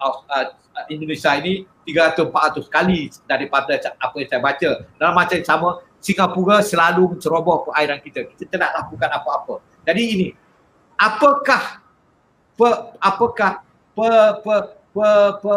uh, 0.00 0.16
uh, 0.24 0.46
Indonesia 0.88 1.34
ini 1.36 1.66
300 1.86 2.30
400 2.30 2.66
kali 2.70 3.10
daripada 3.26 3.74
apa 3.98 4.14
yang 4.16 4.28
saya 4.30 4.42
baca. 4.42 4.70
Dalam 4.96 5.14
macam 5.14 5.36
yang 5.36 5.48
sama 5.48 5.68
Singapura 6.00 6.64
selalu 6.64 7.16
menceroboh 7.16 7.68
perairan 7.68 8.00
kita. 8.00 8.24
Kita 8.24 8.56
tidak 8.56 8.72
lakukan 8.72 9.10
apa-apa. 9.12 9.54
Jadi 9.84 10.02
ini 10.02 10.28
apakah 10.96 11.84
pe, 12.56 12.68
apakah 13.00 13.60
pe, 13.92 14.10
pe, 14.40 14.56
pe, 14.96 15.08
pe, 15.40 15.56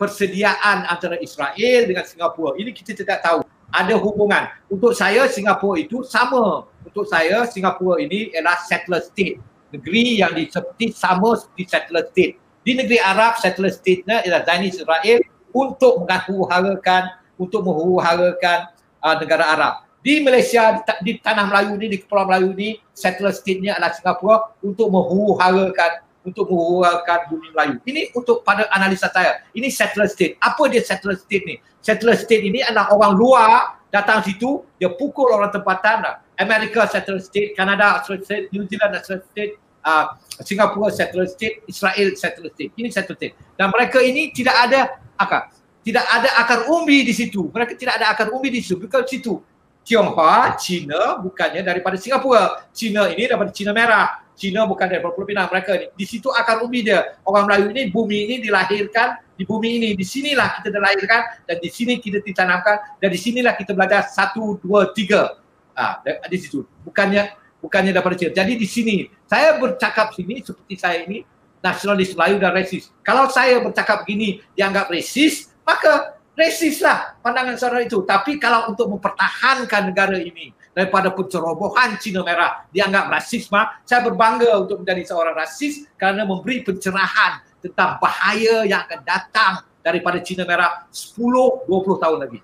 persediaan 0.00 0.88
antara 0.88 1.20
Israel 1.20 1.80
dengan 1.84 2.04
Singapura? 2.08 2.56
Ini 2.56 2.70
kita 2.72 2.96
tidak 2.96 3.20
tahu. 3.20 3.44
Ada 3.72 3.96
hubungan. 3.96 4.52
Untuk 4.68 4.92
saya 4.92 5.24
Singapura 5.28 5.80
itu 5.80 6.04
sama. 6.04 6.68
Untuk 6.84 7.08
saya 7.08 7.48
Singapura 7.48 8.00
ini 8.04 8.28
ialah 8.32 8.60
settler 8.68 9.00
state 9.00 9.40
negeri 9.72 10.20
yang 10.20 10.36
seperti 10.36 10.92
sama 10.92 11.34
seperti 11.40 11.64
settler 11.64 12.04
state. 12.12 12.36
Di 12.62 12.78
negeri 12.78 12.98
Arab, 13.02 13.42
settler 13.42 13.74
state-nya 13.74 14.22
ialah 14.22 14.46
Zionis 14.46 14.78
Israel 14.78 15.20
untuk 15.50 16.06
menghuru-harakan 16.06 17.02
untuk 17.34 17.66
menghuru-harakan 17.66 18.70
uh, 19.02 19.16
negara 19.18 19.44
Arab. 19.50 19.74
Di 20.02 20.22
Malaysia, 20.22 20.78
di, 20.78 20.82
di 21.02 21.12
tanah 21.18 21.46
Melayu 21.46 21.74
ni, 21.78 21.86
di 21.90 21.98
Kepulauan 22.02 22.26
Melayu 22.30 22.50
ni, 22.54 22.68
settler 22.94 23.34
state-nya 23.34 23.78
adalah 23.78 23.94
Singapura 23.94 24.36
untuk 24.62 24.90
menghuru-harakan 24.90 26.06
untuk 26.22 26.46
menghuru-harakan 26.50 27.18
bumi 27.34 27.48
Melayu. 27.50 27.74
Ini 27.82 28.02
untuk 28.14 28.46
pada 28.46 28.70
analisa 28.70 29.10
saya. 29.10 29.42
Ini 29.54 29.66
settler 29.74 30.06
state. 30.06 30.38
Apa 30.38 30.70
dia 30.70 30.82
settler 30.82 31.18
state 31.18 31.44
ni? 31.46 31.58
Settler 31.82 32.14
state 32.14 32.46
ini 32.46 32.62
adalah 32.62 32.94
orang 32.94 33.18
luar 33.18 33.82
datang 33.90 34.22
situ, 34.22 34.62
dia 34.78 34.88
pukul 34.94 35.34
orang 35.34 35.50
tempatan. 35.50 36.22
Amerika 36.38 36.86
settler 36.86 37.18
state, 37.18 37.58
Canada 37.58 38.00
settler 38.06 38.22
state, 38.22 38.44
New 38.54 38.64
Zealand 38.70 39.02
settler 39.02 39.22
state, 39.34 39.58
uh, 39.84 40.04
Singapura 40.42 40.90
settler 40.90 41.28
state, 41.28 41.62
Israel 41.68 42.14
settler 42.16 42.50
state. 42.50 42.72
Ini 42.74 42.88
settler 42.90 43.16
state. 43.18 43.34
Dan 43.54 43.70
mereka 43.70 44.02
ini 44.02 44.32
tidak 44.34 44.56
ada 44.56 44.80
akar. 45.18 45.52
Tidak 45.82 46.02
ada 46.02 46.30
akar 46.38 46.70
umbi 46.70 47.02
di 47.02 47.12
situ. 47.14 47.50
Mereka 47.50 47.74
tidak 47.74 47.98
ada 47.98 48.14
akar 48.14 48.30
umbi 48.30 48.50
di 48.50 48.62
situ. 48.62 48.78
Bukan 48.78 49.02
situ. 49.06 49.42
Tionghoa, 49.82 50.54
Cina 50.62 51.18
bukannya 51.18 51.58
daripada 51.66 51.98
Singapura. 51.98 52.70
Cina 52.70 53.10
ini 53.10 53.26
daripada 53.26 53.50
Cina 53.50 53.74
Merah. 53.74 54.22
Cina 54.38 54.62
bukan 54.62 54.86
daripada 54.86 55.10
Pulau 55.10 55.26
Pinang. 55.26 55.50
Mereka 55.50 55.70
ini. 55.74 55.86
Di 55.98 56.06
situ 56.06 56.30
akar 56.30 56.62
umbi 56.62 56.86
dia. 56.86 57.18
Orang 57.26 57.50
Melayu 57.50 57.74
ini, 57.74 57.90
bumi 57.90 58.30
ini 58.30 58.34
dilahirkan 58.38 59.18
di 59.34 59.42
bumi 59.42 59.82
ini. 59.82 59.88
Di 59.98 60.06
sinilah 60.06 60.62
kita 60.62 60.70
dilahirkan 60.70 61.20
dan 61.50 61.56
di 61.58 61.66
sini 61.66 61.98
kita 61.98 62.22
ditanamkan 62.22 63.02
dan 63.02 63.10
di 63.10 63.18
sinilah 63.18 63.58
kita 63.58 63.74
belajar 63.74 64.06
satu, 64.06 64.62
dua, 64.62 64.94
tiga. 64.94 65.42
Ah, 65.74 65.98
di 66.30 66.38
situ. 66.38 66.62
Bukannya 66.86 67.41
bukannya 67.62 67.94
daripada 67.94 68.18
Cina. 68.18 68.34
Jadi 68.34 68.58
di 68.58 68.66
sini 68.66 69.06
saya 69.30 69.56
bercakap 69.56 70.10
sini 70.12 70.42
seperti 70.42 70.74
saya 70.74 71.06
ini 71.06 71.22
nasionalis 71.62 72.12
Melayu 72.18 72.36
dan 72.42 72.52
resis. 72.52 72.90
Kalau 73.06 73.30
saya 73.30 73.62
bercakap 73.62 74.02
begini 74.02 74.42
dianggap 74.58 74.90
resis, 74.90 75.54
maka 75.62 76.18
resislah 76.34 77.16
pandangan 77.22 77.54
saudara 77.54 77.86
itu. 77.86 78.02
Tapi 78.02 78.42
kalau 78.42 78.74
untuk 78.74 78.90
mempertahankan 78.98 79.94
negara 79.94 80.18
ini 80.18 80.50
daripada 80.74 81.14
pencerobohan 81.14 81.96
Cina 82.02 82.26
Merah 82.26 82.66
dianggap 82.74 83.08
rasisme, 83.08 83.62
saya 83.86 84.00
berbangga 84.02 84.58
untuk 84.58 84.82
menjadi 84.82 85.14
seorang 85.14 85.38
rasis 85.38 85.86
kerana 85.94 86.26
memberi 86.26 86.66
pencerahan 86.66 87.46
tentang 87.62 88.02
bahaya 88.02 88.66
yang 88.66 88.82
akan 88.82 89.00
datang 89.06 89.52
daripada 89.86 90.18
Cina 90.18 90.42
Merah 90.42 90.90
10-20 90.90 92.02
tahun 92.02 92.18
lagi. 92.26 92.40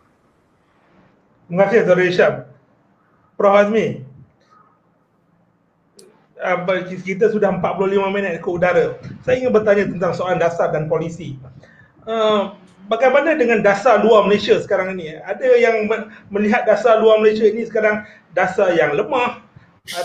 Terima 1.49 1.65
kasih 1.67 1.81
Saudara 1.83 2.03
Isyam. 2.05 2.35
Prof. 3.39 3.55
Azmi, 3.55 4.03
kita 7.03 7.31
sudah 7.35 7.51
45 7.59 8.15
minit 8.15 8.39
ke 8.39 8.49
udara. 8.49 8.97
Saya 9.27 9.43
ingin 9.43 9.51
bertanya 9.51 9.85
tentang 9.91 10.13
soalan 10.15 10.39
dasar 10.39 10.71
dan 10.71 10.87
polisi. 10.87 11.35
Uh, 12.07 12.55
bagaimana 12.89 13.37
dengan 13.37 13.61
dasar 13.61 14.01
luar 14.01 14.25
Malaysia 14.25 14.57
sekarang 14.59 14.97
ini? 14.97 15.19
Ada 15.19 15.45
yang 15.59 15.91
melihat 16.33 16.65
dasar 16.65 17.03
luar 17.03 17.21
Malaysia 17.21 17.45
ini 17.45 17.67
sekarang 17.69 18.07
dasar 18.33 18.73
yang 18.75 18.95
lemah 18.97 19.45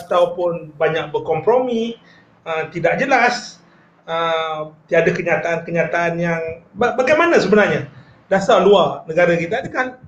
ataupun 0.04 0.74
banyak 0.76 1.12
berkompromi, 1.14 1.96
uh, 2.44 2.68
tidak 2.74 3.00
jelas, 3.00 3.64
uh, 4.10 4.74
tiada 4.90 5.12
kenyataan-kenyataan 5.12 6.14
yang 6.20 6.42
bagaimana 6.76 7.40
sebenarnya 7.40 7.88
dasar 8.28 8.64
luar 8.64 9.08
negara 9.08 9.38
kita? 9.38 9.64
Adakah 9.64 10.02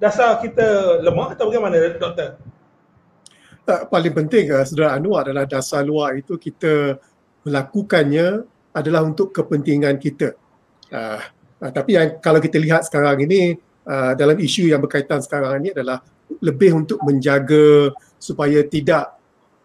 dasar 0.00 0.40
kita 0.42 1.00
lemah 1.02 1.36
atau 1.36 1.48
bagaimana 1.52 1.78
doktor? 1.96 2.40
Uh, 3.66 3.82
paling 3.90 4.14
penting 4.14 4.50
uh, 4.54 4.62
saudara 4.62 4.94
Anwar 4.96 5.26
adalah 5.26 5.44
dasar 5.44 5.82
luar 5.82 6.16
itu 6.16 6.38
kita 6.38 6.96
melakukannya 7.42 8.46
adalah 8.74 9.06
untuk 9.06 9.34
kepentingan 9.34 9.98
kita. 9.98 10.34
Uh, 10.90 11.20
uh, 11.62 11.70
tapi 11.70 11.98
yang 11.98 12.18
kalau 12.22 12.38
kita 12.38 12.58
lihat 12.58 12.86
sekarang 12.86 13.22
ini 13.26 13.58
uh, 13.86 14.12
dalam 14.14 14.38
isu 14.38 14.70
yang 14.70 14.82
berkaitan 14.82 15.22
sekarang 15.22 15.62
ini 15.62 15.70
adalah 15.74 16.02
lebih 16.42 16.74
untuk 16.74 16.98
menjaga 17.06 17.94
supaya 18.18 18.66
tidak 18.66 19.14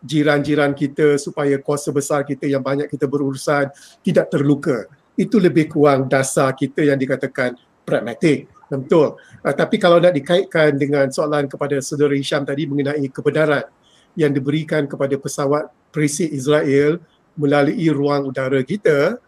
jiran-jiran 0.01 0.73
kita 0.73 1.17
supaya 1.21 1.61
kuasa 1.61 1.93
besar 1.93 2.25
kita 2.25 2.49
yang 2.49 2.61
banyak 2.61 2.89
kita 2.89 3.05
berurusan 3.05 3.69
tidak 4.01 4.33
terluka. 4.33 4.89
Itu 5.13 5.37
lebih 5.37 5.69
kurang 5.69 6.09
dasar 6.09 6.55
kita 6.57 6.81
yang 6.87 6.97
dikatakan 6.97 7.53
pragmatik. 7.85 8.49
Betul. 8.71 9.19
Uh, 9.43 9.51
tapi 9.51 9.75
kalau 9.75 9.99
nak 9.99 10.15
dikaitkan 10.15 10.79
dengan 10.79 11.11
soalan 11.11 11.51
kepada 11.51 11.83
saudara 11.83 12.15
Hisham 12.15 12.47
tadi 12.47 12.63
mengenai 12.63 13.03
kebenaran 13.11 13.67
yang 14.15 14.31
diberikan 14.31 14.85
kepada 14.87 15.15
pesawat 15.15 15.71
perisik 15.91 16.31
Israel 16.31 16.99
melalui 17.35 17.87
ruang 17.91 18.27
udara 18.27 18.59
kita 18.63 19.19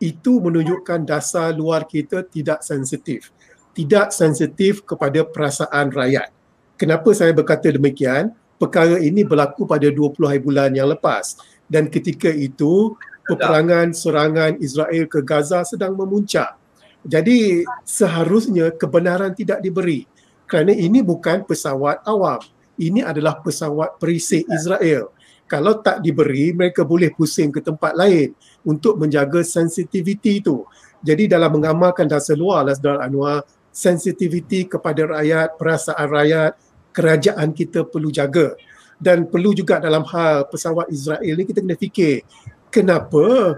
itu 0.00 0.40
menunjukkan 0.40 1.04
dasar 1.04 1.52
luar 1.52 1.84
kita 1.84 2.24
tidak 2.24 2.64
sensitif. 2.64 3.28
Tidak 3.76 4.10
sensitif 4.10 4.82
kepada 4.82 5.22
perasaan 5.22 5.92
rakyat. 5.92 6.32
Kenapa 6.80 7.12
saya 7.12 7.36
berkata 7.36 7.68
demikian? 7.68 8.32
Perkara 8.56 8.96
ini 9.00 9.24
berlaku 9.24 9.68
pada 9.68 9.88
20 9.88 10.16
hari 10.24 10.40
bulan 10.40 10.72
yang 10.72 10.88
lepas. 10.88 11.36
Dan 11.68 11.88
ketika 11.88 12.28
itu, 12.28 12.96
peperangan 13.28 13.94
serangan 13.94 14.58
Israel 14.58 15.06
ke 15.06 15.20
Gaza 15.22 15.62
sedang 15.62 15.94
memuncak. 15.94 16.58
Jadi 17.06 17.64
seharusnya 17.86 18.74
kebenaran 18.76 19.32
tidak 19.32 19.64
diberi 19.64 20.04
kerana 20.44 20.74
ini 20.74 21.00
bukan 21.00 21.46
pesawat 21.46 22.04
awam. 22.04 22.42
Ini 22.80 23.04
adalah 23.04 23.36
pesawat 23.44 24.00
perisik 24.00 24.48
Israel. 24.48 25.12
Kalau 25.44 25.82
tak 25.84 26.00
diberi, 26.00 26.56
mereka 26.56 26.86
boleh 26.86 27.12
pusing 27.12 27.52
ke 27.52 27.60
tempat 27.60 27.92
lain 27.92 28.32
untuk 28.64 28.96
menjaga 28.96 29.44
sensitiviti 29.44 30.40
itu. 30.40 30.64
Jadi 31.04 31.28
dalam 31.28 31.60
mengamalkan 31.60 32.08
dasar 32.08 32.40
luar 32.40 32.64
saudara 32.72 33.04
Anwar, 33.04 33.44
sensitiviti 33.68 34.64
kepada 34.64 35.10
rakyat, 35.10 35.60
perasaan 35.60 36.06
rakyat, 36.08 36.52
kerajaan 36.96 37.52
kita 37.52 37.84
perlu 37.84 38.08
jaga. 38.08 38.56
Dan 39.00 39.28
perlu 39.28 39.56
juga 39.56 39.80
dalam 39.80 40.04
hal 40.08 40.48
pesawat 40.48 40.92
Israel 40.92 41.34
ni 41.36 41.44
kita 41.48 41.64
kena 41.64 41.76
fikir 41.76 42.20
kenapa 42.68 43.56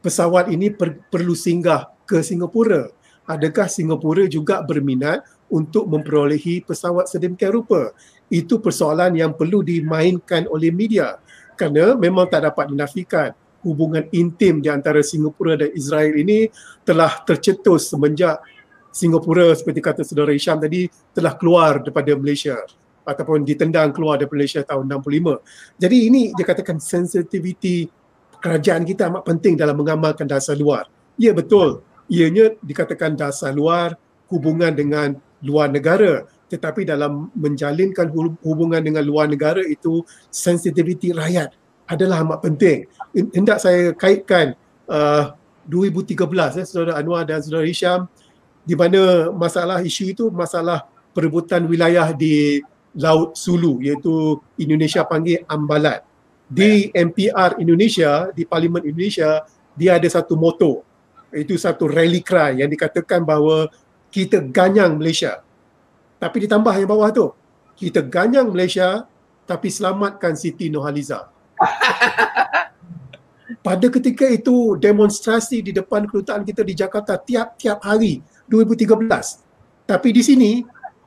pesawat 0.00 0.50
ini 0.50 0.72
per, 0.72 0.98
perlu 1.08 1.32
singgah 1.32 1.88
ke 2.04 2.20
Singapura? 2.20 2.90
Adakah 3.24 3.68
Singapura 3.68 4.28
juga 4.28 4.60
berminat 4.60 5.24
untuk 5.50 5.88
memperolehi 5.90 6.64
pesawat 6.64 7.08
sedemikian 7.08 7.54
rupa? 7.54 7.92
Itu 8.28 8.58
persoalan 8.58 9.14
yang 9.16 9.36
perlu 9.36 9.60
dimainkan 9.60 10.48
oleh 10.48 10.72
media 10.72 11.20
kerana 11.54 11.94
memang 11.94 12.26
tak 12.26 12.46
dapat 12.50 12.70
dinafikan 12.70 13.30
hubungan 13.64 14.04
intim 14.12 14.60
di 14.60 14.68
antara 14.68 15.00
Singapura 15.00 15.56
dan 15.56 15.72
Israel 15.72 16.12
ini 16.12 16.52
telah 16.84 17.24
tercetus 17.24 17.88
semenjak 17.88 18.38
Singapura 18.94 19.50
seperti 19.56 19.80
kata 19.80 20.06
saudara 20.06 20.30
Isham 20.30 20.60
tadi 20.60 20.86
telah 21.16 21.34
keluar 21.34 21.82
daripada 21.82 22.14
Malaysia 22.14 22.60
ataupun 23.02 23.42
ditendang 23.42 23.90
keluar 23.90 24.20
dari 24.20 24.30
Malaysia 24.30 24.62
tahun 24.62 24.86
65. 24.86 25.80
Jadi 25.80 25.96
ini 26.08 26.22
dia 26.32 26.44
katakan 26.46 26.78
sensitivity 26.78 27.88
kerajaan 28.38 28.84
kita 28.84 29.08
amat 29.08 29.24
penting 29.24 29.56
dalam 29.56 29.74
mengamalkan 29.74 30.28
dasar 30.28 30.54
luar. 30.54 30.86
Ya 31.16 31.32
betul, 31.32 31.80
ianya 32.06 32.52
dikatakan 32.60 33.16
dasar 33.16 33.50
luar 33.50 33.96
hubungan 34.28 34.72
dengan 34.72 35.16
luar 35.44 35.68
negara 35.68 36.24
tetapi 36.48 36.88
dalam 36.88 37.28
menjalinkan 37.34 38.08
hubungan 38.40 38.80
dengan 38.80 39.02
luar 39.04 39.26
negara 39.28 39.60
itu 39.64 40.04
sensitiviti 40.30 41.10
rakyat 41.10 41.50
adalah 41.84 42.24
amat 42.24 42.38
penting. 42.40 42.88
Hendak 43.12 43.60
saya 43.60 43.92
kaitkan 43.92 44.56
uh, 44.88 45.34
2013 45.68 46.14
eh, 46.60 46.64
saudara 46.64 47.00
Anwar 47.00 47.24
dan 47.28 47.40
saudara 47.40 47.64
Hisham 47.64 48.08
di 48.64 48.72
mana 48.76 49.32
masalah 49.32 49.84
isu 49.84 50.04
itu 50.16 50.24
masalah 50.32 50.88
perebutan 51.12 51.64
wilayah 51.68 52.12
di 52.12 52.64
Laut 52.94 53.34
Sulu 53.34 53.82
iaitu 53.82 54.38
Indonesia 54.56 55.02
panggil 55.02 55.42
Ambalat 55.50 56.06
di 56.48 56.92
MPR 56.92 57.58
Indonesia, 57.58 58.30
di 58.30 58.44
Parlimen 58.46 58.84
Indonesia, 58.84 59.42
dia 59.74 59.98
ada 59.98 60.06
satu 60.06 60.38
moto. 60.38 60.84
Itu 61.34 61.58
satu 61.58 61.90
rally 61.90 62.22
cry 62.22 62.62
yang 62.62 62.70
dikatakan 62.70 63.26
bahawa 63.26 63.66
kita 64.14 64.46
ganyang 64.46 64.94
Malaysia. 64.94 65.42
Tapi 66.22 66.46
ditambah 66.46 66.70
yang 66.78 66.86
bawah 66.86 67.10
tu, 67.10 67.34
kita 67.74 68.06
ganyang 68.06 68.54
Malaysia 68.54 69.10
tapi 69.42 69.74
selamatkan 69.74 70.38
Siti 70.38 70.70
Nurhaliza. 70.70 71.26
Pada 73.66 73.86
ketika 73.90 74.30
itu 74.30 74.78
demonstrasi 74.78 75.66
di 75.66 75.74
depan 75.74 76.06
kedutaan 76.06 76.46
kita 76.46 76.62
di 76.62 76.78
Jakarta 76.78 77.18
tiap-tiap 77.18 77.82
hari 77.82 78.22
2013. 78.46 79.02
Tapi 79.84 80.08
di 80.14 80.22
sini 80.22 80.50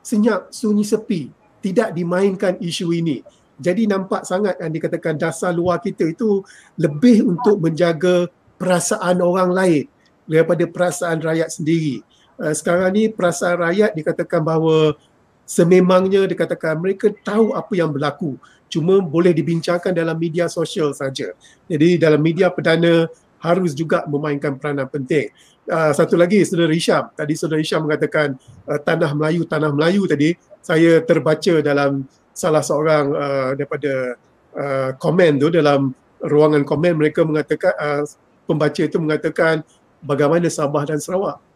senyap 0.04 0.52
sunyi 0.52 0.84
sepi, 0.84 1.32
tidak 1.64 1.96
dimainkan 1.96 2.60
isu 2.60 2.92
ini. 2.92 3.24
Jadi 3.58 3.90
nampak 3.90 4.22
sangat 4.22 4.60
yang 4.60 4.70
dikatakan 4.70 5.18
dasar 5.18 5.50
luar 5.50 5.82
kita 5.82 6.06
itu 6.06 6.44
lebih 6.78 7.26
untuk 7.26 7.58
menjaga 7.58 8.30
perasaan 8.60 9.18
orang 9.18 9.50
lain 9.50 9.84
daripada 10.28 10.62
perasaan 10.68 11.18
rakyat 11.18 11.50
sendiri. 11.50 12.04
Uh, 12.38 12.54
sekarang 12.54 12.94
ni 12.94 13.10
perasaan 13.10 13.58
rakyat 13.58 13.92
dikatakan 13.98 14.40
bahawa 14.40 14.94
sememangnya 15.42 16.22
dikatakan 16.30 16.78
mereka 16.78 17.10
tahu 17.26 17.52
apa 17.52 17.72
yang 17.74 17.90
berlaku 17.90 18.38
cuma 18.68 19.00
boleh 19.00 19.32
dibincangkan 19.32 19.90
dalam 19.90 20.14
media 20.14 20.46
sosial 20.46 20.92
saja. 20.92 21.32
Jadi 21.66 21.96
dalam 21.96 22.20
media 22.20 22.52
perdana 22.52 23.08
harus 23.40 23.72
juga 23.72 24.04
memainkan 24.06 24.54
peranan 24.54 24.86
penting. 24.86 25.32
Uh, 25.68 25.92
satu 25.92 26.16
lagi 26.16 26.40
Saudara 26.44 26.72
Hisham, 26.72 27.12
tadi 27.12 27.36
Saudara 27.36 27.60
Hisham 27.60 27.84
mengatakan 27.84 28.36
uh, 28.64 28.80
tanah 28.80 29.12
Melayu, 29.12 29.44
tanah 29.44 29.72
Melayu 29.72 30.04
tadi, 30.08 30.36
saya 30.64 31.00
terbaca 31.04 31.60
dalam 31.60 32.04
salah 32.32 32.62
seorang 32.62 33.04
uh, 33.12 33.50
daripada 33.56 34.16
uh, 34.56 34.90
komen 34.96 35.40
tu 35.40 35.48
dalam 35.52 35.92
ruangan 36.22 36.62
komen 36.64 36.94
mereka 36.98 37.24
mengatakan 37.24 37.72
uh, 37.76 38.02
pembaca 38.48 38.80
itu 38.80 38.96
mengatakan 38.96 39.60
bagaimana 40.00 40.48
Sabah 40.48 40.88
dan 40.88 41.00
Sarawak. 41.00 41.47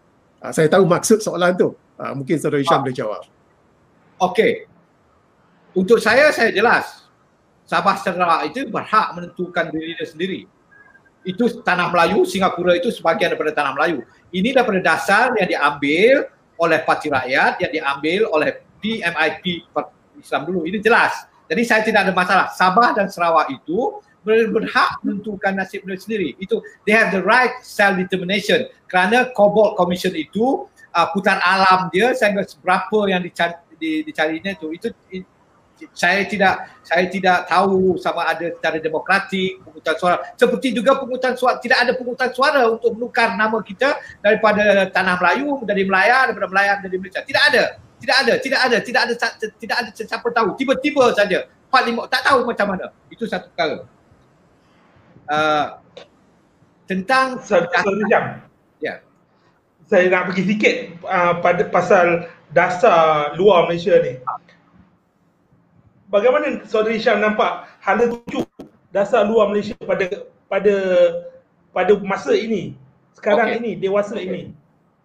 Uh, 0.43 0.51
saya 0.51 0.66
tahu 0.66 0.82
maksud 0.84 1.22
soalan 1.22 1.55
tu. 1.55 1.70
Uh, 1.95 2.12
mungkin 2.18 2.34
Saudara 2.36 2.59
Hisham 2.59 2.82
ah. 2.82 2.82
boleh 2.82 2.97
jawab. 2.97 3.22
Okey. 4.18 4.66
Untuk 5.72 6.03
saya 6.03 6.34
saya 6.34 6.51
jelas. 6.51 7.07
Sabah 7.62 7.95
Sarawak 7.97 8.53
itu 8.53 8.66
berhak 8.68 9.14
menentukan 9.14 9.70
diri 9.70 9.95
dia 9.95 10.05
sendiri. 10.05 10.40
Itu 11.22 11.62
tanah 11.62 11.95
Melayu, 11.95 12.26
Singapura 12.26 12.74
itu 12.74 12.90
sebahagian 12.90 13.32
daripada 13.32 13.55
tanah 13.55 13.72
Melayu. 13.78 14.03
Ini 14.34 14.51
daripada 14.51 14.82
dasar 14.82 15.30
yang 15.38 15.47
diambil 15.47 16.26
oleh 16.59 16.78
Parti 16.82 17.07
Rakyat, 17.09 17.62
yang 17.62 17.70
diambil 17.70 18.20
oleh 18.34 18.61
PMIP 18.82 19.70
Islam 20.18 20.43
dulu. 20.43 20.66
Ini 20.66 20.82
jelas. 20.82 21.30
Jadi 21.47 21.62
saya 21.62 21.86
tidak 21.86 22.11
ada 22.11 22.12
masalah. 22.12 22.47
Sabah 22.51 22.90
dan 22.93 23.07
Sarawak 23.07 23.55
itu 23.55 24.03
berhak 24.25 25.03
menentukan 25.03 25.53
nasib 25.59 25.83
mereka 25.83 26.07
sendiri. 26.07 26.35
Itu 26.39 26.62
they 26.87 26.95
have 26.95 27.11
the 27.11 27.23
right 27.23 27.53
self 27.62 27.99
determination. 27.99 28.66
Kerana 28.87 29.31
Cobalt 29.35 29.75
Commission 29.75 30.14
itu 30.14 30.66
uh, 30.95 31.07
putar 31.11 31.43
alam 31.43 31.91
dia 31.91 32.14
sehingga 32.14 32.47
berapa 32.62 32.99
yang 33.11 33.23
dicari, 33.23 33.59
dicarinya 33.81 34.55
itu 34.55 34.66
itu 34.73 34.89
saya 35.91 36.23
tidak 36.31 36.79
saya 36.87 37.11
tidak 37.11 37.51
tahu 37.51 37.99
sama 37.99 38.23
ada 38.31 38.55
secara 38.55 38.79
demokratik 38.79 39.59
pengutusan 39.66 39.97
suara 39.99 40.16
seperti 40.39 40.70
juga 40.70 40.95
pengutusan 40.95 41.35
suara 41.35 41.59
tidak 41.59 41.83
ada 41.83 41.93
pengutusan 41.99 42.31
suara 42.31 42.62
untuk 42.70 42.95
menukar 42.95 43.35
nama 43.35 43.59
kita 43.59 43.99
daripada 44.23 44.87
tanah 44.95 45.18
Melayu 45.18 45.59
menjadi 45.59 45.83
Melaya 45.83 46.18
daripada 46.31 46.49
Melaya 46.55 46.73
menjadi 46.79 46.97
Malaysia 47.03 47.23
tidak 47.27 47.43
ada 47.51 47.64
tidak 48.03 48.16
ada, 48.18 48.35
tidak 48.43 48.61
ada, 48.66 48.77
tidak 48.83 49.01
ada 49.07 49.14
tidak 49.62 49.77
ada 49.79 49.91
siapa 49.95 50.29
tahu. 50.35 50.59
Tiba-tiba 50.59 51.14
saja. 51.14 51.47
Empat 51.47 51.83
lima 51.87 52.03
tak 52.11 52.27
tahu 52.27 52.43
macam 52.45 52.66
mana. 52.75 52.91
Itu 53.07 53.31
satu 53.31 53.47
perkara. 53.55 53.87
Uh, 55.33 55.80
tentang 56.85 57.41
satu 57.41 57.72
jam. 58.12 58.45
Ya. 58.85 59.01
Saya 59.89 60.12
nak 60.12 60.28
pergi 60.28 60.45
sikit 60.45 60.76
uh, 61.09 61.41
pada 61.41 61.64
pasal 61.72 62.28
dasar 62.53 63.33
luar 63.41 63.64
Malaysia 63.64 63.97
ni. 64.05 64.20
Bagaimana 66.12 66.61
Saudara 66.68 66.93
Hisham 66.93 67.24
nampak 67.24 67.64
hala 67.80 68.12
tuju 68.12 68.45
dasar 68.93 69.24
luar 69.24 69.49
Malaysia 69.49 69.72
pada 69.80 70.28
pada 70.53 70.74
pada 71.72 71.93
masa 72.05 72.37
ini 72.37 72.76
sekarang 73.16 73.57
okay. 73.57 73.59
ini 73.64 73.70
dewasa 73.80 74.20
okay. 74.20 74.28
ini. 74.28 74.43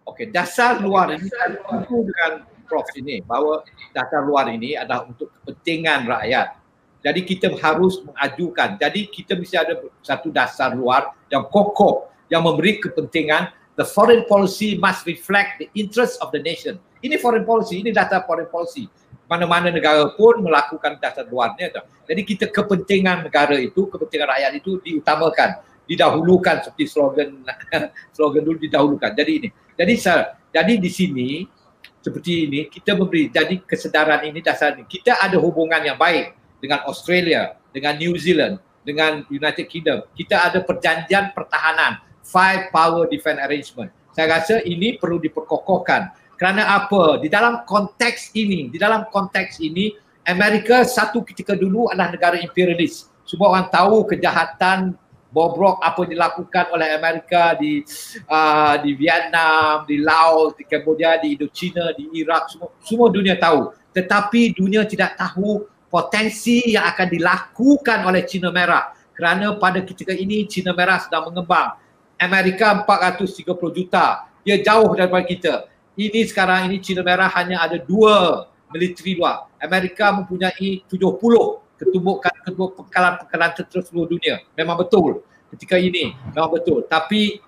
Okey, 0.04 0.28
dasar 0.28 0.80
luar 0.80 1.12
ini 1.16 1.24
dengan 1.24 2.44
Prof 2.68 2.84
ini 3.00 3.24
bahawa 3.24 3.64
data 3.96 4.20
luar 4.20 4.52
ini 4.52 4.76
adalah 4.76 5.08
untuk 5.08 5.32
kepentingan 5.40 6.04
rakyat. 6.04 6.52
Jadi 6.98 7.20
kita 7.22 7.54
harus 7.62 8.02
mengajukan. 8.02 8.74
Jadi 8.78 9.06
kita 9.06 9.38
mesti 9.38 9.54
ada 9.54 9.78
satu 10.02 10.34
dasar 10.34 10.74
luar 10.74 11.14
yang 11.30 11.46
kokoh 11.46 12.10
yang 12.26 12.42
memberi 12.42 12.82
kepentingan 12.82 13.54
the 13.78 13.86
foreign 13.86 14.26
policy 14.26 14.74
must 14.76 15.06
reflect 15.06 15.62
the 15.62 15.70
interest 15.78 16.18
of 16.18 16.34
the 16.34 16.42
nation. 16.42 16.76
Ini 16.98 17.14
foreign 17.22 17.46
policy, 17.46 17.78
ini 17.78 17.94
data 17.94 18.26
foreign 18.26 18.50
policy. 18.50 18.90
Mana-mana 19.30 19.70
negara 19.70 20.10
pun 20.18 20.42
melakukan 20.42 20.98
dasar 20.98 21.22
luarnya. 21.30 21.70
Jadi 22.08 22.22
kita 22.26 22.50
kepentingan 22.50 23.28
negara 23.28 23.54
itu, 23.60 23.86
kepentingan 23.86 24.34
rakyat 24.34 24.52
itu 24.58 24.82
diutamakan, 24.82 25.62
didahulukan 25.86 26.66
seperti 26.66 26.84
slogan 26.90 27.46
slogan 28.16 28.42
dulu 28.42 28.58
didahulukan. 28.58 29.14
Jadi 29.14 29.32
ini. 29.38 29.48
Jadi 29.78 29.94
jadi 30.50 30.74
di 30.74 30.90
sini 30.90 31.28
seperti 32.02 32.50
ini 32.50 32.60
kita 32.66 32.96
memberi 32.98 33.28
jadi 33.30 33.62
kesedaran 33.62 34.26
ini 34.26 34.40
dasar 34.40 34.74
ini 34.74 34.88
kita 34.88 35.18
ada 35.18 35.36
hubungan 35.36 35.82
yang 35.82 35.98
baik 35.98 36.37
dengan 36.58 36.84
Australia 36.86 37.56
dengan 37.70 37.94
New 37.98 38.14
Zealand 38.18 38.58
dengan 38.82 39.24
United 39.28 39.66
Kingdom. 39.68 40.04
Kita 40.16 40.48
ada 40.48 40.64
perjanjian 40.64 41.36
pertahanan 41.36 42.00
five 42.24 42.72
power 42.72 43.08
defense 43.08 43.40
arrangement. 43.40 43.90
Saya 44.16 44.40
rasa 44.40 44.64
ini 44.64 44.96
perlu 44.96 45.20
diperkokohkan. 45.22 46.10
Kerana 46.38 46.78
apa? 46.78 47.18
Di 47.18 47.26
dalam 47.26 47.66
konteks 47.66 48.32
ini 48.38 48.70
di 48.70 48.78
dalam 48.78 49.10
konteks 49.10 49.58
ini 49.58 49.90
Amerika 50.28 50.84
satu 50.84 51.24
ketika 51.24 51.56
dulu 51.56 51.90
adalah 51.90 52.12
negara 52.12 52.36
imperialis. 52.38 53.08
Semua 53.28 53.52
orang 53.52 53.68
tahu 53.68 54.08
kejahatan 54.08 54.96
bobrok 55.28 55.76
apa 55.84 56.08
yang 56.08 56.16
dilakukan 56.16 56.64
oleh 56.72 56.88
Amerika 56.96 57.52
di 57.56 57.84
uh, 58.28 58.74
di 58.80 58.96
Vietnam, 58.96 59.84
di 59.84 60.00
Laos, 60.00 60.56
di 60.56 60.64
Cambodia, 60.64 61.20
di 61.20 61.36
Indochina, 61.36 61.92
di 61.92 62.08
Iraq 62.16 62.48
semua 62.52 62.68
semua 62.80 63.08
dunia 63.12 63.36
tahu. 63.36 63.72
Tetapi 63.92 64.56
dunia 64.56 64.88
tidak 64.88 65.16
tahu 65.20 65.68
potensi 65.88 66.72
yang 66.72 66.84
akan 66.88 67.06
dilakukan 67.08 67.98
oleh 68.04 68.22
Cina 68.28 68.52
Merah 68.52 68.92
kerana 69.16 69.56
pada 69.58 69.82
ketika 69.82 70.14
ini 70.14 70.46
Cina 70.46 70.76
Merah 70.76 71.02
sedang 71.02 71.32
mengembang. 71.32 71.74
Amerika 72.18 72.84
430 72.86 73.46
juta. 73.74 74.26
Dia 74.42 74.58
jauh 74.62 74.90
daripada 74.94 75.24
kita. 75.26 75.54
Ini 75.98 76.22
sekarang 76.30 76.70
ini 76.70 76.78
Cina 76.78 77.02
Merah 77.02 77.30
hanya 77.34 77.62
ada 77.62 77.78
dua 77.78 78.46
militeri 78.70 79.18
luar. 79.18 79.50
Amerika 79.58 80.14
mempunyai 80.14 80.82
70 80.86 81.18
ketumbukan 81.78 82.34
kedua 82.42 82.74
pekalan-pekalan 82.74 83.50
tentera 83.54 83.80
seluruh 83.86 84.18
dunia. 84.18 84.42
Memang 84.54 84.78
betul 84.82 85.22
ketika 85.54 85.78
ini. 85.78 86.14
Memang 86.34 86.50
betul. 86.58 86.84
Tapi 86.86 87.42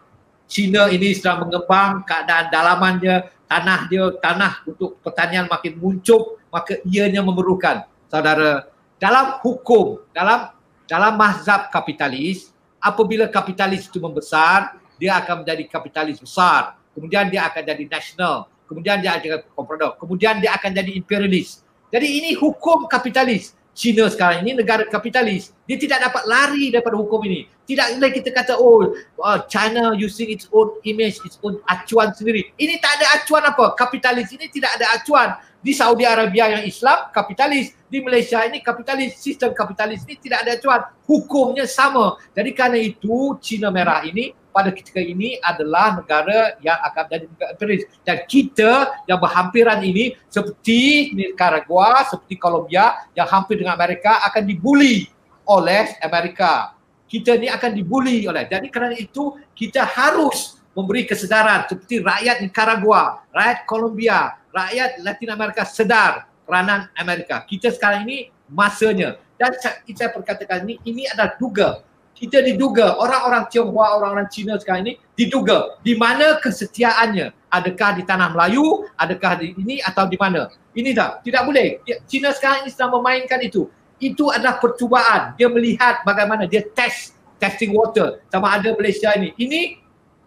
China 0.50 0.90
ini 0.90 1.14
sedang 1.14 1.46
mengembang 1.46 2.02
keadaan 2.02 2.50
dalamannya, 2.50 3.30
tanah 3.46 3.80
dia, 3.86 4.10
tanah 4.18 4.66
untuk 4.66 4.98
pertanian 4.98 5.46
makin 5.46 5.78
muncul, 5.78 6.38
maka 6.50 6.82
ianya 6.82 7.22
memerlukan. 7.22 7.86
Saudara, 8.10 8.66
dalam 8.98 9.38
hukum, 9.46 10.02
dalam 10.10 10.50
dalam 10.90 11.14
mazhab 11.14 11.70
kapitalis, 11.70 12.50
apabila 12.82 13.30
kapitalis 13.30 13.86
itu 13.86 14.02
membesar, 14.02 14.74
dia 14.98 15.14
akan 15.22 15.46
menjadi 15.46 15.64
kapitalis 15.70 16.18
besar. 16.18 16.74
Kemudian 16.90 17.30
dia 17.30 17.46
akan 17.46 17.62
jadi 17.62 17.84
nasional. 17.86 18.50
Kemudian 18.66 18.98
dia 18.98 19.14
akan 19.14 19.22
jadi. 19.30 19.88
Kemudian 19.94 20.34
dia 20.42 20.50
akan 20.58 20.70
jadi 20.74 20.90
imperialis. 20.98 21.62
Jadi 21.94 22.06
ini 22.18 22.30
hukum 22.34 22.90
kapitalis. 22.90 23.54
China 23.70 24.10
sekarang 24.10 24.42
ini 24.42 24.58
negara 24.58 24.82
kapitalis. 24.90 25.54
Dia 25.64 25.78
tidak 25.78 26.10
dapat 26.10 26.26
lari 26.26 26.74
daripada 26.74 26.98
hukum 26.98 27.22
ini. 27.30 27.46
Tidak 27.70 28.02
boleh 28.02 28.10
kita 28.10 28.34
kata 28.34 28.58
oh 28.58 28.90
uh, 29.22 29.38
China 29.46 29.94
using 29.94 30.26
its 30.34 30.50
own 30.50 30.74
image, 30.82 31.22
its 31.22 31.38
own 31.38 31.62
acuan 31.70 32.10
sendiri. 32.10 32.50
Ini 32.58 32.82
tak 32.82 32.98
ada 32.98 33.06
acuan 33.22 33.46
apa. 33.46 33.78
Kapitalis 33.78 34.26
ini 34.34 34.50
tidak 34.50 34.74
ada 34.74 34.98
acuan. 34.98 35.38
Di 35.60 35.70
Saudi 35.76 36.02
Arabia 36.08 36.50
yang 36.50 36.64
Islam 36.66 37.12
kapitalis, 37.14 37.76
di 37.86 38.00
Malaysia 38.02 38.42
ini 38.42 38.58
kapitalis, 38.64 39.22
sistem 39.22 39.54
kapitalis 39.54 40.02
ini 40.02 40.18
tidak 40.18 40.42
ada 40.42 40.58
acuan. 40.58 40.80
Hukumnya 41.06 41.62
sama. 41.70 42.18
Jadi 42.34 42.50
kerana 42.58 42.80
itu 42.80 43.38
China 43.38 43.70
merah 43.70 44.02
ini 44.02 44.34
pada 44.50 44.74
ketika 44.74 44.98
ini 44.98 45.38
adalah 45.38 45.94
negara 45.94 46.58
yang 46.58 46.74
akan 46.90 47.02
menjadi 47.06 47.24
negara 47.30 47.50
imperialis 47.54 47.86
dan 48.02 48.18
kita 48.26 48.72
yang 49.06 49.18
berhampiran 49.22 49.78
ini 49.78 50.18
seperti 50.26 51.14
Nicaragua, 51.14 52.02
seperti 52.10 52.34
Colombia 52.34 53.06
yang 53.14 53.30
hampir 53.30 53.62
dengan 53.62 53.78
Amerika 53.78 54.26
akan 54.26 54.42
dibuli 54.42 55.06
oleh 55.46 55.94
Amerika. 56.02 56.79
Kita 57.10 57.34
ni 57.34 57.50
akan 57.50 57.74
dibuli 57.74 58.22
oleh. 58.30 58.46
Jadi 58.46 58.70
kerana 58.70 58.94
itu 58.94 59.34
kita 59.50 59.82
harus 59.82 60.62
memberi 60.70 61.02
kesedaran 61.02 61.66
seperti 61.66 61.98
rakyat 61.98 62.38
Nicaragua, 62.38 63.26
rakyat 63.34 63.66
Colombia, 63.66 64.38
rakyat 64.54 65.02
Latin 65.02 65.34
Amerika 65.34 65.66
sedar 65.66 66.30
peranan 66.46 66.86
Amerika. 66.94 67.42
Kita 67.42 67.74
sekarang 67.74 68.06
ini 68.06 68.30
masanya 68.46 69.18
dan 69.34 69.50
saya 69.58 70.14
perkatakan 70.14 70.62
ini 70.62 70.78
ini 70.86 71.02
adalah 71.10 71.34
duga 71.34 71.82
kita 72.20 72.44
diduga 72.44 73.00
orang-orang 73.00 73.48
Tionghoa, 73.48 73.96
orang-orang 73.96 74.28
Cina 74.28 74.60
sekarang 74.60 74.84
ini 74.84 74.94
diduga 75.16 75.80
di 75.80 75.96
mana 75.96 76.36
kesetiaannya. 76.36 77.32
Adakah 77.48 77.96
di 77.96 78.02
tanah 78.04 78.36
Melayu, 78.36 78.84
adakah 78.94 79.40
di 79.40 79.56
ini 79.56 79.80
atau 79.80 80.04
di 80.04 80.20
mana? 80.20 80.52
Ini 80.76 80.92
tak, 80.92 81.24
tidak 81.24 81.48
boleh. 81.48 81.80
Cina 82.04 82.30
sekarang 82.36 82.68
ini 82.68 82.70
sedang 82.70 82.94
memainkan 83.00 83.40
itu. 83.40 83.72
Itu 84.00 84.32
adalah 84.32 84.56
percubaan. 84.56 85.36
Dia 85.36 85.46
melihat 85.52 86.00
bagaimana 86.02 86.48
dia 86.48 86.64
test, 86.64 87.14
testing 87.36 87.76
water 87.76 88.24
sama 88.32 88.56
ada 88.56 88.72
Malaysia 88.72 89.12
ini. 89.14 89.36
Ini 89.36 89.60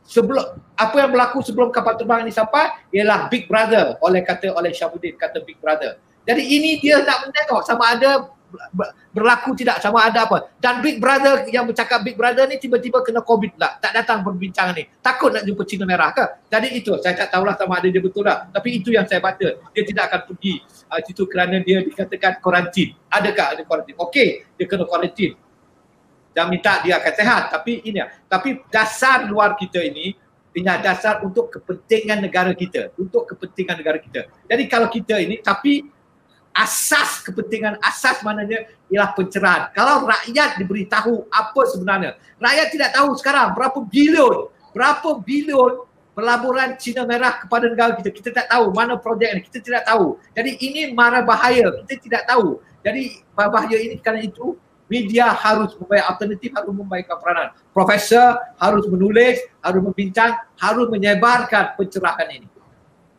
sebelum 0.06 0.62
apa 0.78 0.96
yang 1.00 1.10
berlaku 1.10 1.42
sebelum 1.42 1.74
kapal 1.74 1.98
terbang 1.98 2.28
ini 2.28 2.32
sampai 2.32 2.70
ialah 2.94 3.28
Big 3.28 3.50
Brother 3.50 3.98
oleh 4.04 4.22
kata 4.22 4.54
oleh 4.54 4.72
Syabuddin 4.72 5.18
kata 5.18 5.42
Big 5.42 5.58
Brother. 5.58 5.98
Jadi 6.24 6.44
ini 6.44 6.80
dia 6.80 7.04
nak 7.04 7.28
menengok 7.28 7.62
sama 7.68 7.98
ada 7.98 8.32
berlaku 9.14 9.58
tidak 9.58 9.82
sama 9.82 10.06
ada 10.06 10.26
apa. 10.26 10.54
Dan 10.58 10.80
Big 10.80 10.97
Brother 11.01 11.45
yang 11.49 11.66
bercakap 11.66 12.01
Big 12.06 12.16
Brother 12.16 12.45
ni 12.45 12.58
tiba-tiba 12.58 13.01
kena 13.01 13.22
COVID 13.26 13.58
pula. 13.58 13.78
Tak 13.78 13.91
datang 13.93 14.22
perbincangan 14.22 14.74
ni. 14.78 14.86
Takut 15.01 15.34
nak 15.34 15.43
jumpa 15.43 15.64
Cina 15.66 15.86
Merah 15.86 16.14
ke? 16.14 16.26
Jadi 16.49 16.78
itu 16.78 16.95
saya 17.01 17.14
tak 17.18 17.34
tahulah 17.34 17.58
sama 17.58 17.82
ada 17.82 17.88
dia 17.89 18.01
betul 18.01 18.26
tak. 18.26 18.54
Tapi 18.54 18.70
itu 18.82 18.89
yang 18.93 19.06
saya 19.10 19.20
baca. 19.20 19.47
Dia 19.74 19.84
tidak 19.84 20.04
akan 20.10 20.22
pergi 20.34 20.54
uh, 20.89 20.99
situ 21.04 21.24
kerana 21.26 21.60
dia 21.62 21.82
dikatakan 21.82 22.39
kuarantin. 22.39 22.89
Adakah 23.10 23.45
ada 23.58 23.62
kuarantin? 23.66 23.95
Okey, 23.97 24.30
dia 24.58 24.66
kena 24.66 24.86
kuarantin. 24.86 25.34
Dan 26.34 26.49
minta 26.49 26.82
dia 26.82 26.97
akan 26.97 27.14
sehat. 27.14 27.43
Tapi 27.54 27.86
ini 27.86 28.01
Tapi 28.26 28.66
dasar 28.74 29.30
luar 29.30 29.54
kita 29.54 29.82
ini 29.82 30.18
ini 30.54 30.70
dasar 30.86 31.26
untuk 31.26 31.49
kepentingan 31.49 32.22
negara 32.22 32.54
kita. 32.54 32.93
Untuk 33.01 33.26
kepentingan 33.26 33.82
negara 33.82 33.97
kita. 33.97 34.30
Jadi 34.45 34.64
kalau 34.70 34.86
kita 34.86 35.18
ini, 35.18 35.41
tapi 35.41 35.82
asas 36.54 37.26
kepentingan 37.26 37.82
asas 37.82 38.22
maknanya 38.22 38.70
ialah 38.93 39.12
pencerahan. 39.18 39.74
Kalau 39.74 40.06
rakyat 40.06 40.62
diberitahu 40.62 41.28
apa 41.34 41.62
sebenarnya. 41.74 42.16
Rakyat 42.38 42.68
tidak 42.70 42.89
tahu 42.93 43.10
sekarang 43.18 43.58
berapa 43.58 43.80
bilion, 43.89 44.54
berapa 44.72 45.10
bilion 45.26 45.89
pelaburan 46.14 46.78
Cina 46.78 47.04
Merah 47.10 47.41
kepada 47.41 47.66
negara 47.68 47.97
kita. 47.97 48.14
Kita 48.14 48.30
tak 48.30 48.47
tahu 48.54 48.70
mana 48.72 48.95
projek 49.01 49.34
ini. 49.34 49.41
Kita 49.41 49.60
tidak 49.60 49.84
tahu. 49.89 50.22
Jadi 50.38 50.51
ini 50.62 50.82
mara 50.93 51.26
bahaya. 51.26 51.74
Kita 51.84 51.99
tidak 51.99 52.24
tahu. 52.30 52.62
Jadi 52.86 53.26
bahaya 53.34 53.78
ini 53.82 53.97
kerana 53.97 54.22
itu 54.22 54.54
media 54.86 55.34
harus 55.34 55.74
membayar 55.74 56.14
alternatif, 56.14 56.54
harus 56.54 56.70
membayar 56.70 57.18
peranan. 57.18 57.49
Profesor 57.74 58.38
harus 58.62 58.86
menulis, 58.86 59.41
harus 59.58 59.82
membincang, 59.82 60.38
harus 60.62 60.88
menyebarkan 60.93 61.74
pencerahan 61.74 62.30
ini. 62.30 62.47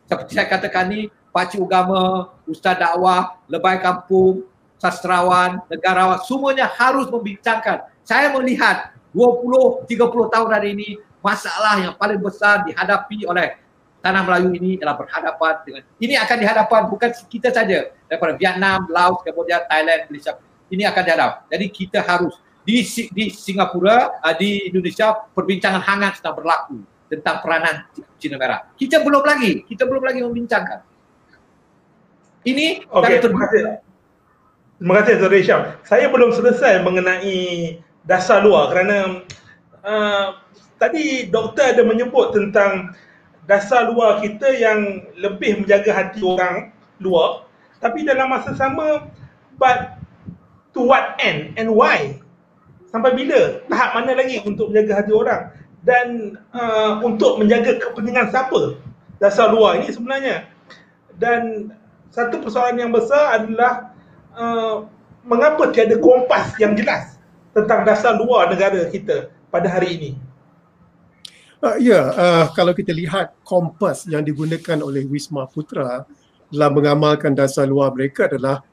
Seperti 0.05 0.37
saya 0.37 0.47
katakan 0.47 0.87
ini, 0.93 1.09
pakcik 1.33 1.65
agama, 1.65 2.31
ustaz 2.49 2.77
dakwah, 2.77 3.41
lebay 3.49 3.81
kampung, 3.81 4.45
sastrawan, 4.77 5.61
negarawan, 5.69 6.21
semuanya 6.23 6.69
harus 6.69 7.09
membincangkan. 7.09 7.89
Saya 8.05 8.29
melihat 8.33 8.93
20, 9.13 9.87
30 9.89 10.33
tahun 10.33 10.49
hari 10.51 10.77
ini, 10.77 10.89
masalah 11.23 11.81
yang 11.81 11.93
paling 11.97 12.21
besar 12.21 12.67
dihadapi 12.67 13.25
oleh 13.25 13.57
tanah 14.05 14.21
Melayu 14.21 14.53
ini 14.53 14.77
adalah 14.77 15.01
berhadapan 15.01 15.53
dengan, 15.65 15.81
ini 15.97 16.13
akan 16.13 16.37
dihadapan 16.37 16.81
bukan 16.85 17.09
kita 17.25 17.49
saja, 17.49 17.89
daripada 18.05 18.37
Vietnam, 18.37 18.85
Laos, 18.93 19.25
Cambodia, 19.25 19.65
Thailand, 19.65 20.05
Malaysia. 20.13 20.37
Ini 20.69 20.83
akan 20.89 21.01
dihadap. 21.01 21.31
Jadi 21.49 21.65
kita 21.73 21.99
harus 22.05 22.37
di 22.65 22.81
di 23.13 23.29
Singapura, 23.29 24.21
uh, 24.21 24.35
di 24.37 24.69
Indonesia 24.69 25.13
perbincangan 25.33 25.81
hangat 25.85 26.21
sedang 26.21 26.37
berlaku 26.37 26.81
tentang 27.05 27.41
peranan 27.41 27.85
Cina 28.17 28.37
Merah. 28.41 28.65
Kita 28.73 29.01
belum 29.05 29.21
lagi, 29.21 29.61
kita 29.65 29.85
belum 29.85 30.01
lagi 30.01 30.25
membincangkan. 30.25 30.94
Ini 32.45 32.85
okay, 32.93 33.17
terima 33.17 33.49
kasih. 33.49 33.81
Terima 34.77 34.93
kasih 35.01 35.13
Zuri 35.17 35.41
Syam. 35.41 35.61
Saya 35.81 36.05
belum 36.13 36.29
selesai 36.29 36.85
mengenai 36.85 37.81
dasar 38.05 38.45
luar 38.45 38.69
kerana 38.69 39.25
uh, 39.81 40.37
tadi 40.77 41.25
doktor 41.33 41.73
ada 41.73 41.81
menyebut 41.81 42.37
tentang 42.37 42.93
dasar 43.49 43.89
luar 43.89 44.21
kita 44.21 44.45
yang 44.53 45.09
lebih 45.17 45.65
menjaga 45.65 45.89
hati 45.89 46.21
orang 46.21 46.69
luar 47.01 47.49
tapi 47.81 48.05
dalam 48.05 48.29
masa 48.29 48.53
sama 48.53 49.09
but 49.57 49.97
to 50.73 50.85
what 50.85 51.17
end 51.17 51.53
and 51.57 51.69
why? 51.69 52.17
Sampai 52.93 53.13
bila? 53.17 53.61
Tahap 53.67 53.89
mana 53.97 54.15
lagi 54.15 54.39
untuk 54.45 54.69
menjaga 54.69 55.01
hati 55.03 55.11
orang? 55.11 55.41
Dan 55.85 56.37
uh, 56.53 57.01
untuk 57.01 57.37
menjaga 57.41 57.77
kepentingan 57.77 58.29
siapa 58.29 58.77
dasar 59.21 59.49
luar 59.49 59.81
ini 59.81 59.89
sebenarnya? 59.89 60.49
Dan 61.15 61.73
satu 62.15 62.39
persoalan 62.39 62.79
yang 62.79 62.91
besar 62.95 63.43
adalah 63.43 63.91
uh, 64.31 64.87
mengapa 65.27 65.67
tiada 65.75 65.99
kompas 65.99 66.55
yang 66.55 66.71
jelas 66.71 67.19
tentang 67.51 67.83
dasar 67.83 68.15
luar 68.15 68.47
negara 68.47 68.87
kita 68.87 69.27
pada 69.51 69.67
hari 69.67 69.99
ini. 69.99 70.11
Uh, 71.59 71.75
ya, 71.75 72.15
uh, 72.15 72.45
kalau 72.55 72.71
kita 72.71 72.95
lihat 72.95 73.35
kompas 73.43 74.07
yang 74.07 74.23
digunakan 74.23 74.79
oleh 74.79 75.03
Wisma 75.03 75.43
Putra 75.51 76.07
dalam 76.47 76.71
mengamalkan 76.71 77.35
dasar 77.35 77.67
luar 77.67 77.91
mereka 77.91 78.31
adalah 78.31 78.63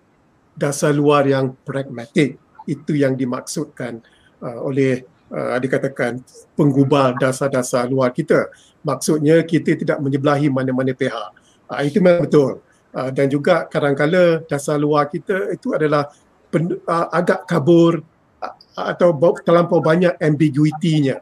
dasar 0.55 0.95
luar 0.95 1.26
yang 1.26 1.59
pragmatik. 1.66 2.38
Itu 2.62 2.95
yang 2.95 3.18
dimaksudkan 3.18 3.99
uh, 4.38 4.62
oleh 4.62 5.03
uh, 5.34 5.59
dikatakan 5.59 6.22
penggubal 6.55 7.18
dasar-dasar 7.18 7.90
luar 7.90 8.14
kita. 8.14 8.55
Maksudnya 8.86 9.43
kita 9.43 9.74
tidak 9.74 9.99
menyebelahi 9.99 10.47
mana-mana 10.47 10.95
pihak. 10.95 11.30
Uh, 11.66 11.82
itu 11.82 11.99
memang 11.99 12.22
betul. 12.22 12.62
Ah, 12.93 13.09
dan 13.09 13.24
juga 13.32 13.64
kadang-kala 13.72 14.45
dasar 14.45 14.76
luar 14.76 15.09
kita 15.09 15.49
itu 15.49 15.72
adalah 15.72 16.12
pen, 16.53 16.76
uh, 16.76 17.09
agak 17.09 17.49
kabur 17.49 18.05
uh, 18.36 18.55
atau 18.76 19.16
terlampau 19.40 19.80
banyak 19.80 20.12
ambiguitinya. 20.20 21.16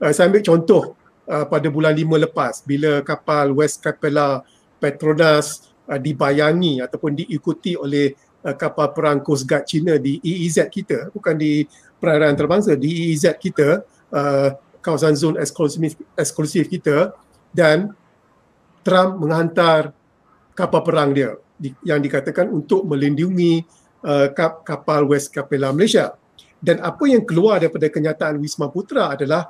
Uh, 0.00 0.16
saya 0.16 0.32
ambil 0.32 0.40
contoh 0.40 0.96
uh, 1.28 1.44
pada 1.44 1.68
bulan 1.68 1.92
5 1.92 2.24
lepas 2.24 2.64
bila 2.64 3.04
kapal 3.04 3.52
West 3.52 3.84
Capella 3.84 4.40
Petronas 4.80 5.68
uh, 5.92 6.00
dibayangi 6.00 6.80
ataupun 6.80 7.12
diikuti 7.12 7.76
oleh 7.76 8.16
uh, 8.40 8.56
kapal 8.56 8.88
perang 8.96 9.20
Coast 9.20 9.44
Guard 9.44 9.68
China 9.68 10.00
di 10.00 10.24
EEZ 10.24 10.72
kita 10.72 11.12
bukan 11.12 11.36
di 11.36 11.68
perairan 12.00 12.32
antarabangsa 12.32 12.80
di 12.80 13.12
EEZ 13.12 13.36
kita 13.36 13.84
uh, 14.08 14.56
kawasan 14.80 15.12
zon 15.20 15.36
eksklusif, 15.36 16.00
eksklusif 16.16 16.64
kita 16.64 17.12
dan 17.52 17.92
Trump 18.80 19.20
menghantar 19.20 19.99
kapal 20.60 20.84
perang 20.84 21.10
dia 21.16 21.32
di, 21.56 21.72
yang 21.80 22.00
dikatakan 22.04 22.52
untuk 22.52 22.84
melindungi 22.84 23.64
uh, 24.04 24.28
kap, 24.36 24.64
kapal 24.68 25.08
West 25.08 25.32
Capella 25.32 25.72
Malaysia. 25.72 26.12
Dan 26.60 26.84
apa 26.84 27.08
yang 27.08 27.24
keluar 27.24 27.56
daripada 27.56 27.88
kenyataan 27.88 28.36
Wisma 28.36 28.68
Putra 28.68 29.16
adalah 29.16 29.48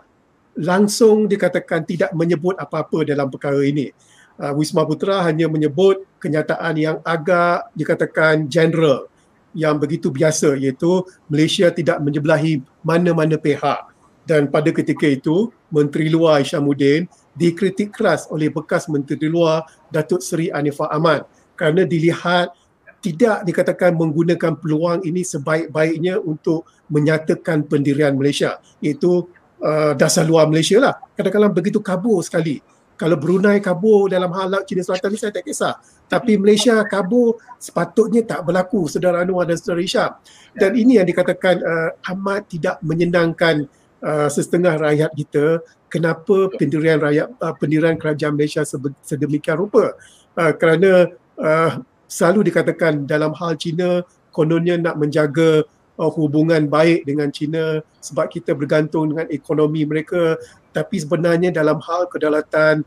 langsung 0.55 1.27
dikatakan 1.27 1.83
tidak 1.83 2.15
menyebut 2.15 2.55
apa-apa 2.55 3.03
dalam 3.03 3.27
perkara 3.27 3.59
ini. 3.67 3.91
Uh, 4.39 4.55
Wisma 4.55 4.87
Putra 4.87 5.19
hanya 5.27 5.51
menyebut 5.51 6.07
kenyataan 6.23 6.75
yang 6.79 6.97
agak 7.03 7.67
dikatakan 7.75 8.47
general 8.47 9.11
yang 9.51 9.75
begitu 9.83 10.15
biasa 10.15 10.55
iaitu 10.55 11.03
Malaysia 11.27 11.67
tidak 11.75 11.99
menyebelahi 11.99 12.63
mana-mana 12.87 13.35
pihak. 13.35 13.91
Dan 14.23 14.47
pada 14.47 14.71
ketika 14.71 15.11
itu, 15.11 15.51
Menteri 15.75 16.07
Luar 16.07 16.39
Isyamuddin 16.39 17.11
dikritik 17.41 17.97
keras 17.97 18.28
oleh 18.28 18.53
bekas 18.53 18.84
Menteri 18.93 19.24
Luar 19.32 19.64
Datuk 19.88 20.20
Seri 20.20 20.53
Anifah 20.53 20.93
Ahmad. 20.93 21.24
Kerana 21.57 21.88
dilihat 21.88 22.53
tidak 23.01 23.49
dikatakan 23.49 23.97
menggunakan 23.97 24.61
peluang 24.61 25.01
ini 25.09 25.24
sebaik-baiknya 25.24 26.20
untuk 26.20 26.68
menyatakan 26.93 27.64
pendirian 27.64 28.12
Malaysia. 28.12 28.61
Iaitu 28.84 29.24
uh, 29.64 29.97
dasar 29.97 30.28
luar 30.28 30.45
Malaysia 30.53 30.76
lah. 30.76 31.01
Kadang-kadang 31.16 31.57
begitu 31.57 31.80
kabur 31.80 32.20
sekali. 32.20 32.61
Kalau 33.01 33.16
Brunei 33.16 33.64
kabur 33.64 34.12
dalam 34.12 34.28
hal 34.36 34.53
laut 34.53 34.68
Cina 34.68 34.84
Selatan 34.84 35.09
ni 35.09 35.16
saya 35.16 35.32
tak 35.32 35.49
kisah. 35.49 35.80
Tapi 36.05 36.36
Malaysia 36.36 36.76
kabur 36.84 37.41
sepatutnya 37.57 38.20
tak 38.28 38.45
berlaku 38.45 38.84
saudara 38.93 39.24
Anwar 39.24 39.49
dan 39.49 39.57
saudara 39.57 39.80
Isyam 39.80 40.12
dan 40.57 40.74
ini 40.74 40.99
yang 40.99 41.07
dikatakan 41.07 41.62
uh, 41.62 41.91
amat 42.16 42.51
tidak 42.51 42.76
menyenangkan 42.82 43.70
uh, 44.05 44.28
setengah 44.28 44.76
rakyat 44.76 45.11
kita 45.16 45.64
kenapa 45.90 46.53
pendirian 46.57 47.01
rakyat 47.01 47.28
uh, 47.40 47.55
pendirian 47.57 47.96
kerajaan 47.96 48.34
Malaysia 48.36 48.64
sedemikian 49.05 49.59
rupa? 49.61 49.96
Uh, 50.36 50.53
kerana 50.57 51.11
uh, 51.36 51.70
selalu 52.07 52.51
dikatakan 52.51 53.05
dalam 53.05 53.34
hal 53.36 53.55
China 53.59 54.03
kononnya 54.30 54.78
nak 54.78 54.96
menjaga 54.96 55.66
uh, 55.98 56.11
hubungan 56.14 56.66
baik 56.70 57.05
dengan 57.05 57.28
China 57.34 57.82
sebab 58.01 58.30
kita 58.30 58.57
bergantung 58.57 59.12
dengan 59.12 59.26
ekonomi 59.28 59.84
mereka. 59.84 60.38
Tapi 60.70 61.03
sebenarnya 61.03 61.51
dalam 61.51 61.82
hal 61.82 62.07
kedaulatan 62.07 62.86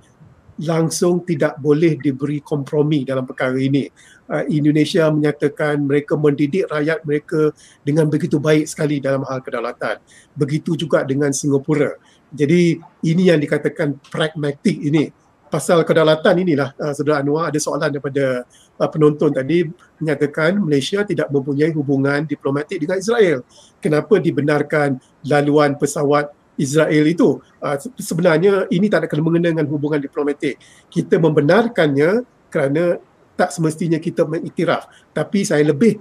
langsung 0.62 1.26
tidak 1.26 1.58
boleh 1.58 1.98
diberi 1.98 2.40
kompromi 2.40 3.04
dalam 3.04 3.26
perkara 3.26 3.58
ini. 3.58 3.90
Uh, 4.24 4.48
Indonesia 4.48 5.12
menyatakan 5.12 5.84
mereka 5.84 6.16
mendidik 6.16 6.64
rakyat 6.72 7.04
mereka 7.04 7.52
dengan 7.84 8.08
begitu 8.08 8.40
baik 8.40 8.72
sekali 8.72 9.04
dalam 9.04 9.28
hal 9.28 9.44
kedaulatan. 9.44 10.00
Begitu 10.32 10.80
juga 10.80 11.04
dengan 11.04 11.36
Singapura. 11.36 12.00
Jadi 12.32 12.80
ini 13.04 13.30
yang 13.30 13.38
dikatakan 13.38 14.00
pragmatik 14.10 14.80
ini 14.80 15.12
pasal 15.54 15.86
kedaulatan 15.86 16.42
inilah 16.42 16.74
uh, 16.82 16.98
saudara 16.98 17.22
Anwar 17.22 17.54
ada 17.54 17.60
soalan 17.62 17.94
daripada 17.94 18.42
uh, 18.82 18.90
penonton 18.90 19.30
tadi 19.30 19.70
menyatakan 20.02 20.58
Malaysia 20.58 21.06
tidak 21.06 21.30
mempunyai 21.30 21.70
hubungan 21.78 22.26
diplomatik 22.26 22.82
dengan 22.82 22.98
Israel. 22.98 23.46
Kenapa 23.78 24.18
dibenarkan 24.18 24.98
laluan 25.30 25.78
pesawat 25.78 26.34
Israel 26.58 27.06
itu? 27.06 27.38
Uh, 27.62 27.78
sebenarnya 28.02 28.66
ini 28.74 28.90
tak 28.90 29.06
ada 29.06 29.08
kena 29.14 29.22
mengena 29.22 29.54
dengan 29.54 29.70
hubungan 29.70 30.02
diplomatik. 30.02 30.58
Kita 30.90 31.22
membenarkannya 31.22 32.26
kerana 32.50 32.98
tak 33.34 33.50
semestinya 33.54 33.98
kita 33.98 34.26
mengiktiraf. 34.26 34.86
Tapi 35.12 35.46
saya 35.46 35.66
lebih 35.66 35.98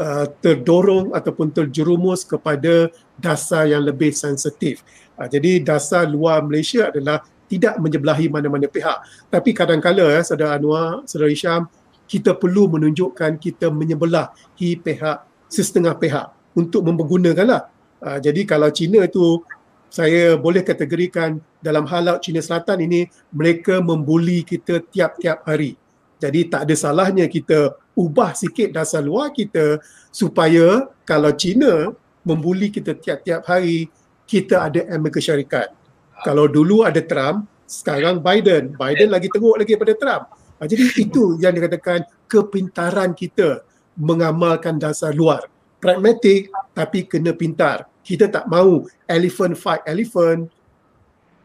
uh, 0.00 0.26
terdorong 0.40 1.12
ataupun 1.12 1.52
terjerumus 1.52 2.24
kepada 2.24 2.88
dasar 3.20 3.68
yang 3.68 3.84
lebih 3.84 4.16
sensitif. 4.16 4.80
Uh, 5.20 5.28
jadi 5.28 5.60
dasar 5.60 6.08
luar 6.08 6.40
Malaysia 6.40 6.88
adalah 6.88 7.20
tidak 7.50 7.76
menyebelahi 7.82 8.30
mana-mana 8.30 8.70
pihak. 8.70 9.02
Tapi 9.26 9.50
kadang-kala 9.50 10.06
ya, 10.14 10.22
saudara 10.22 10.54
Anwar, 10.56 11.02
saudara 11.04 11.34
Isyam, 11.34 11.66
kita 12.06 12.34
perlu 12.34 12.70
menunjukkan 12.70 13.38
kita 13.38 13.70
menyebelahi 13.70 14.78
pihak, 14.78 15.18
setengah 15.50 15.94
pihak 15.98 16.30
untuk 16.54 16.86
mempergunakanlah. 16.86 17.68
Uh, 18.00 18.18
jadi 18.22 18.46
kalau 18.48 18.70
China 18.72 19.04
itu 19.04 19.42
saya 19.90 20.38
boleh 20.38 20.62
kategorikan 20.62 21.42
dalam 21.58 21.84
hal 21.90 22.06
laut 22.06 22.20
China 22.22 22.38
Selatan 22.38 22.78
ini 22.86 23.10
mereka 23.34 23.82
membuli 23.82 24.46
kita 24.46 24.80
tiap-tiap 24.86 25.42
hari. 25.44 25.74
Jadi 26.20 26.52
tak 26.52 26.68
ada 26.68 26.74
salahnya 26.76 27.24
kita 27.26 27.74
ubah 27.96 28.36
sikit 28.36 28.76
dasar 28.76 29.00
luar 29.00 29.32
kita 29.32 29.80
supaya 30.12 30.86
kalau 31.08 31.32
China 31.32 31.96
membuli 32.22 32.68
kita 32.68 32.92
tiap-tiap 32.92 33.48
hari 33.48 33.88
kita 34.28 34.68
ada 34.68 34.84
Amerika 34.92 35.18
Syarikat 35.18 35.80
kalau 36.20 36.44
dulu 36.44 36.84
ada 36.84 37.00
Trump, 37.00 37.48
sekarang 37.64 38.20
Biden. 38.20 38.76
Biden 38.76 39.08
lagi 39.08 39.32
teruk 39.32 39.56
lagi 39.56 39.72
pada 39.76 39.96
Trump. 39.96 40.24
Ha, 40.60 40.68
jadi 40.68 40.84
itu 41.00 41.40
yang 41.40 41.56
dikatakan 41.56 42.04
kepintaran 42.28 43.16
kita 43.16 43.64
mengamalkan 43.96 44.76
dasar 44.76 45.16
luar. 45.16 45.48
Pragmatik 45.80 46.52
tapi 46.76 47.08
kena 47.08 47.32
pintar. 47.32 47.88
Kita 48.04 48.28
tak 48.28 48.44
mahu 48.52 48.84
elephant 49.08 49.56
fight 49.56 49.80
elephant, 49.88 50.52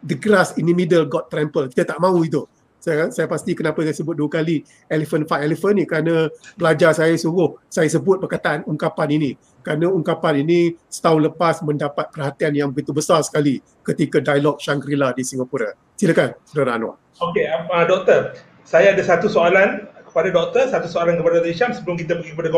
the 0.03 0.15
grass 0.19 0.51
in 0.59 0.67
the 0.67 0.75
middle 0.75 1.07
got 1.07 1.31
trampled. 1.31 1.71
Kita 1.71 1.95
tak 1.95 1.99
mahu 2.03 2.27
itu 2.27 2.43
saya 2.85 3.09
saya 3.09 3.25
pasti 3.25 3.57
kenapa 3.57 3.81
saya 3.81 3.97
sebut 3.97 4.13
dua 4.13 4.29
kali 4.29 4.61
elephant 4.85 5.25
fight 5.25 5.41
elephant 5.41 5.73
ni 5.81 5.89
kerana 5.89 6.29
belajar 6.53 6.93
saya 6.93 7.17
suruh 7.17 7.57
saya 7.65 7.89
sebut 7.89 8.21
perkataan 8.21 8.61
ungkapan 8.69 9.09
ini 9.17 9.31
kerana 9.65 9.89
ungkapan 9.89 10.45
ini 10.45 10.77
setahun 10.85 11.33
lepas 11.33 11.65
mendapat 11.65 12.13
perhatian 12.13 12.53
yang 12.53 12.69
begitu 12.69 12.93
besar 12.93 13.25
sekali 13.25 13.57
ketika 13.81 14.21
dialog 14.21 14.61
Shangri-La 14.61 15.17
di 15.17 15.25
Singapura. 15.25 15.73
Silakan 15.97 16.37
Saudara 16.45 16.77
Anwar. 16.77 17.01
Okey, 17.17 17.49
uh, 17.49 17.85
doktor. 17.89 18.37
Saya 18.61 18.93
ada 18.93 19.01
satu 19.01 19.25
soalan 19.25 19.89
kepada 20.05 20.29
doktor, 20.29 20.69
satu 20.69 20.85
soalan 20.85 21.17
kepada 21.17 21.41
Dr. 21.41 21.49
Hisham 21.49 21.73
sebelum 21.73 21.97
kita 21.97 22.21
pergi 22.21 22.37
kepada 22.37 22.53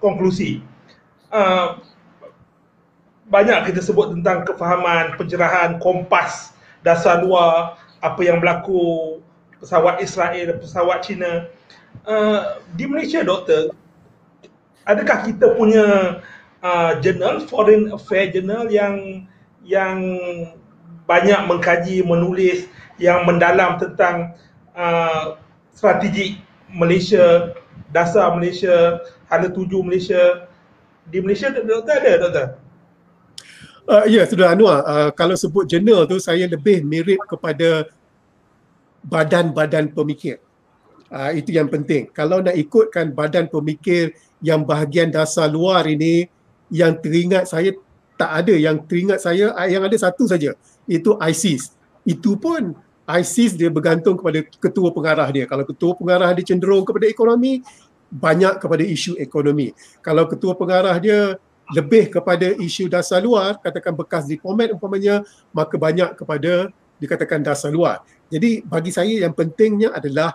konklusi. 0.00 0.64
Uh, 1.28 1.76
banyak 3.28 3.68
kita 3.68 3.84
sebut 3.84 4.16
tentang 4.16 4.48
kefahaman, 4.48 5.20
pencerahan, 5.20 5.76
kompas, 5.76 6.56
dasar 6.80 7.20
luar, 7.20 7.76
apa 8.00 8.20
yang 8.24 8.40
berlaku 8.40 9.20
pesawat 9.60 10.02
Israel, 10.02 10.56
pesawat 10.60 11.04
China. 11.04 11.48
Uh, 12.06 12.62
di 12.76 12.86
Malaysia, 12.86 13.24
doktor, 13.24 13.74
adakah 14.86 15.26
kita 15.26 15.56
punya 15.58 16.20
uh, 16.62 16.92
jurnal, 17.02 17.42
foreign 17.48 17.90
affair 17.90 18.30
journal 18.30 18.70
yang 18.70 19.26
yang 19.66 19.98
banyak 21.06 21.38
mengkaji, 21.50 22.06
menulis, 22.06 22.70
yang 23.02 23.26
mendalam 23.26 23.78
tentang 23.82 24.34
uh, 24.74 25.38
strategi 25.74 26.38
Malaysia, 26.70 27.54
dasar 27.90 28.34
Malaysia, 28.34 29.02
hala 29.30 29.50
tuju 29.50 29.82
Malaysia. 29.82 30.46
Di 31.06 31.22
Malaysia, 31.22 31.54
doktor 31.54 32.02
ada, 32.02 32.12
doktor? 32.18 32.46
Uh, 33.86 34.02
ya, 34.10 34.26
sudah 34.26 34.50
Anwar. 34.50 34.82
Uh, 34.82 35.10
kalau 35.14 35.38
sebut 35.38 35.62
jurnal 35.70 36.02
tu, 36.10 36.18
saya 36.18 36.50
lebih 36.50 36.82
mirip 36.82 37.22
kepada 37.30 37.86
badan-badan 39.06 39.94
pemikir. 39.94 40.42
Uh, 41.06 41.30
itu 41.38 41.54
yang 41.54 41.70
penting. 41.70 42.10
Kalau 42.10 42.42
nak 42.42 42.58
ikutkan 42.58 43.14
badan 43.14 43.46
pemikir 43.46 44.10
yang 44.42 44.66
bahagian 44.66 45.14
dasar 45.14 45.46
luar 45.46 45.86
ini, 45.86 46.26
yang 46.68 46.98
teringat 46.98 47.46
saya 47.46 47.70
tak 48.18 48.30
ada. 48.42 48.54
Yang 48.58 48.90
teringat 48.90 49.22
saya, 49.22 49.54
yang 49.70 49.86
ada 49.86 49.94
satu 49.94 50.26
saja. 50.26 50.58
Itu 50.90 51.14
ISIS. 51.22 51.70
Itu 52.02 52.34
pun 52.34 52.74
ISIS 53.06 53.54
dia 53.54 53.70
bergantung 53.70 54.18
kepada 54.18 54.42
ketua 54.58 54.90
pengarah 54.90 55.30
dia. 55.30 55.46
Kalau 55.46 55.62
ketua 55.62 55.94
pengarah 55.94 56.34
dia 56.34 56.42
cenderung 56.42 56.82
kepada 56.82 57.06
ekonomi, 57.06 57.62
banyak 58.10 58.58
kepada 58.58 58.82
isu 58.82 59.14
ekonomi. 59.22 59.70
Kalau 60.02 60.26
ketua 60.26 60.58
pengarah 60.58 60.98
dia 60.98 61.38
lebih 61.74 62.10
kepada 62.10 62.54
isu 62.58 62.86
dasar 62.86 63.22
luar, 63.22 63.58
katakan 63.58 63.94
bekas 63.94 64.26
diplomat 64.26 64.74
umpamanya, 64.74 65.22
maka 65.50 65.74
banyak 65.74 66.14
kepada 66.14 66.70
dikatakan 67.02 67.42
dasar 67.42 67.74
luar. 67.74 68.02
Jadi 68.26 68.66
bagi 68.66 68.90
saya 68.90 69.26
yang 69.26 69.34
pentingnya 69.34 69.94
adalah 69.94 70.34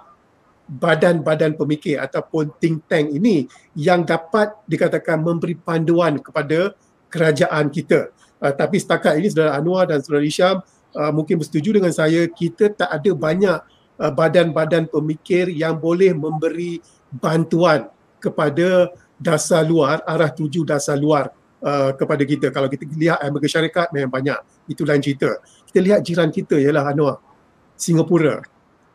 badan-badan 0.72 1.60
pemikir 1.60 2.00
ataupun 2.00 2.56
think 2.64 2.88
tank 2.88 3.12
ini 3.12 3.44
yang 3.76 4.08
dapat 4.08 4.56
dikatakan 4.64 5.20
memberi 5.20 5.60
panduan 5.60 6.24
kepada 6.24 6.72
kerajaan 7.12 7.68
kita. 7.68 8.08
Uh, 8.40 8.56
tapi 8.56 8.80
setakat 8.80 9.20
ini 9.20 9.28
saudara 9.28 9.60
Anwar 9.60 9.92
dan 9.92 10.00
saudara 10.00 10.24
Isham 10.24 10.64
uh, 10.96 11.12
mungkin 11.12 11.44
bersetuju 11.44 11.76
dengan 11.76 11.92
saya 11.92 12.24
kita 12.32 12.72
tak 12.72 12.88
ada 12.88 13.12
banyak 13.12 13.60
uh, 14.00 14.12
badan-badan 14.16 14.88
pemikir 14.88 15.52
yang 15.52 15.76
boleh 15.76 16.16
memberi 16.16 16.80
bantuan 17.12 17.92
kepada 18.24 18.88
dasar 19.20 19.68
luar, 19.68 20.00
arah 20.08 20.32
tuju 20.32 20.64
dasar 20.64 20.96
luar 20.96 21.36
uh, 21.60 21.92
kepada 22.00 22.24
kita. 22.24 22.48
Kalau 22.50 22.72
kita 22.72 22.88
lihat 22.96 23.20
Amerika 23.22 23.60
Syarikat 23.60 23.92
memang 23.92 24.10
banyak. 24.10 24.40
Itu 24.72 24.88
lain 24.88 25.04
cerita. 25.04 25.36
Kita 25.68 25.80
lihat 25.84 26.00
jiran 26.00 26.32
kita 26.32 26.56
ialah 26.56 26.96
Anwar. 26.96 27.20
Singapura, 27.82 28.46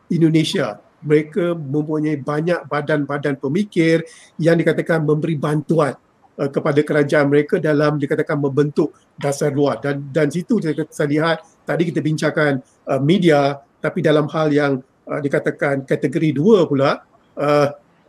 Indonesia, 0.07 0.79
mereka 1.03 1.51
mempunyai 1.53 2.15
banyak 2.15 2.63
badan-badan 2.71 3.35
pemikir 3.35 4.07
yang 4.39 4.55
dikatakan 4.55 5.03
memberi 5.03 5.35
bantuan 5.35 5.93
uh, 6.39 6.49
kepada 6.49 6.79
kerajaan 6.81 7.27
mereka 7.27 7.59
dalam 7.59 7.99
dikatakan 7.99 8.39
membentuk 8.39 8.95
dasar 9.19 9.51
luar. 9.51 9.83
Dan 9.83 10.07
dan 10.09 10.31
situ 10.31 10.63
saya, 10.63 10.87
saya 10.87 11.07
lihat 11.11 11.37
tadi 11.67 11.91
kita 11.91 11.99
bincangkan 11.99 12.63
uh, 12.87 13.01
media 13.03 13.59
tapi 13.83 13.99
dalam 13.99 14.25
hal 14.31 14.47
yang 14.55 14.79
uh, 15.05 15.19
dikatakan 15.19 15.83
kategori 15.83 16.31
dua 16.31 16.63
pula 16.63 17.03
uh, 17.35 17.67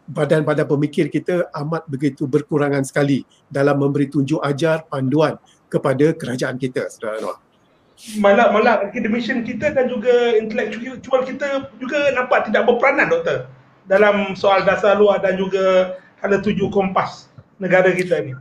badan-badan 0.08 0.64
pemikir 0.64 1.12
kita 1.12 1.52
amat 1.52 1.84
begitu 1.84 2.24
berkurangan 2.24 2.80
sekali 2.86 3.28
dalam 3.44 3.76
memberi 3.76 4.08
tunjuk 4.08 4.40
ajar 4.40 4.88
panduan 4.88 5.36
kepada 5.68 6.16
kerajaan 6.16 6.56
kita 6.56 6.88
saudara 6.88 7.20
Anwar 7.20 7.47
malah 8.22 8.54
malah 8.54 8.74
academician 8.86 9.42
kita 9.42 9.74
dan 9.74 9.90
juga 9.90 10.38
intellectual 10.38 11.22
kita 11.26 11.66
juga 11.82 12.14
nampak 12.14 12.46
tidak 12.46 12.62
berperanan 12.70 13.10
doktor 13.10 13.50
dalam 13.90 14.38
soal 14.38 14.62
dasar 14.62 14.94
luar 14.94 15.18
dan 15.18 15.34
juga 15.34 15.98
hala 16.22 16.38
tuju 16.38 16.70
kompas 16.70 17.26
negara 17.58 17.90
kita 17.90 18.22
ni. 18.22 18.36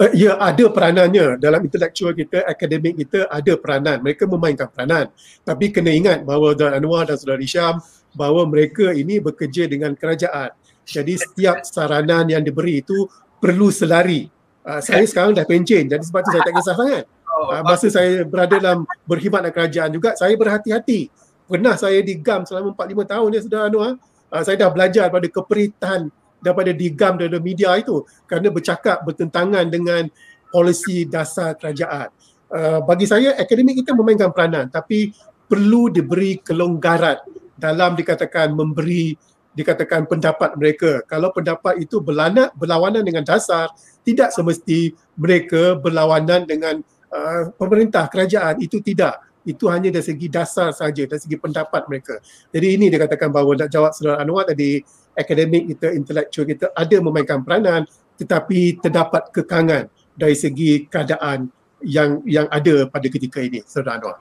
Uh, 0.00 0.10
ya 0.16 0.34
ada 0.40 0.66
peranannya 0.72 1.38
dalam 1.38 1.62
intelektual 1.62 2.12
kita, 2.12 2.44
akademik 2.44 3.00
kita 3.06 3.28
ada 3.30 3.52
peranan. 3.56 4.02
Mereka 4.02 4.28
memainkan 4.28 4.68
peranan. 4.68 5.08
Tapi 5.46 5.70
kena 5.72 5.92
ingat 5.92 6.26
bahawa 6.26 6.52
Tuan 6.56 6.74
Anwar 6.76 7.08
dan 7.08 7.16
Saudara 7.16 7.40
Hisham 7.40 7.80
bahawa 8.12 8.44
mereka 8.44 8.92
ini 8.92 9.22
bekerja 9.22 9.68
dengan 9.68 9.96
kerajaan. 9.96 10.52
Jadi 10.82 11.14
setiap 11.16 11.62
saranan 11.62 12.28
yang 12.28 12.42
diberi 12.42 12.82
itu 12.82 13.06
perlu 13.38 13.70
selari. 13.70 14.28
Uh, 14.62 14.82
saya 14.82 15.02
sekarang 15.06 15.34
dah 15.34 15.46
pencen 15.46 15.90
jadi 15.90 16.02
sebab 16.02 16.20
tu 16.22 16.30
saya 16.34 16.42
tak 16.44 16.54
kisah 16.54 16.76
sangat. 16.76 17.04
Uh, 17.32 17.64
masa 17.64 17.88
saya 17.88 18.28
berada 18.28 18.60
dalam 18.60 18.84
berkhidmat 19.08 19.40
dengan 19.40 19.54
kerajaan 19.56 19.90
juga 19.90 20.12
saya 20.14 20.36
berhati-hati. 20.36 21.08
Pernah 21.48 21.74
saya 21.80 21.98
digam 22.04 22.44
selama 22.44 22.76
4-5 22.76 23.12
tahun 23.12 23.28
ya 23.32 23.40
Saudara 23.40 23.64
Anwar 23.72 23.92
uh, 24.28 24.42
saya 24.44 24.56
dah 24.60 24.70
belajar 24.72 25.08
pada 25.08 25.26
keperitan 25.28 26.12
daripada 26.44 26.70
digam 26.76 27.16
daripada 27.16 27.40
media 27.40 27.72
itu 27.80 28.04
kerana 28.28 28.48
bercakap 28.52 29.00
bertentangan 29.06 29.64
dengan 29.72 30.12
polisi 30.52 31.08
dasar 31.08 31.56
kerajaan. 31.56 32.12
Uh, 32.52 32.84
bagi 32.84 33.08
saya 33.08 33.32
akademik 33.40 33.80
kita 33.80 33.96
memainkan 33.96 34.28
peranan 34.28 34.68
tapi 34.68 35.16
perlu 35.48 35.88
diberi 35.88 36.36
kelonggaran 36.44 37.16
dalam 37.56 37.96
dikatakan 37.96 38.52
memberi 38.52 39.16
dikatakan 39.52 40.08
pendapat 40.08 40.56
mereka. 40.56 41.04
Kalau 41.04 41.28
pendapat 41.32 41.80
itu 41.80 42.00
berlanak, 42.00 42.56
berlawanan 42.56 43.04
dengan 43.04 43.24
dasar, 43.24 43.68
tidak 44.02 44.32
semesti 44.32 44.96
mereka 45.14 45.76
berlawanan 45.76 46.48
dengan 46.48 46.80
uh, 47.12 47.52
pemerintah 47.54 48.08
kerajaan. 48.08 48.58
Itu 48.58 48.80
tidak 48.80 49.20
itu 49.42 49.66
hanya 49.66 49.90
dari 49.90 50.06
segi 50.06 50.30
dasar 50.30 50.70
saja 50.70 51.02
dari 51.02 51.20
segi 51.20 51.36
pendapat 51.36 51.86
mereka. 51.90 52.18
Jadi 52.54 52.66
ini 52.78 52.86
dia 52.88 53.02
katakan 53.02 53.30
bahawa 53.30 53.58
nak 53.58 53.70
jawab 53.70 53.92
saudara 53.94 54.22
Anwar 54.22 54.46
tadi 54.46 54.82
akademik 55.18 55.76
kita, 55.76 55.92
intelektual 55.92 56.46
kita 56.46 56.66
ada 56.72 56.96
memainkan 57.02 57.42
peranan 57.42 57.84
tetapi 58.16 58.78
terdapat 58.78 59.34
kekangan 59.34 59.90
dari 60.14 60.36
segi 60.38 60.86
keadaan 60.86 61.50
yang 61.82 62.22
yang 62.22 62.46
ada 62.54 62.86
pada 62.86 63.06
ketika 63.10 63.42
ini 63.42 63.66
saudara 63.66 63.98
Anwar. 63.98 64.16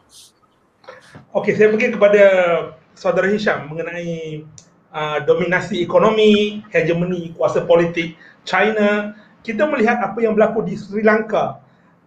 Okey, 1.37 1.53
saya 1.53 1.69
pergi 1.69 1.93
kepada 1.93 2.23
saudara 2.97 3.29
Hisham 3.29 3.69
mengenai 3.69 4.41
uh, 4.89 5.19
dominasi 5.21 5.85
ekonomi, 5.85 6.65
hegemoni 6.73 7.29
kuasa 7.37 7.61
politik 7.61 8.17
China. 8.41 9.13
Kita 9.41 9.65
melihat 9.69 10.01
apa 10.01 10.17
yang 10.21 10.33
berlaku 10.33 10.65
di 10.65 10.77
Sri 10.77 11.01
Lanka. 11.05 11.60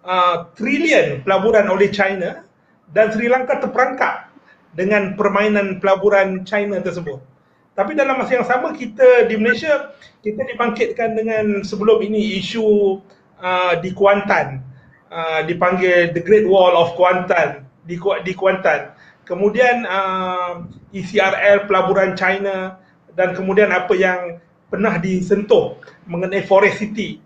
Uh, 0.04 0.52
trilion 0.52 1.24
pelaburan 1.24 1.64
oleh 1.72 1.88
China 1.88 2.44
dan 2.92 3.08
Sri 3.08 3.24
Lanka 3.24 3.56
terperangkap 3.56 4.28
dengan 4.76 5.16
permainan 5.16 5.80
pelaburan 5.80 6.44
China 6.44 6.76
tersebut. 6.84 7.24
Tapi 7.72 7.96
dalam 7.96 8.20
masa 8.20 8.36
yang 8.36 8.46
sama 8.46 8.76
kita 8.76 9.26
di 9.26 9.34
Malaysia 9.40 9.96
kita 10.20 10.44
dibangkitkan 10.44 11.16
dengan 11.16 11.64
sebelum 11.64 12.04
ini 12.04 12.38
isu 12.38 13.00
uh, 13.40 13.80
di 13.80 13.90
Kuantan 13.96 14.62
uh, 15.08 15.40
dipanggil 15.48 16.12
the 16.12 16.22
Great 16.22 16.46
Wall 16.46 16.76
of 16.76 16.94
Kuantan 16.94 17.66
di 17.88 17.96
di 17.98 18.32
Kuantan. 18.36 18.94
Kemudian 19.24 19.88
uh, 19.88 20.68
ECRL 20.92 21.64
pelaburan 21.64 22.12
China 22.12 22.76
dan 23.16 23.32
kemudian 23.32 23.72
apa 23.72 23.96
yang 23.96 24.36
pernah 24.68 25.00
disentuh 25.00 25.80
mengenai 26.04 26.44
Forest 26.44 26.78
City 26.82 27.24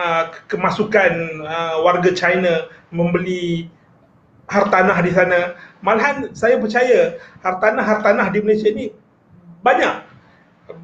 uh, 0.00 0.24
kemasukan 0.48 1.44
uh, 1.44 1.76
warga 1.84 2.10
China 2.16 2.66
membeli 2.88 3.68
hartanah 4.48 4.98
di 5.04 5.12
sana. 5.12 5.54
Malahan 5.84 6.32
saya 6.32 6.56
percaya 6.56 7.20
hartanah-hartanah 7.44 8.32
di 8.32 8.38
Malaysia 8.40 8.68
ini 8.72 8.92
banyak 9.60 9.94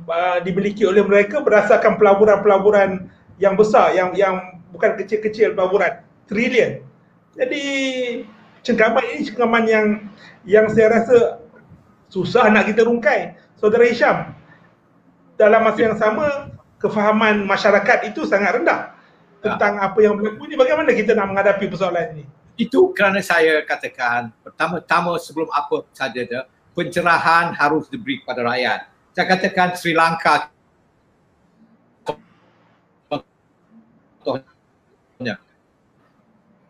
uh, 0.09 0.39
dimiliki 0.45 0.85
oleh 0.85 1.03
mereka 1.03 1.41
berdasarkan 1.41 1.97
pelaburan-pelaburan 1.97 3.09
yang 3.41 3.57
besar 3.57 3.93
yang 3.97 4.13
yang 4.17 4.61
bukan 4.73 4.97
kecil-kecil 5.01 5.57
pelaburan 5.57 6.05
trilion. 6.29 6.85
Jadi 7.37 7.65
cengkaman 8.65 9.05
ini 9.13 9.21
cengkaman 9.29 9.65
yang 9.69 9.87
yang 10.49 10.67
saya 10.73 11.03
rasa 11.03 11.19
susah 12.09 12.49
nak 12.49 12.69
kita 12.69 12.87
rungkai. 12.87 13.37
Saudara 13.57 13.89
Hisham, 13.89 14.37
dalam 15.41 15.65
masa 15.65 15.81
yang 15.81 15.97
sama 15.97 16.53
kefahaman 16.77 17.45
masyarakat 17.49 18.13
itu 18.13 18.29
sangat 18.29 18.61
rendah 18.61 18.96
tentang 19.47 19.79
apa 19.79 19.99
yang 20.03 20.15
berlaku 20.19 20.43
ini. 20.51 20.55
Bagaimana 20.59 20.91
kita 20.91 21.15
nak 21.15 21.27
menghadapi 21.31 21.65
persoalan 21.71 22.07
ini? 22.19 22.25
itu 22.57 22.91
kerana 22.97 23.21
saya 23.21 23.61
katakan 23.69 24.33
pertama-tama 24.41 25.21
sebelum 25.21 25.45
apa 25.53 25.85
saja 25.93 26.25
dia 26.25 26.49
pencerahan 26.73 27.53
harus 27.53 27.85
diberi 27.93 28.25
kepada 28.25 28.49
rakyat. 28.49 28.89
Saya 29.13 29.27
katakan 29.29 29.77
Sri 29.77 29.93
Lanka 29.93 30.49
contohnya 34.25 35.37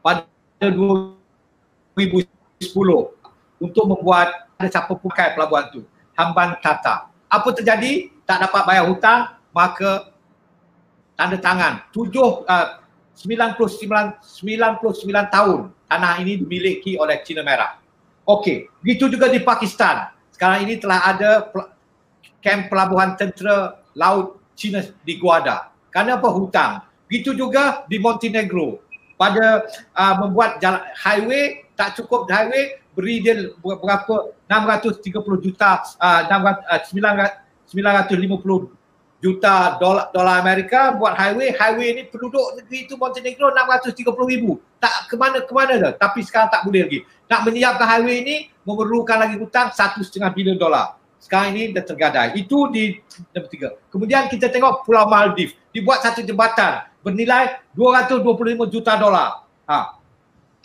pada 0.03 0.27
2010 0.59 2.27
untuk 3.63 3.85
membuat 3.87 4.51
ada 4.59 4.69
siapa 4.69 4.91
pakai 4.95 5.39
pelabuhan 5.39 5.71
tu 5.71 5.87
Hamban 6.19 6.59
Tata. 6.59 7.11
Apa 7.31 7.49
terjadi? 7.55 8.11
Tak 8.27 8.51
dapat 8.51 8.63
bayar 8.67 8.91
hutang 8.91 9.39
maka 9.55 10.11
tanda 11.17 11.41
tangan 11.41 11.89
tujuh 11.91 12.45
uh, 12.47 12.69
99 13.17 14.21
99 14.21 15.09
tahun 15.33 15.73
tanah 15.89 16.13
ini 16.21 16.45
dimiliki 16.45 17.01
oleh 17.01 17.25
Cina 17.25 17.41
Merah. 17.41 17.81
Okey, 18.29 18.69
begitu 18.85 19.09
juga 19.09 19.33
di 19.33 19.41
Pakistan. 19.41 20.13
Sekarang 20.35 20.69
ini 20.69 20.77
telah 20.77 21.01
ada 21.01 21.49
kem 22.45 22.69
pelabuhan 22.69 23.17
tentera 23.17 23.81
laut 23.97 24.37
Cina 24.53 24.85
di 25.07 25.17
Guada. 25.17 25.73
Kerana 25.89 26.21
apa 26.21 26.29
hutang? 26.29 26.85
Begitu 27.09 27.33
juga 27.33 27.89
di 27.89 27.97
Montenegro. 27.97 28.85
Pada 29.17 29.65
uh, 29.97 30.15
membuat 30.21 30.61
jalan 30.61 30.85
highway 30.93 31.65
tak 31.73 31.97
cukup 31.97 32.29
highway 32.29 32.77
beri 32.93 33.25
dia 33.25 33.49
berapa 33.61 34.33
630 34.49 35.05
juta 35.41 35.81
uh, 36.01 36.21
950 36.29 38.76
juta 39.17 39.81
dolar 39.81 40.13
dolar 40.13 40.45
Amerika 40.45 40.93
buat 40.93 41.17
highway 41.17 41.57
highway 41.57 41.89
ni 41.97 42.03
penduduk 42.07 42.61
negeri 42.61 42.85
itu 42.85 42.95
Montenegro 43.01 43.49
630 43.51 44.05
ribu. 44.29 44.61
Tak 44.77 45.09
ke 45.09 45.17
mana 45.17 45.41
ke 45.41 45.53
mana 45.57 45.75
dah 45.81 45.93
tapi 45.97 46.21
sekarang 46.21 46.53
tak 46.53 46.63
boleh 46.69 46.85
lagi. 46.85 47.01
Nak 47.27 47.41
menyiapkan 47.49 47.87
highway 47.89 48.17
ini 48.23 48.37
memerlukan 48.63 49.17
lagi 49.17 49.37
hutang 49.41 49.73
satu 49.73 50.05
setengah 50.05 50.31
bilion 50.37 50.61
dolar. 50.61 51.01
Sekarang 51.17 51.57
ini 51.57 51.73
dah 51.73 51.83
tergadai. 51.83 52.37
Itu 52.37 52.69
di 52.69 53.01
nombor 53.33 53.49
tiga. 53.51 53.69
Kemudian 53.89 54.29
kita 54.29 54.53
tengok 54.53 54.85
Pulau 54.85 55.09
Maldives. 55.09 55.57
Dibuat 55.73 56.05
satu 56.05 56.21
jembatan 56.23 56.87
bernilai 57.01 57.65
225 57.75 58.67
juta 58.71 58.95
dolar. 58.99 59.47
Ha. 59.67 59.99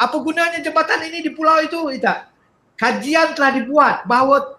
apa 0.01 0.17
gunanya 0.17 0.61
jembatan 0.61 1.09
ini 1.09 1.25
di 1.25 1.33
pulau 1.33 1.57
itu 1.61 1.77
tak 2.01 2.29
kajian 2.77 3.37
telah 3.37 3.53
dibuat 3.53 4.05
bahawa 4.05 4.57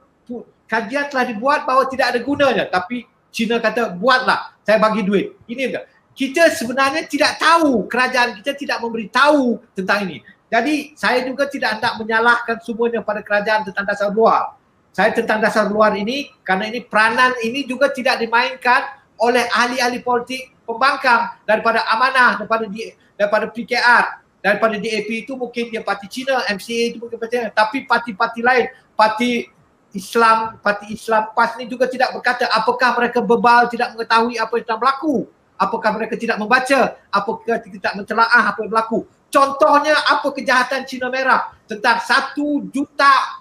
kajian 0.71 1.11
telah 1.11 1.27
dibuat 1.27 1.67
bahawa 1.67 1.87
tidak 1.91 2.15
ada 2.15 2.21
gunanya. 2.23 2.65
Tapi 2.71 3.07
Cina 3.33 3.59
kata 3.59 3.97
buatlah 3.97 4.55
saya 4.63 4.79
bagi 4.79 5.03
duit. 5.03 5.35
Ini 5.49 5.73
enggak. 5.73 5.85
Kita 6.13 6.53
sebenarnya 6.53 7.09
tidak 7.09 7.41
tahu, 7.41 7.89
kerajaan 7.89 8.37
kita 8.45 8.53
tidak 8.53 8.79
memberi 8.85 9.09
tahu 9.09 9.57
tentang 9.73 10.05
ini. 10.05 10.21
Jadi 10.53 10.93
saya 10.93 11.25
juga 11.25 11.49
tidak 11.49 11.81
hendak 11.81 11.97
menyalahkan 11.97 12.61
semuanya 12.61 13.01
pada 13.01 13.25
kerajaan 13.25 13.65
tentang 13.65 13.89
dasar 13.89 14.13
luar. 14.13 14.61
Saya 14.93 15.17
tentang 15.17 15.41
dasar 15.41 15.73
luar 15.73 15.97
ini 15.97 16.29
kerana 16.45 16.69
ini 16.69 16.85
peranan 16.85 17.33
ini 17.41 17.65
juga 17.65 17.89
tidak 17.89 18.21
dimainkan 18.21 19.01
oleh 19.17 19.49
ahli-ahli 19.49 20.05
politik 20.05 20.53
pembangkang 20.69 21.33
daripada 21.49 21.81
amanah 21.89 22.37
daripada 22.37 22.69
di, 22.69 22.93
daripada 23.17 23.49
PKR 23.49 24.23
daripada 24.43 24.75
DAP 24.77 25.09
itu 25.25 25.33
mungkin 25.39 25.71
dia 25.71 25.81
parti 25.87 26.11
Cina, 26.11 26.43
MCA 26.51 26.93
itu 26.93 26.99
mungkin 26.99 27.17
parti 27.17 27.39
tapi 27.55 27.87
parti-parti 27.87 28.43
lain, 28.43 28.67
parti 28.99 29.47
Islam, 29.93 30.57
parti 30.65 30.97
Islam 30.97 31.33
PAS 31.37 31.61
ni 31.61 31.69
juga 31.69 31.85
tidak 31.89 32.17
berkata 32.17 32.49
apakah 32.49 32.97
mereka 32.97 33.21
bebal 33.21 33.69
tidak 33.69 33.93
mengetahui 33.93 34.41
apa 34.41 34.53
yang 34.57 34.65
sedang 34.65 34.81
berlaku. 34.81 35.17
Apakah 35.61 35.91
mereka 35.95 36.15
tidak 36.19 36.43
membaca, 36.43 36.99
apakah 37.13 37.63
tidak 37.63 37.93
mentelaah 37.95 38.51
apa 38.51 38.59
yang 38.67 38.71
berlaku. 38.73 39.07
Contohnya 39.31 39.95
apa 40.11 40.29
kejahatan 40.35 40.85
Cina 40.85 41.07
Merah 41.07 41.55
tentang 41.65 42.03
satu 42.03 42.67
juta 42.69 43.41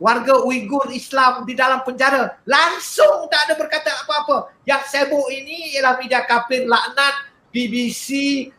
warga 0.00 0.40
Uyghur 0.46 0.88
Islam 0.90 1.44
di 1.44 1.54
dalam 1.54 1.82
penjara. 1.86 2.38
Langsung 2.46 3.26
tak 3.28 3.50
ada 3.50 3.54
berkata 3.58 3.90
apa-apa. 4.04 4.54
Yang 4.66 4.82
sibuk 4.94 5.26
ini 5.30 5.78
ialah 5.78 5.98
media 5.98 6.22
kafir 6.24 6.64
laknat 6.64 7.28
BBC, 7.48 8.08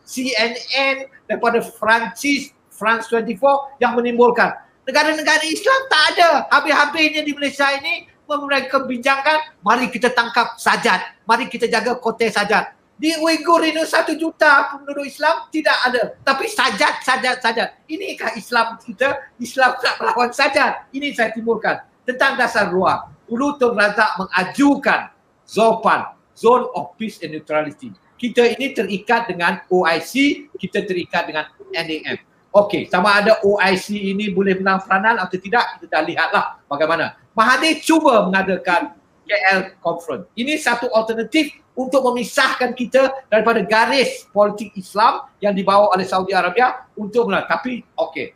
CNN, 0.02 1.08
daripada 1.30 1.62
Francis, 1.62 2.50
France 2.68 3.08
24 3.08 3.80
yang 3.80 3.94
menimbulkan. 3.96 4.56
Negara-negara 4.88 5.44
Islam 5.44 5.80
tak 5.88 6.04
ada. 6.16 6.30
Habis-habisnya 6.50 7.22
di 7.22 7.32
Malaysia 7.36 7.68
ini 7.76 8.08
mereka 8.30 8.86
bincangkan, 8.86 9.58
mari 9.58 9.90
kita 9.90 10.14
tangkap 10.14 10.54
sajat, 10.54 11.18
mari 11.26 11.50
kita 11.50 11.66
jaga 11.66 11.98
kote 11.98 12.30
sajat. 12.30 12.78
Di 13.00 13.16
Uyghur 13.16 13.64
ini 13.64 13.80
satu 13.82 14.12
juta 14.12 14.76
penduduk 14.76 15.08
Islam 15.08 15.48
tidak 15.48 15.74
ada. 15.88 16.14
Tapi 16.20 16.46
sajat, 16.46 17.00
sajat, 17.00 17.40
sajat. 17.40 17.68
Inikah 17.88 18.36
Islam 18.36 18.76
kita? 18.76 19.32
Islam 19.40 19.72
tak 19.80 19.96
melawan 19.98 20.30
sajat. 20.36 20.84
Ini 20.92 21.16
saya 21.16 21.32
timbulkan. 21.32 21.80
Tentang 22.04 22.36
dasar 22.36 22.68
ruang. 22.68 23.08
Ulu 23.24 23.56
Tun 23.56 23.72
Razak 23.72 24.20
mengajukan 24.20 25.16
ZOPAN, 25.48 26.12
Zone 26.36 26.68
of 26.76 26.92
Peace 27.00 27.24
and 27.24 27.32
Neutrality. 27.32 27.90
Kita 28.20 28.44
ini 28.44 28.76
terikat 28.76 29.32
dengan 29.32 29.64
OIC, 29.72 30.46
kita 30.60 30.84
terikat 30.84 31.24
dengan 31.24 31.48
NAM. 31.72 32.20
Okey, 32.50 32.90
sama 32.90 33.22
ada 33.22 33.38
OIC 33.46 33.94
ini 33.94 34.34
boleh 34.34 34.58
menang 34.58 34.82
peranan 34.82 35.22
atau 35.22 35.38
tidak, 35.38 35.78
kita 35.78 35.86
dah 35.86 36.02
lihatlah 36.02 36.44
bagaimana. 36.66 37.14
Mahathir 37.30 37.78
cuba 37.78 38.26
mengadakan 38.26 38.90
KL 39.22 39.78
Conference. 39.78 40.26
Ini 40.34 40.58
satu 40.58 40.90
alternatif 40.90 41.54
untuk 41.78 42.02
memisahkan 42.10 42.74
kita 42.74 43.30
daripada 43.30 43.62
garis 43.62 44.26
politik 44.34 44.74
Islam 44.74 45.30
yang 45.38 45.54
dibawa 45.54 45.94
oleh 45.94 46.02
Saudi 46.02 46.34
Arabia 46.34 46.90
untuk 46.98 47.30
menang. 47.30 47.46
Tapi 47.46 47.86
okey, 47.86 48.34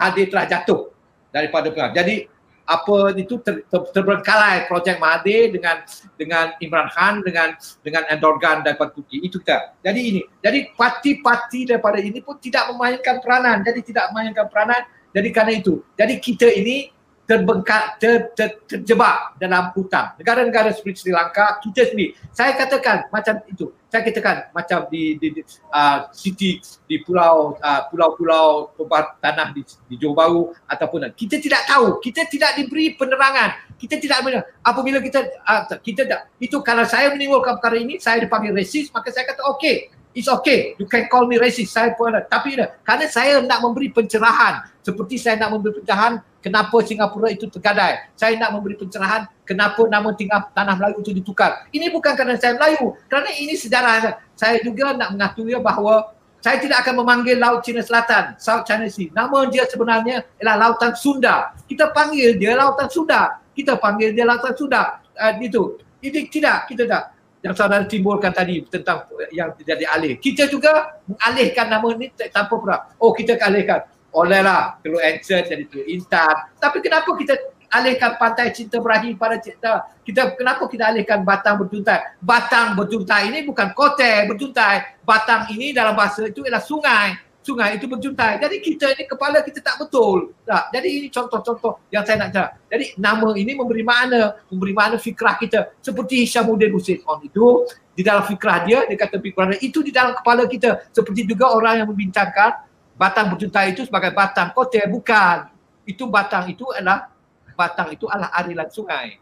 Mahathir 0.00 0.32
telah 0.32 0.48
jatuh 0.48 0.88
daripada 1.28 1.68
perang. 1.68 1.92
Jadi 1.92 2.31
apa 2.62 3.10
itu 3.18 3.42
ter, 3.42 3.66
ter, 3.66 3.80
terbengkalai 3.90 4.70
projek 4.70 5.02
Mahathir 5.02 5.50
dengan 5.50 5.82
dengan 6.14 6.54
Imran 6.62 6.88
Khan 6.94 7.14
dengan 7.26 7.58
dengan 7.82 8.02
Erdogan 8.06 8.62
dan 8.62 8.78
Turki 8.78 9.18
itu 9.22 9.42
kita. 9.42 9.74
Jadi 9.82 10.00
ini. 10.00 10.22
Jadi 10.38 10.70
parti-parti 10.78 11.66
daripada 11.66 11.98
ini 11.98 12.22
pun 12.22 12.38
tidak 12.38 12.70
memainkan 12.70 13.18
peranan. 13.18 13.66
Jadi 13.66 13.80
tidak 13.92 14.14
memainkan 14.14 14.46
peranan. 14.46 14.82
Jadi 15.12 15.28
kerana 15.34 15.52
itu. 15.52 15.82
Jadi 15.98 16.14
kita 16.22 16.48
ini 16.48 16.88
terbengkak 17.32 17.96
ter, 17.96 18.28
ter, 18.36 18.60
terjebak 18.68 19.40
dalam 19.40 19.72
hutang. 19.72 20.12
Negara-negara 20.20 20.68
seperti 20.76 21.08
Sri 21.08 21.12
Lanka 21.16 21.56
kita 21.64 21.88
sendiri. 21.88 22.12
Saya 22.28 22.52
katakan 22.52 23.08
macam 23.08 23.40
itu. 23.48 23.72
Saya 23.88 24.04
katakan 24.04 24.52
macam 24.52 24.84
di 24.92 25.16
di, 25.16 25.32
di 25.32 25.40
uh, 25.72 26.12
city 26.12 26.60
di 26.84 27.00
pulau 27.00 27.56
uh, 27.56 27.82
pulau-pulau 27.88 28.76
tempat 28.76 29.16
tanah 29.24 29.56
di, 29.56 29.64
di 29.88 29.96
Johor 29.96 30.12
Bahru 30.12 30.42
ataupun 30.68 31.08
kita 31.16 31.40
tidak 31.40 31.64
tahu, 31.64 31.96
kita 32.04 32.28
tidak 32.28 32.52
diberi 32.60 32.92
penerangan. 33.00 33.72
Kita 33.80 33.96
tidak. 33.96 34.20
Apabila 34.60 35.00
kita 35.00 35.24
uh, 35.48 35.64
kita 35.80 36.04
tak, 36.04 36.28
itu 36.36 36.60
kalau 36.60 36.84
saya 36.84 37.16
menimbulkan 37.16 37.56
perkara 37.56 37.80
ini 37.80 37.96
saya 37.96 38.20
dipanggil 38.20 38.52
resis 38.52 38.92
maka 38.92 39.08
saya 39.08 39.24
kata 39.24 39.40
okey 39.56 39.88
It's 40.12 40.28
okay. 40.28 40.76
You 40.76 40.84
can 40.84 41.08
call 41.08 41.24
me 41.24 41.40
racist. 41.40 41.72
Saya 41.72 41.96
pun. 41.96 42.12
Tapi 42.12 42.60
ada. 42.60 42.76
Kerana 42.84 43.08
saya 43.08 43.40
nak 43.40 43.64
memberi 43.64 43.88
pencerahan. 43.88 44.68
Seperti 44.84 45.16
saya 45.16 45.40
nak 45.40 45.56
memberi 45.56 45.80
pencerahan 45.80 46.20
kenapa 46.42 46.76
Singapura 46.82 47.30
itu 47.30 47.46
tergadai. 47.48 48.10
Saya 48.18 48.34
nak 48.36 48.52
memberi 48.58 48.74
pencerahan 48.74 49.30
kenapa 49.46 49.86
nama 49.86 50.10
tinggal 50.12 50.50
tanah 50.52 50.74
Melayu 50.76 51.00
itu 51.00 51.14
ditukar. 51.14 51.70
Ini 51.70 51.88
bukan 51.94 52.12
kerana 52.18 52.34
saya 52.36 52.58
Melayu. 52.58 52.98
Kerana 53.06 53.30
ini 53.32 53.54
sejarah. 53.54 54.18
Saya 54.34 54.58
juga 54.60 54.92
nak 54.92 55.14
mengakui 55.14 55.54
bahawa 55.56 56.12
saya 56.42 56.58
tidak 56.58 56.82
akan 56.82 57.06
memanggil 57.06 57.38
Laut 57.38 57.62
Cina 57.62 57.86
Selatan, 57.86 58.34
South 58.34 58.66
China 58.66 58.90
Sea. 58.90 59.14
Nama 59.14 59.46
dia 59.46 59.62
sebenarnya 59.70 60.26
ialah 60.42 60.58
Lautan 60.58 60.90
Sunda. 60.98 61.54
Kita 61.70 61.94
panggil 61.94 62.34
dia 62.34 62.58
Lautan 62.58 62.90
Sunda. 62.90 63.38
Kita 63.54 63.78
panggil 63.78 64.10
dia 64.10 64.26
Lautan 64.26 64.50
Sunda. 64.58 64.98
Uh, 65.14 65.38
itu. 65.38 65.78
Ini 66.02 66.26
tidak, 66.26 66.66
kita 66.66 66.82
tak 66.90 67.14
yang 67.42 67.54
saudara 67.58 67.86
timbulkan 67.86 68.30
tadi 68.30 68.62
tentang 68.70 69.06
yang 69.34 69.50
jadi 69.58 69.86
alih. 69.90 70.18
Kita 70.18 70.46
juga 70.46 70.98
mengalihkan 71.10 71.66
nama 71.70 71.88
ni 71.98 72.10
tanpa 72.30 72.54
pernah. 72.54 72.80
Oh 73.02 73.10
kita 73.10 73.34
alihkan. 73.38 73.82
Olehlah 74.12 74.76
kalau 74.84 75.00
answer 75.00 75.40
jadi 75.42 75.64
tu 75.66 75.80
Intan. 75.88 76.52
Tapi 76.60 76.84
kenapa 76.84 77.08
kita 77.16 77.34
alihkan 77.72 78.20
pantai 78.20 78.52
Cinta 78.52 78.76
Berahi 78.76 79.16
pada 79.16 79.40
cinta? 79.40 79.88
Kita 80.04 80.36
kenapa 80.36 80.68
kita 80.68 80.92
alihkan 80.92 81.24
Batang 81.24 81.64
Berjuntai? 81.64 82.20
Batang 82.20 82.76
Berjuntai 82.76 83.32
ini 83.32 83.48
bukan 83.48 83.72
kote 83.72 84.28
berjuntai. 84.28 85.00
Batang 85.02 85.48
ini 85.56 85.72
dalam 85.72 85.96
bahasa 85.96 86.28
itu 86.28 86.44
ialah 86.44 86.60
sungai 86.60 87.32
sungai 87.42 87.76
itu 87.76 87.90
berjuntai. 87.90 88.38
Jadi 88.38 88.56
kita 88.62 88.94
ini 88.94 89.04
kepala 89.04 89.42
kita 89.42 89.58
tak 89.58 89.82
betul. 89.82 90.32
Tak. 90.46 90.70
Jadi 90.70 90.88
ini 90.88 91.06
contoh-contoh 91.10 91.82
yang 91.90 92.06
saya 92.06 92.16
nak 92.22 92.30
cakap. 92.30 92.50
Jadi 92.70 92.84
nama 92.96 93.28
ini 93.34 93.52
memberi 93.58 93.82
makna, 93.82 94.38
memberi 94.48 94.72
makna 94.72 94.96
fikrah 94.96 95.36
kita. 95.36 95.74
Seperti 95.82 96.22
Hishamuddin 96.22 96.70
Hussein 96.70 97.02
on 97.04 97.18
itu, 97.26 97.66
di 97.92 98.00
dalam 98.06 98.24
fikrah 98.24 98.64
dia, 98.64 98.86
dia 98.88 98.96
kata 98.96 99.20
fikrah 99.20 99.52
itu 99.58 99.82
di 99.82 99.92
dalam 99.92 100.16
kepala 100.16 100.46
kita. 100.48 100.88
Seperti 100.94 101.26
juga 101.28 101.52
orang 101.52 101.82
yang 101.84 101.88
membincangkan 101.90 102.71
batang 103.02 103.34
berjuntai 103.34 103.74
itu 103.74 103.82
sebagai 103.82 104.14
batang 104.14 104.54
kota. 104.54 104.86
Bukan. 104.86 105.50
Itu 105.82 106.06
batang 106.06 106.46
itu 106.46 106.70
adalah, 106.70 107.10
batang 107.58 107.90
itu 107.90 108.06
adalah 108.06 108.30
arilan 108.38 108.70
sungai. 108.70 109.18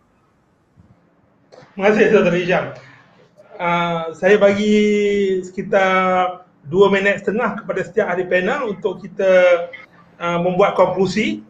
Terima 1.72 1.88
kasih 1.88 2.28
Hisham. 2.36 2.64
Uh, 3.60 4.12
saya 4.16 4.36
bagi 4.36 4.76
sekitar 5.44 6.44
dua 6.68 6.92
minit 6.92 7.24
setengah 7.24 7.60
kepada 7.60 7.80
setiap 7.84 8.12
ahli 8.12 8.24
panel 8.28 8.76
untuk 8.76 9.00
kita 9.00 9.32
uh, 10.20 10.38
membuat 10.40 10.76
konklusi. 10.76 11.40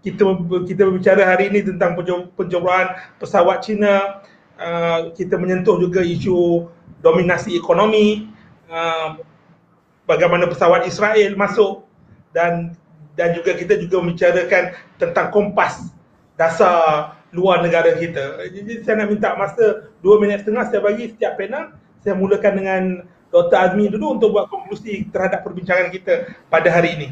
Kita 0.00 0.24
kita 0.64 0.88
berbicara 0.88 1.24
hari 1.24 1.52
ini 1.52 1.60
tentang 1.64 1.96
pencobaan 2.32 2.96
pesawat 3.20 3.64
Cina. 3.64 4.24
Uh, 4.56 5.12
kita 5.12 5.36
menyentuh 5.36 5.76
juga 5.76 6.00
isu 6.00 6.68
dominasi 7.04 7.56
ekonomi. 7.56 8.28
Uh, 8.68 9.20
bagaimana 10.08 10.48
pesawat 10.48 10.88
Israel 10.88 11.36
masuk 11.36 11.84
dan 12.32 12.72
dan 13.12 13.36
juga 13.36 13.52
kita 13.52 13.76
juga 13.76 14.00
membicarakan 14.00 14.72
tentang 14.96 15.28
kompas 15.28 15.92
dasar 16.38 17.12
luar 17.34 17.60
negara 17.60 17.92
kita. 17.98 18.40
Jadi 18.48 18.80
saya 18.86 19.04
nak 19.04 19.08
minta 19.12 19.36
masa 19.36 19.90
dua 20.00 20.16
minit 20.16 20.40
setengah 20.40 20.64
saya 20.72 20.80
bagi 20.80 21.12
setiap 21.12 21.36
panel. 21.36 21.76
Saya 22.00 22.14
mulakan 22.16 22.52
dengan 22.56 22.82
Dr. 23.28 23.58
Azmi 23.58 23.92
dulu 23.92 24.16
untuk 24.16 24.32
buat 24.32 24.48
konklusi 24.48 25.04
terhadap 25.12 25.44
perbincangan 25.44 25.92
kita 25.92 26.32
pada 26.48 26.72
hari 26.72 26.96
ini. 26.96 27.08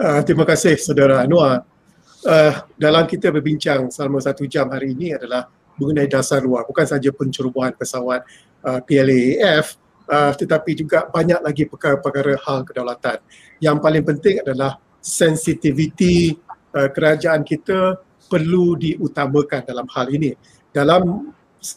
Uh, 0.00 0.24
terima 0.24 0.48
kasih 0.48 0.80
saudara 0.80 1.20
Anwar. 1.20 1.66
Uh, 2.24 2.54
dalam 2.80 3.04
kita 3.04 3.28
berbincang 3.28 3.92
selama 3.92 4.16
satu 4.24 4.48
jam 4.48 4.72
hari 4.72 4.96
ini 4.96 5.12
adalah 5.12 5.52
mengenai 5.76 6.08
dasar 6.08 6.40
luar. 6.40 6.64
Bukan 6.64 6.86
saja 6.88 7.12
pencerobohan 7.12 7.76
pesawat 7.76 8.24
uh, 8.64 8.80
PLAAF 8.80 9.76
uh, 10.08 10.32
tetapi 10.32 10.76
juga 10.76 11.08
banyak 11.08 11.40
lagi 11.40 11.64
perkara-perkara 11.68 12.40
hal 12.44 12.64
kedaulatan. 12.66 13.18
Yang 13.60 13.76
paling 13.80 14.04
penting 14.04 14.34
adalah 14.44 14.76
sensitiviti 15.00 16.36
uh, 16.74 16.88
kerajaan 16.90 17.44
kita 17.44 18.00
perlu 18.28 18.74
diutamakan 18.80 19.62
dalam 19.68 19.86
hal 19.92 20.08
ini. 20.10 20.32
Dalam 20.74 21.30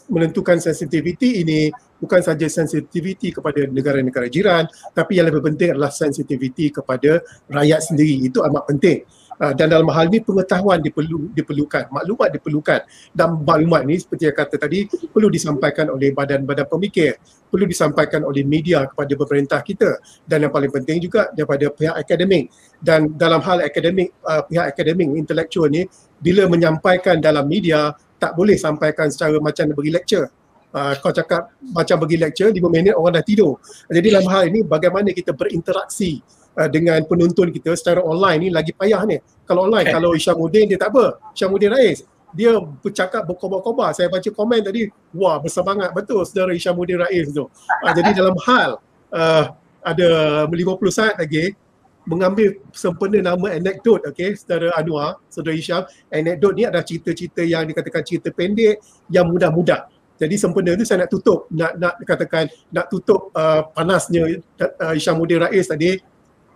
menentukan 0.08 0.60
sensitiviti 0.60 1.40
ini 1.40 1.72
bukan 1.98 2.20
saja 2.20 2.46
sensitiviti 2.46 3.32
kepada 3.32 3.66
negara-negara 3.66 4.28
jiran 4.28 4.68
tapi 4.92 5.18
yang 5.18 5.32
lebih 5.32 5.42
penting 5.42 5.74
adalah 5.74 5.90
sensitiviti 5.90 6.70
kepada 6.70 7.24
rakyat 7.48 7.80
sendiri 7.88 8.28
itu 8.28 8.38
amat 8.44 8.68
penting 8.68 9.02
uh, 9.40 9.52
dan 9.56 9.72
dalam 9.72 9.88
hal 9.90 10.06
ini 10.12 10.20
pengetahuan 10.22 10.78
diperlu, 10.78 11.32
diperlukan 11.34 11.90
maklumat 11.90 12.28
diperlukan 12.36 12.80
dan 13.16 13.28
maklumat 13.42 13.82
ini 13.88 13.96
seperti 13.98 14.30
yang 14.30 14.36
kata 14.36 14.54
tadi 14.60 14.78
perlu 15.10 15.28
disampaikan 15.32 15.90
oleh 15.90 16.14
badan-badan 16.14 16.68
pemikir 16.68 17.18
perlu 17.48 17.64
disampaikan 17.66 18.22
oleh 18.22 18.44
media 18.44 18.84
kepada 18.86 19.12
pemerintah 19.16 19.60
kita 19.64 19.98
dan 20.28 20.46
yang 20.46 20.52
paling 20.52 20.70
penting 20.70 21.02
juga 21.02 21.32
daripada 21.32 21.68
pihak 21.72 21.96
akademik 21.96 22.52
dan 22.78 23.10
dalam 23.16 23.40
hal 23.42 23.64
akademik 23.64 24.14
uh, 24.22 24.44
pihak 24.46 24.76
akademik 24.76 25.08
intelektual 25.16 25.66
ni 25.72 25.88
bila 26.20 26.46
menyampaikan 26.46 27.18
dalam 27.18 27.48
media 27.48 27.92
tak 28.20 28.36
boleh 28.36 28.54
sampaikan 28.54 29.08
secara 29.08 29.40
macam 29.40 29.72
bagi 29.72 29.90
lecture 29.90 30.28
uh, 30.74 30.92
kau 31.00 31.12
cakap 31.12 31.54
macam 31.72 31.96
bagi 32.04 32.16
lecture 32.20 32.50
5 32.52 32.60
minit 32.68 32.94
orang 32.96 33.20
dah 33.20 33.24
tidur. 33.24 33.56
Jadi 33.88 34.06
dalam 34.12 34.26
hal 34.28 34.42
ini 34.52 34.60
bagaimana 34.64 35.12
kita 35.14 35.32
berinteraksi 35.32 36.20
uh, 36.58 36.68
dengan 36.68 37.00
penonton 37.08 37.48
kita 37.54 37.72
secara 37.78 38.04
online 38.04 38.38
ni 38.38 38.48
lagi 38.52 38.72
payah 38.74 39.02
ni. 39.08 39.16
Kalau 39.48 39.64
online, 39.70 39.88
okay. 39.88 39.94
kalau 39.96 40.10
Isyamuddin 40.12 40.68
dia 40.68 40.78
tak 40.80 40.92
apa. 40.92 41.16
Isyamuddin 41.32 41.70
Rais, 41.72 42.04
dia 42.38 42.54
bercakap 42.54 43.26
berkobar-kobar. 43.26 43.90
Saya 43.90 44.06
baca 44.06 44.30
komen 44.30 44.62
tadi, 44.62 44.86
wah 45.10 45.42
bersemangat 45.42 45.90
betul 45.90 46.22
saudara 46.22 46.54
Isyamuddin 46.54 47.02
Rais 47.02 47.26
tu. 47.34 47.50
Uh, 47.50 47.92
jadi 47.98 48.14
dalam 48.14 48.38
hal 48.46 48.78
uh, 49.10 49.44
ada 49.82 50.08
50 50.46 50.54
saat 50.94 51.18
lagi, 51.18 51.58
mengambil 52.06 52.62
sempena 52.70 53.34
nama 53.34 53.52
anekdot 53.52 54.00
okey 54.08 54.32
saudara 54.32 54.72
Anwar 54.80 55.20
saudara 55.28 55.52
Hisham 55.52 55.84
anekdot 56.08 56.56
ni 56.56 56.64
adalah 56.64 56.80
cerita-cerita 56.80 57.44
yang 57.44 57.68
dikatakan 57.68 58.00
cerita 58.00 58.32
pendek 58.32 58.80
yang 59.12 59.28
mudah-mudah 59.28 59.92
jadi 60.18 60.34
sempena 60.34 60.74
tu 60.74 60.82
saya 60.82 61.06
nak 61.06 61.10
tutup, 61.14 61.46
nak 61.54 61.78
nak 61.78 61.94
katakan 62.02 62.50
nak 62.74 62.90
tutup 62.90 63.30
uh, 63.38 63.62
panasnya 63.70 64.42
uh, 64.58 64.94
Isyamuddin 64.98 65.46
Rais 65.46 65.70
tadi 65.70 66.02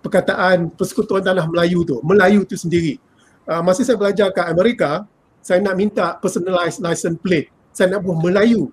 perkataan 0.02 0.74
Persekutuan 0.74 1.22
Tanah 1.22 1.46
Melayu 1.46 1.86
tu, 1.86 2.02
Melayu 2.02 2.42
tu 2.42 2.58
sendiri. 2.58 2.98
Uh, 3.46 3.62
masa 3.62 3.86
saya 3.86 3.94
belajar 3.94 4.34
kat 4.34 4.50
Amerika, 4.50 5.06
saya 5.42 5.58
nak 5.58 5.74
minta 5.74 6.14
personalized 6.22 6.78
license 6.78 7.18
plate. 7.18 7.50
Saya 7.74 7.98
nak 7.98 8.06
buat 8.06 8.22
Melayu. 8.22 8.70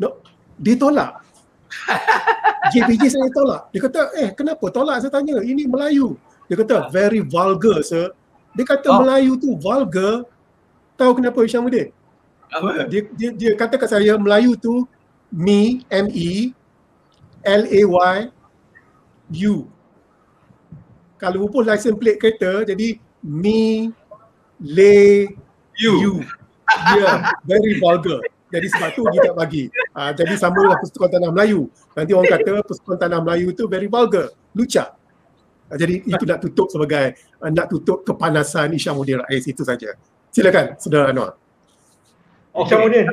No, 0.00 0.16
dia 0.56 0.74
tolak. 0.80 1.20
JPJ 2.72 3.12
saya 3.12 3.28
tolak. 3.28 3.68
Dia 3.70 3.80
kata, 3.84 4.00
eh 4.16 4.28
kenapa 4.32 4.64
tolak 4.72 5.04
saya 5.04 5.12
tanya? 5.12 5.44
Ini 5.44 5.68
Melayu. 5.68 6.16
Dia 6.48 6.56
kata, 6.56 6.88
very 6.88 7.20
vulgar 7.20 7.84
sir. 7.84 8.16
Dia 8.56 8.64
kata 8.64 8.88
oh. 8.88 9.04
Melayu 9.04 9.36
tu 9.36 9.52
vulgar. 9.60 10.24
Tahu 10.96 11.20
kenapa 11.20 11.44
Isyamuddin? 11.44 11.92
Apa? 12.48 12.88
Dia, 12.88 13.04
dia, 13.12 13.30
dia 13.34 13.52
kata 13.58 13.76
kat 13.76 13.92
saya 13.92 14.16
Melayu 14.16 14.56
tu 14.56 14.88
me, 15.28 15.82
M-E, 15.90 16.54
L-A-Y, 17.44 18.16
U. 19.44 19.54
Kalau 21.18 21.50
pun 21.50 21.66
license 21.66 21.98
plate 21.98 22.20
kereta 22.22 22.62
jadi 22.62 22.96
me, 23.20 23.90
le, 24.62 25.34
you. 25.78 25.94
you. 26.00 26.14
Yeah, 26.96 27.30
very 27.44 27.78
vulgar. 27.78 28.24
Jadi 28.54 28.66
sebab 28.70 28.88
tu 28.94 29.02
dia 29.10 29.20
tak 29.26 29.34
bagi. 29.34 29.66
Uh, 29.90 30.14
jadi 30.14 30.34
sama 30.38 30.62
lah 30.62 30.78
persekutuan 30.78 31.10
tanah 31.10 31.30
Melayu. 31.34 31.66
Nanti 31.98 32.10
orang 32.14 32.30
kata 32.30 32.62
persekutuan 32.62 32.98
tanah 33.02 33.18
Melayu 33.18 33.50
tu 33.50 33.66
very 33.66 33.90
vulgar, 33.90 34.30
lucak. 34.54 34.94
Uh, 35.66 35.76
jadi 35.76 36.06
itu 36.06 36.22
nak 36.22 36.38
tutup 36.38 36.70
sebagai 36.70 37.18
uh, 37.42 37.50
nak 37.50 37.66
tutup 37.66 38.06
kepanasan 38.06 38.70
Isyamuddin 38.78 39.26
Rais 39.26 39.42
itu 39.42 39.66
saja. 39.66 39.98
Silakan 40.30 40.78
saudara 40.78 41.10
Anwar. 41.10 41.34
Okay. 42.54 42.62
Isyamuddin. 42.70 43.06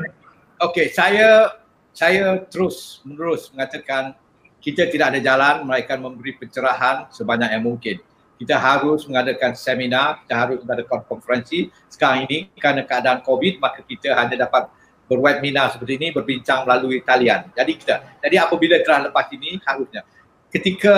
Okey, 0.61 0.87
saya 0.93 1.57
saya 1.89 2.37
terus 2.45 3.01
menerus 3.01 3.49
mengatakan 3.49 4.13
kita 4.61 4.85
tidak 4.93 5.17
ada 5.17 5.19
jalan 5.19 5.55
melainkan 5.65 5.97
memberi 5.97 6.37
pencerahan 6.37 7.09
sebanyak 7.09 7.49
yang 7.49 7.65
mungkin. 7.65 7.97
Kita 8.41 8.57
harus 8.57 9.05
mengadakan 9.05 9.53
seminar, 9.53 10.25
kita 10.25 10.33
harus 10.33 10.57
mengadakan 10.65 11.05
konferensi. 11.05 11.69
Sekarang 11.85 12.25
ini 12.25 12.49
kerana 12.57 12.81
keadaan 12.81 13.21
COVID 13.21 13.61
maka 13.61 13.85
kita 13.85 14.17
hanya 14.17 14.49
dapat 14.49 14.65
berwebinar 15.05 15.69
seperti 15.69 16.01
ini 16.01 16.07
berbincang 16.09 16.65
melalui 16.65 17.05
talian. 17.05 17.53
Jadi 17.53 17.71
kita 17.77 18.17
jadi 18.17 18.41
apabila 18.41 18.81
telah 18.81 19.11
lepas 19.11 19.29
ini 19.35 19.61
harusnya 19.61 20.01
ketika 20.49 20.95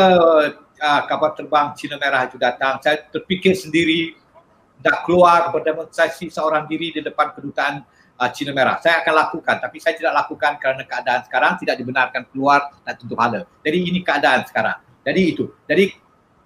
uh, 0.78 1.02
kapal 1.10 1.34
terbang 1.34 1.74
Cina 1.74 1.98
Merah 1.98 2.30
itu 2.30 2.38
datang 2.38 2.78
saya 2.78 3.02
terfikir 3.10 3.58
sendiri 3.58 4.14
nak 4.86 5.02
keluar 5.04 5.50
berdemonstrasi 5.50 6.30
seorang 6.30 6.70
diri 6.70 6.94
di 6.94 7.02
depan 7.02 7.34
kedutaan 7.34 7.82
uh, 8.22 8.30
Cina 8.30 8.54
Merah. 8.54 8.78
Saya 8.78 9.02
akan 9.02 9.14
lakukan 9.18 9.58
tapi 9.58 9.82
saya 9.82 9.98
tidak 9.98 10.14
lakukan 10.14 10.62
kerana 10.62 10.86
keadaan 10.86 11.22
sekarang 11.26 11.58
tidak 11.58 11.76
dibenarkan 11.82 12.24
keluar 12.30 12.70
dan 12.86 12.94
tutup 12.96 13.18
hala. 13.18 13.50
Jadi 13.66 13.78
ini 13.82 14.00
keadaan 14.06 14.46
sekarang. 14.46 14.78
Jadi 15.04 15.22
itu. 15.26 15.50
Jadi 15.66 16.03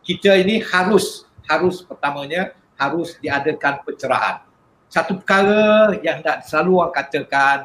kita 0.07 0.39
ini 0.39 0.63
harus 0.63 1.27
harus 1.51 1.83
pertamanya 1.83 2.55
harus 2.79 3.19
diadakan 3.19 3.83
pencerahan. 3.83 4.39
Satu 4.87 5.19
perkara 5.19 5.91
yang 5.99 6.23
tak 6.23 6.47
selalu 6.47 6.79
orang 6.79 6.95
katakan 6.95 7.57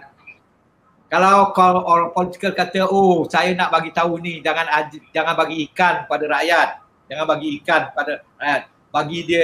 kalau 1.06 1.54
kalau 1.54 1.86
orang 1.86 2.10
politikal 2.10 2.50
kata 2.50 2.82
oh 2.90 3.30
saya 3.30 3.54
nak 3.54 3.70
bagi 3.70 3.94
tahu 3.94 4.18
ni 4.18 4.42
jangan 4.42 4.90
jangan 5.14 5.38
bagi 5.38 5.70
ikan 5.70 6.10
pada 6.10 6.24
rakyat 6.26 6.68
jangan 7.06 7.26
bagi 7.30 7.48
ikan 7.62 7.82
pada 7.94 8.12
rakyat. 8.42 8.62
Bagi 8.92 9.18
dia 9.24 9.42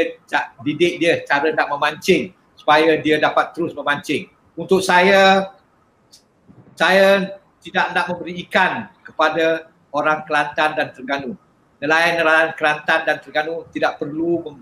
didik 0.60 1.00
dia 1.00 1.24
cara 1.24 1.48
nak 1.54 1.72
memancing 1.72 2.34
supaya 2.58 2.98
dia 2.98 3.16
dapat 3.22 3.54
terus 3.54 3.72
memancing. 3.78 4.26
Untuk 4.58 4.82
saya 4.82 5.54
saya 6.74 7.38
tidak 7.62 7.94
nak 7.94 8.04
memberi 8.10 8.42
ikan 8.44 8.90
kepada 9.06 9.70
orang 9.94 10.26
Kelantan 10.26 10.74
dan 10.74 10.90
Terengganu 10.92 11.38
nelayan-nelayan 11.78 12.54
Kelantan 12.58 13.06
dan 13.06 13.16
Terengganu 13.22 13.66
tidak 13.70 13.98
perlu 14.02 14.58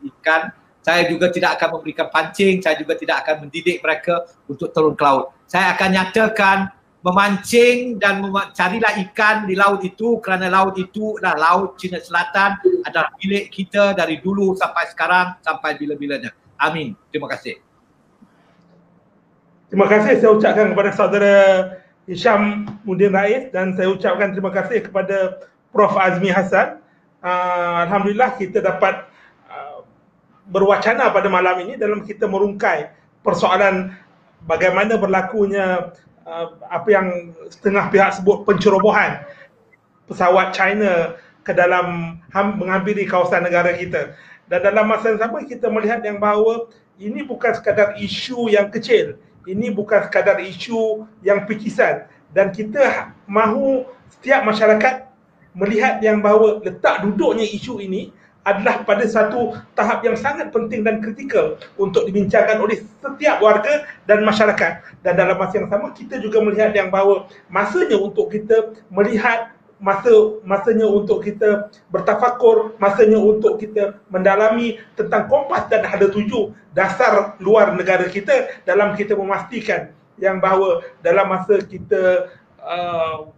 ikan 0.00 0.54
saya 0.80 1.04
juga 1.12 1.28
tidak 1.28 1.60
akan 1.60 1.76
memberikan 1.76 2.08
pancing, 2.08 2.64
saya 2.64 2.72
juga 2.80 2.96
tidak 2.96 3.20
akan 3.24 3.46
mendidik 3.46 3.84
mereka 3.84 4.24
untuk 4.48 4.72
turun 4.72 4.96
ke 4.96 5.04
laut. 5.04 5.28
Saya 5.44 5.76
akan 5.76 5.88
nyatakan 5.92 6.58
memancing 7.04 8.00
dan 8.00 8.24
carilah 8.52 8.96
ikan 9.08 9.48
di 9.48 9.56
laut 9.56 9.80
itu 9.84 10.20
kerana 10.20 10.48
laut 10.48 10.76
itu 10.76 11.16
adalah 11.20 11.36
laut 11.36 11.80
Cina 11.80 11.96
Selatan 12.00 12.60
adalah 12.84 13.12
milik 13.20 13.48
kita 13.52 13.96
dari 13.96 14.20
dulu 14.20 14.56
sampai 14.56 14.88
sekarang 14.88 15.36
sampai 15.44 15.76
bila-bilanya. 15.76 16.32
Amin. 16.60 16.96
Terima 17.12 17.28
kasih. 17.28 17.60
Terima 19.68 19.86
kasih 19.86 20.18
saya 20.20 20.32
ucapkan 20.32 20.72
kepada 20.72 20.90
saudara 20.92 21.36
Hisham 22.04 22.68
Mudin 22.84 23.12
Rais 23.12 23.48
dan 23.52 23.76
saya 23.76 23.92
ucapkan 23.92 24.32
terima 24.32 24.50
kasih 24.50 24.84
kepada 24.84 25.44
Prof 25.70 25.94
Azmi 25.94 26.30
Hassan. 26.34 26.82
Uh, 27.20 27.84
Alhamdulillah 27.84 28.40
kita 28.40 28.64
dapat 28.64 29.10
berwacana 30.50 31.14
pada 31.14 31.30
malam 31.30 31.62
ini 31.62 31.78
dalam 31.78 32.02
kita 32.02 32.26
merungkai 32.26 32.90
persoalan 33.22 33.94
bagaimana 34.44 34.98
berlakunya 34.98 35.94
uh, 36.26 36.46
apa 36.68 36.88
yang 36.90 37.06
setengah 37.48 37.86
pihak 37.94 38.10
sebut 38.18 38.42
pencerobohan 38.42 39.22
pesawat 40.10 40.50
China 40.50 41.14
ke 41.46 41.54
dalam 41.54 42.18
menghampiri 42.34 43.06
kawasan 43.06 43.46
negara 43.46 43.72
kita 43.78 44.12
dan 44.50 44.60
dalam 44.66 44.90
masa 44.90 45.14
yang 45.14 45.22
sama 45.22 45.46
kita 45.46 45.70
melihat 45.70 46.02
yang 46.02 46.18
bahawa 46.18 46.66
ini 46.98 47.22
bukan 47.22 47.54
sekadar 47.54 47.94
isu 47.96 48.50
yang 48.50 48.68
kecil 48.74 49.16
ini 49.46 49.70
bukan 49.70 50.02
sekadar 50.10 50.42
isu 50.42 51.06
yang 51.22 51.46
pikisan 51.46 52.10
dan 52.34 52.50
kita 52.50 53.14
mahu 53.30 53.86
setiap 54.18 54.42
masyarakat 54.42 55.06
melihat 55.54 55.98
yang 56.04 56.22
bahawa 56.22 56.62
letak 56.62 57.02
duduknya 57.02 57.46
isu 57.46 57.82
ini 57.82 58.12
adalah 58.40 58.82
pada 58.88 59.04
satu 59.04 59.52
tahap 59.76 60.00
yang 60.00 60.16
sangat 60.16 60.48
penting 60.48 60.80
dan 60.80 61.04
kritikal 61.04 61.60
untuk 61.76 62.08
dibincangkan 62.08 62.56
oleh 62.56 62.80
setiap 63.04 63.36
warga 63.44 63.84
dan 64.08 64.24
masyarakat. 64.24 64.80
Dan 65.04 65.12
dalam 65.20 65.36
masa 65.36 65.60
yang 65.60 65.68
sama 65.68 65.92
kita 65.92 66.16
juga 66.24 66.40
melihat 66.40 66.72
yang 66.72 66.88
bahawa 66.88 67.28
masanya 67.52 68.00
untuk 68.00 68.32
kita 68.32 68.72
melihat 68.88 69.52
masa 69.80 70.12
masanya 70.44 70.88
untuk 70.88 71.24
kita 71.24 71.72
bertafakur, 71.88 72.76
masanya 72.76 73.16
untuk 73.16 73.56
kita 73.56 73.96
mendalami 74.12 74.76
tentang 74.96 75.24
kompas 75.28 75.68
dan 75.72 75.88
ada 75.88 76.08
tuju 76.08 76.52
dasar 76.76 77.36
luar 77.40 77.72
negara 77.72 78.08
kita 78.08 78.60
dalam 78.68 78.92
kita 78.92 79.16
memastikan 79.16 79.92
yang 80.20 80.36
bahawa 80.36 80.84
dalam 81.00 81.32
masa 81.32 81.64
kita 81.64 82.28
uh, 82.60 83.32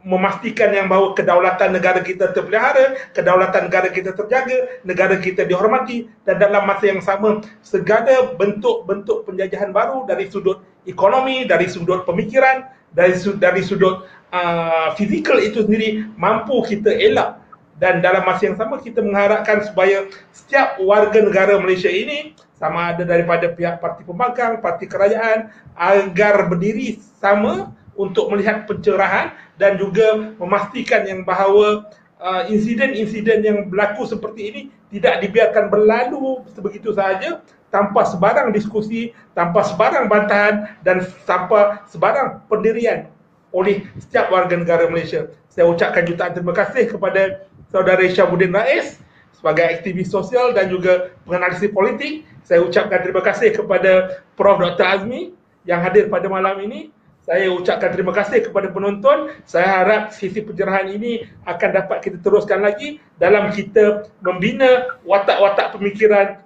memastikan 0.00 0.72
yang 0.72 0.88
bahawa 0.88 1.12
kedaulatan 1.12 1.76
negara 1.76 2.00
kita 2.00 2.32
terpelihara, 2.32 2.96
kedaulatan 3.12 3.68
negara 3.68 3.88
kita 3.92 4.16
terjaga, 4.16 4.80
negara 4.80 5.20
kita 5.20 5.44
dihormati 5.44 6.08
dan 6.24 6.40
dalam 6.40 6.64
masa 6.64 6.88
yang 6.88 7.04
sama 7.04 7.44
segala 7.60 8.32
bentuk-bentuk 8.40 9.28
penjajahan 9.28 9.76
baru 9.76 10.08
dari 10.08 10.32
sudut 10.32 10.64
ekonomi, 10.88 11.44
dari 11.44 11.68
sudut 11.68 12.08
pemikiran, 12.08 12.64
dari 12.96 13.12
sudut, 13.12 13.44
dari 13.44 13.60
sudut 13.60 14.08
uh, 14.32 14.96
fizikal 14.96 15.36
itu 15.36 15.68
sendiri 15.68 16.08
mampu 16.16 16.64
kita 16.64 16.90
elak. 16.96 17.36
Dan 17.80 18.04
dalam 18.04 18.28
masa 18.28 18.44
yang 18.44 18.60
sama 18.60 18.76
kita 18.76 19.00
mengharapkan 19.00 19.64
supaya 19.64 20.04
setiap 20.36 20.76
warga 20.84 21.16
negara 21.24 21.56
Malaysia 21.56 21.88
ini 21.88 22.36
sama 22.60 22.92
ada 22.92 23.08
daripada 23.08 23.48
pihak 23.56 23.80
parti 23.80 24.04
pembangkang, 24.04 24.60
parti 24.60 24.84
kerajaan 24.84 25.48
agar 25.72 26.44
berdiri 26.52 27.00
sama 27.16 27.72
untuk 27.96 28.28
melihat 28.28 28.68
pencerahan 28.68 29.32
dan 29.60 29.76
juga 29.76 30.32
memastikan 30.40 31.04
yang 31.04 31.20
bahawa 31.20 31.84
uh, 32.16 32.48
insiden-insiden 32.48 33.44
yang 33.44 33.58
berlaku 33.68 34.08
seperti 34.08 34.40
ini 34.48 34.60
tidak 34.88 35.20
dibiarkan 35.20 35.68
berlalu 35.68 36.40
sebegitu 36.56 36.96
sahaja 36.96 37.44
tanpa 37.68 38.02
sebarang 38.08 38.50
diskusi, 38.50 39.12
tanpa 39.36 39.62
sebarang 39.62 40.08
bantahan 40.10 40.74
dan 40.82 41.04
tanpa 41.28 41.84
sebarang 41.86 42.42
pendirian 42.50 43.06
oleh 43.52 43.86
setiap 44.00 44.32
warga 44.32 44.56
negara 44.56 44.88
Malaysia. 44.90 45.30
Saya 45.52 45.70
ucapkan 45.70 46.02
jutaan 46.08 46.34
terima 46.34 46.56
kasih 46.56 46.90
kepada 46.90 47.46
saudara 47.70 48.02
Syabuddin 48.02 48.56
Rais 48.56 48.98
sebagai 49.36 49.62
aktivis 49.62 50.10
sosial 50.10 50.50
dan 50.56 50.66
juga 50.72 51.14
penganalisis 51.22 51.70
politik. 51.70 52.26
Saya 52.42 52.66
ucapkan 52.66 52.98
terima 53.04 53.22
kasih 53.22 53.54
kepada 53.54 54.22
Prof. 54.34 54.58
Dr. 54.58 54.86
Azmi 54.86 55.30
yang 55.62 55.78
hadir 55.78 56.10
pada 56.10 56.26
malam 56.26 56.58
ini 56.66 56.90
saya 57.30 57.46
ucapkan 57.54 57.94
terima 57.94 58.10
kasih 58.10 58.42
kepada 58.42 58.74
penonton. 58.74 59.30
Saya 59.46 59.70
harap 59.70 60.10
sisi 60.10 60.42
pencerahan 60.42 60.90
ini 60.90 61.22
akan 61.46 61.70
dapat 61.78 62.02
kita 62.02 62.18
teruskan 62.18 62.58
lagi 62.58 62.98
dalam 63.22 63.54
kita 63.54 64.10
membina 64.18 64.98
watak-watak 65.06 65.78
pemikiran 65.78 66.42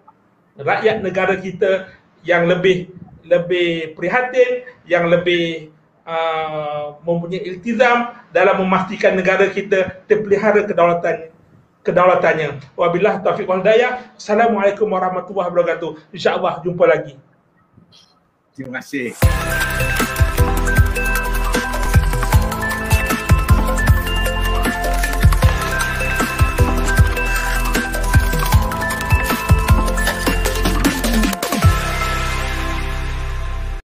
rakyat 0.60 1.00
negara 1.00 1.40
kita 1.40 1.88
yang 2.20 2.44
lebih 2.44 2.92
lebih 3.24 3.96
prihatin, 3.96 4.68
yang 4.84 5.08
lebih 5.08 5.72
uh, 6.04 7.00
mempunyai 7.00 7.40
iltizam 7.48 8.12
dalam 8.28 8.60
memastikan 8.60 9.16
negara 9.16 9.48
kita 9.48 10.04
terpelihara 10.04 10.68
kedaulatan 10.68 11.32
kedaulatannya. 11.80 12.60
Wabillah 12.76 13.24
taufiq 13.24 13.48
wal 13.48 13.64
hidayah. 13.64 14.12
Assalamualaikum 14.20 14.92
warahmatullahi 14.92 15.48
wabarakatuh. 15.48 16.12
Insya-Allah 16.12 16.60
jumpa 16.60 16.84
lagi. 16.84 17.16
Terima 18.52 18.84
kasih. 18.84 19.16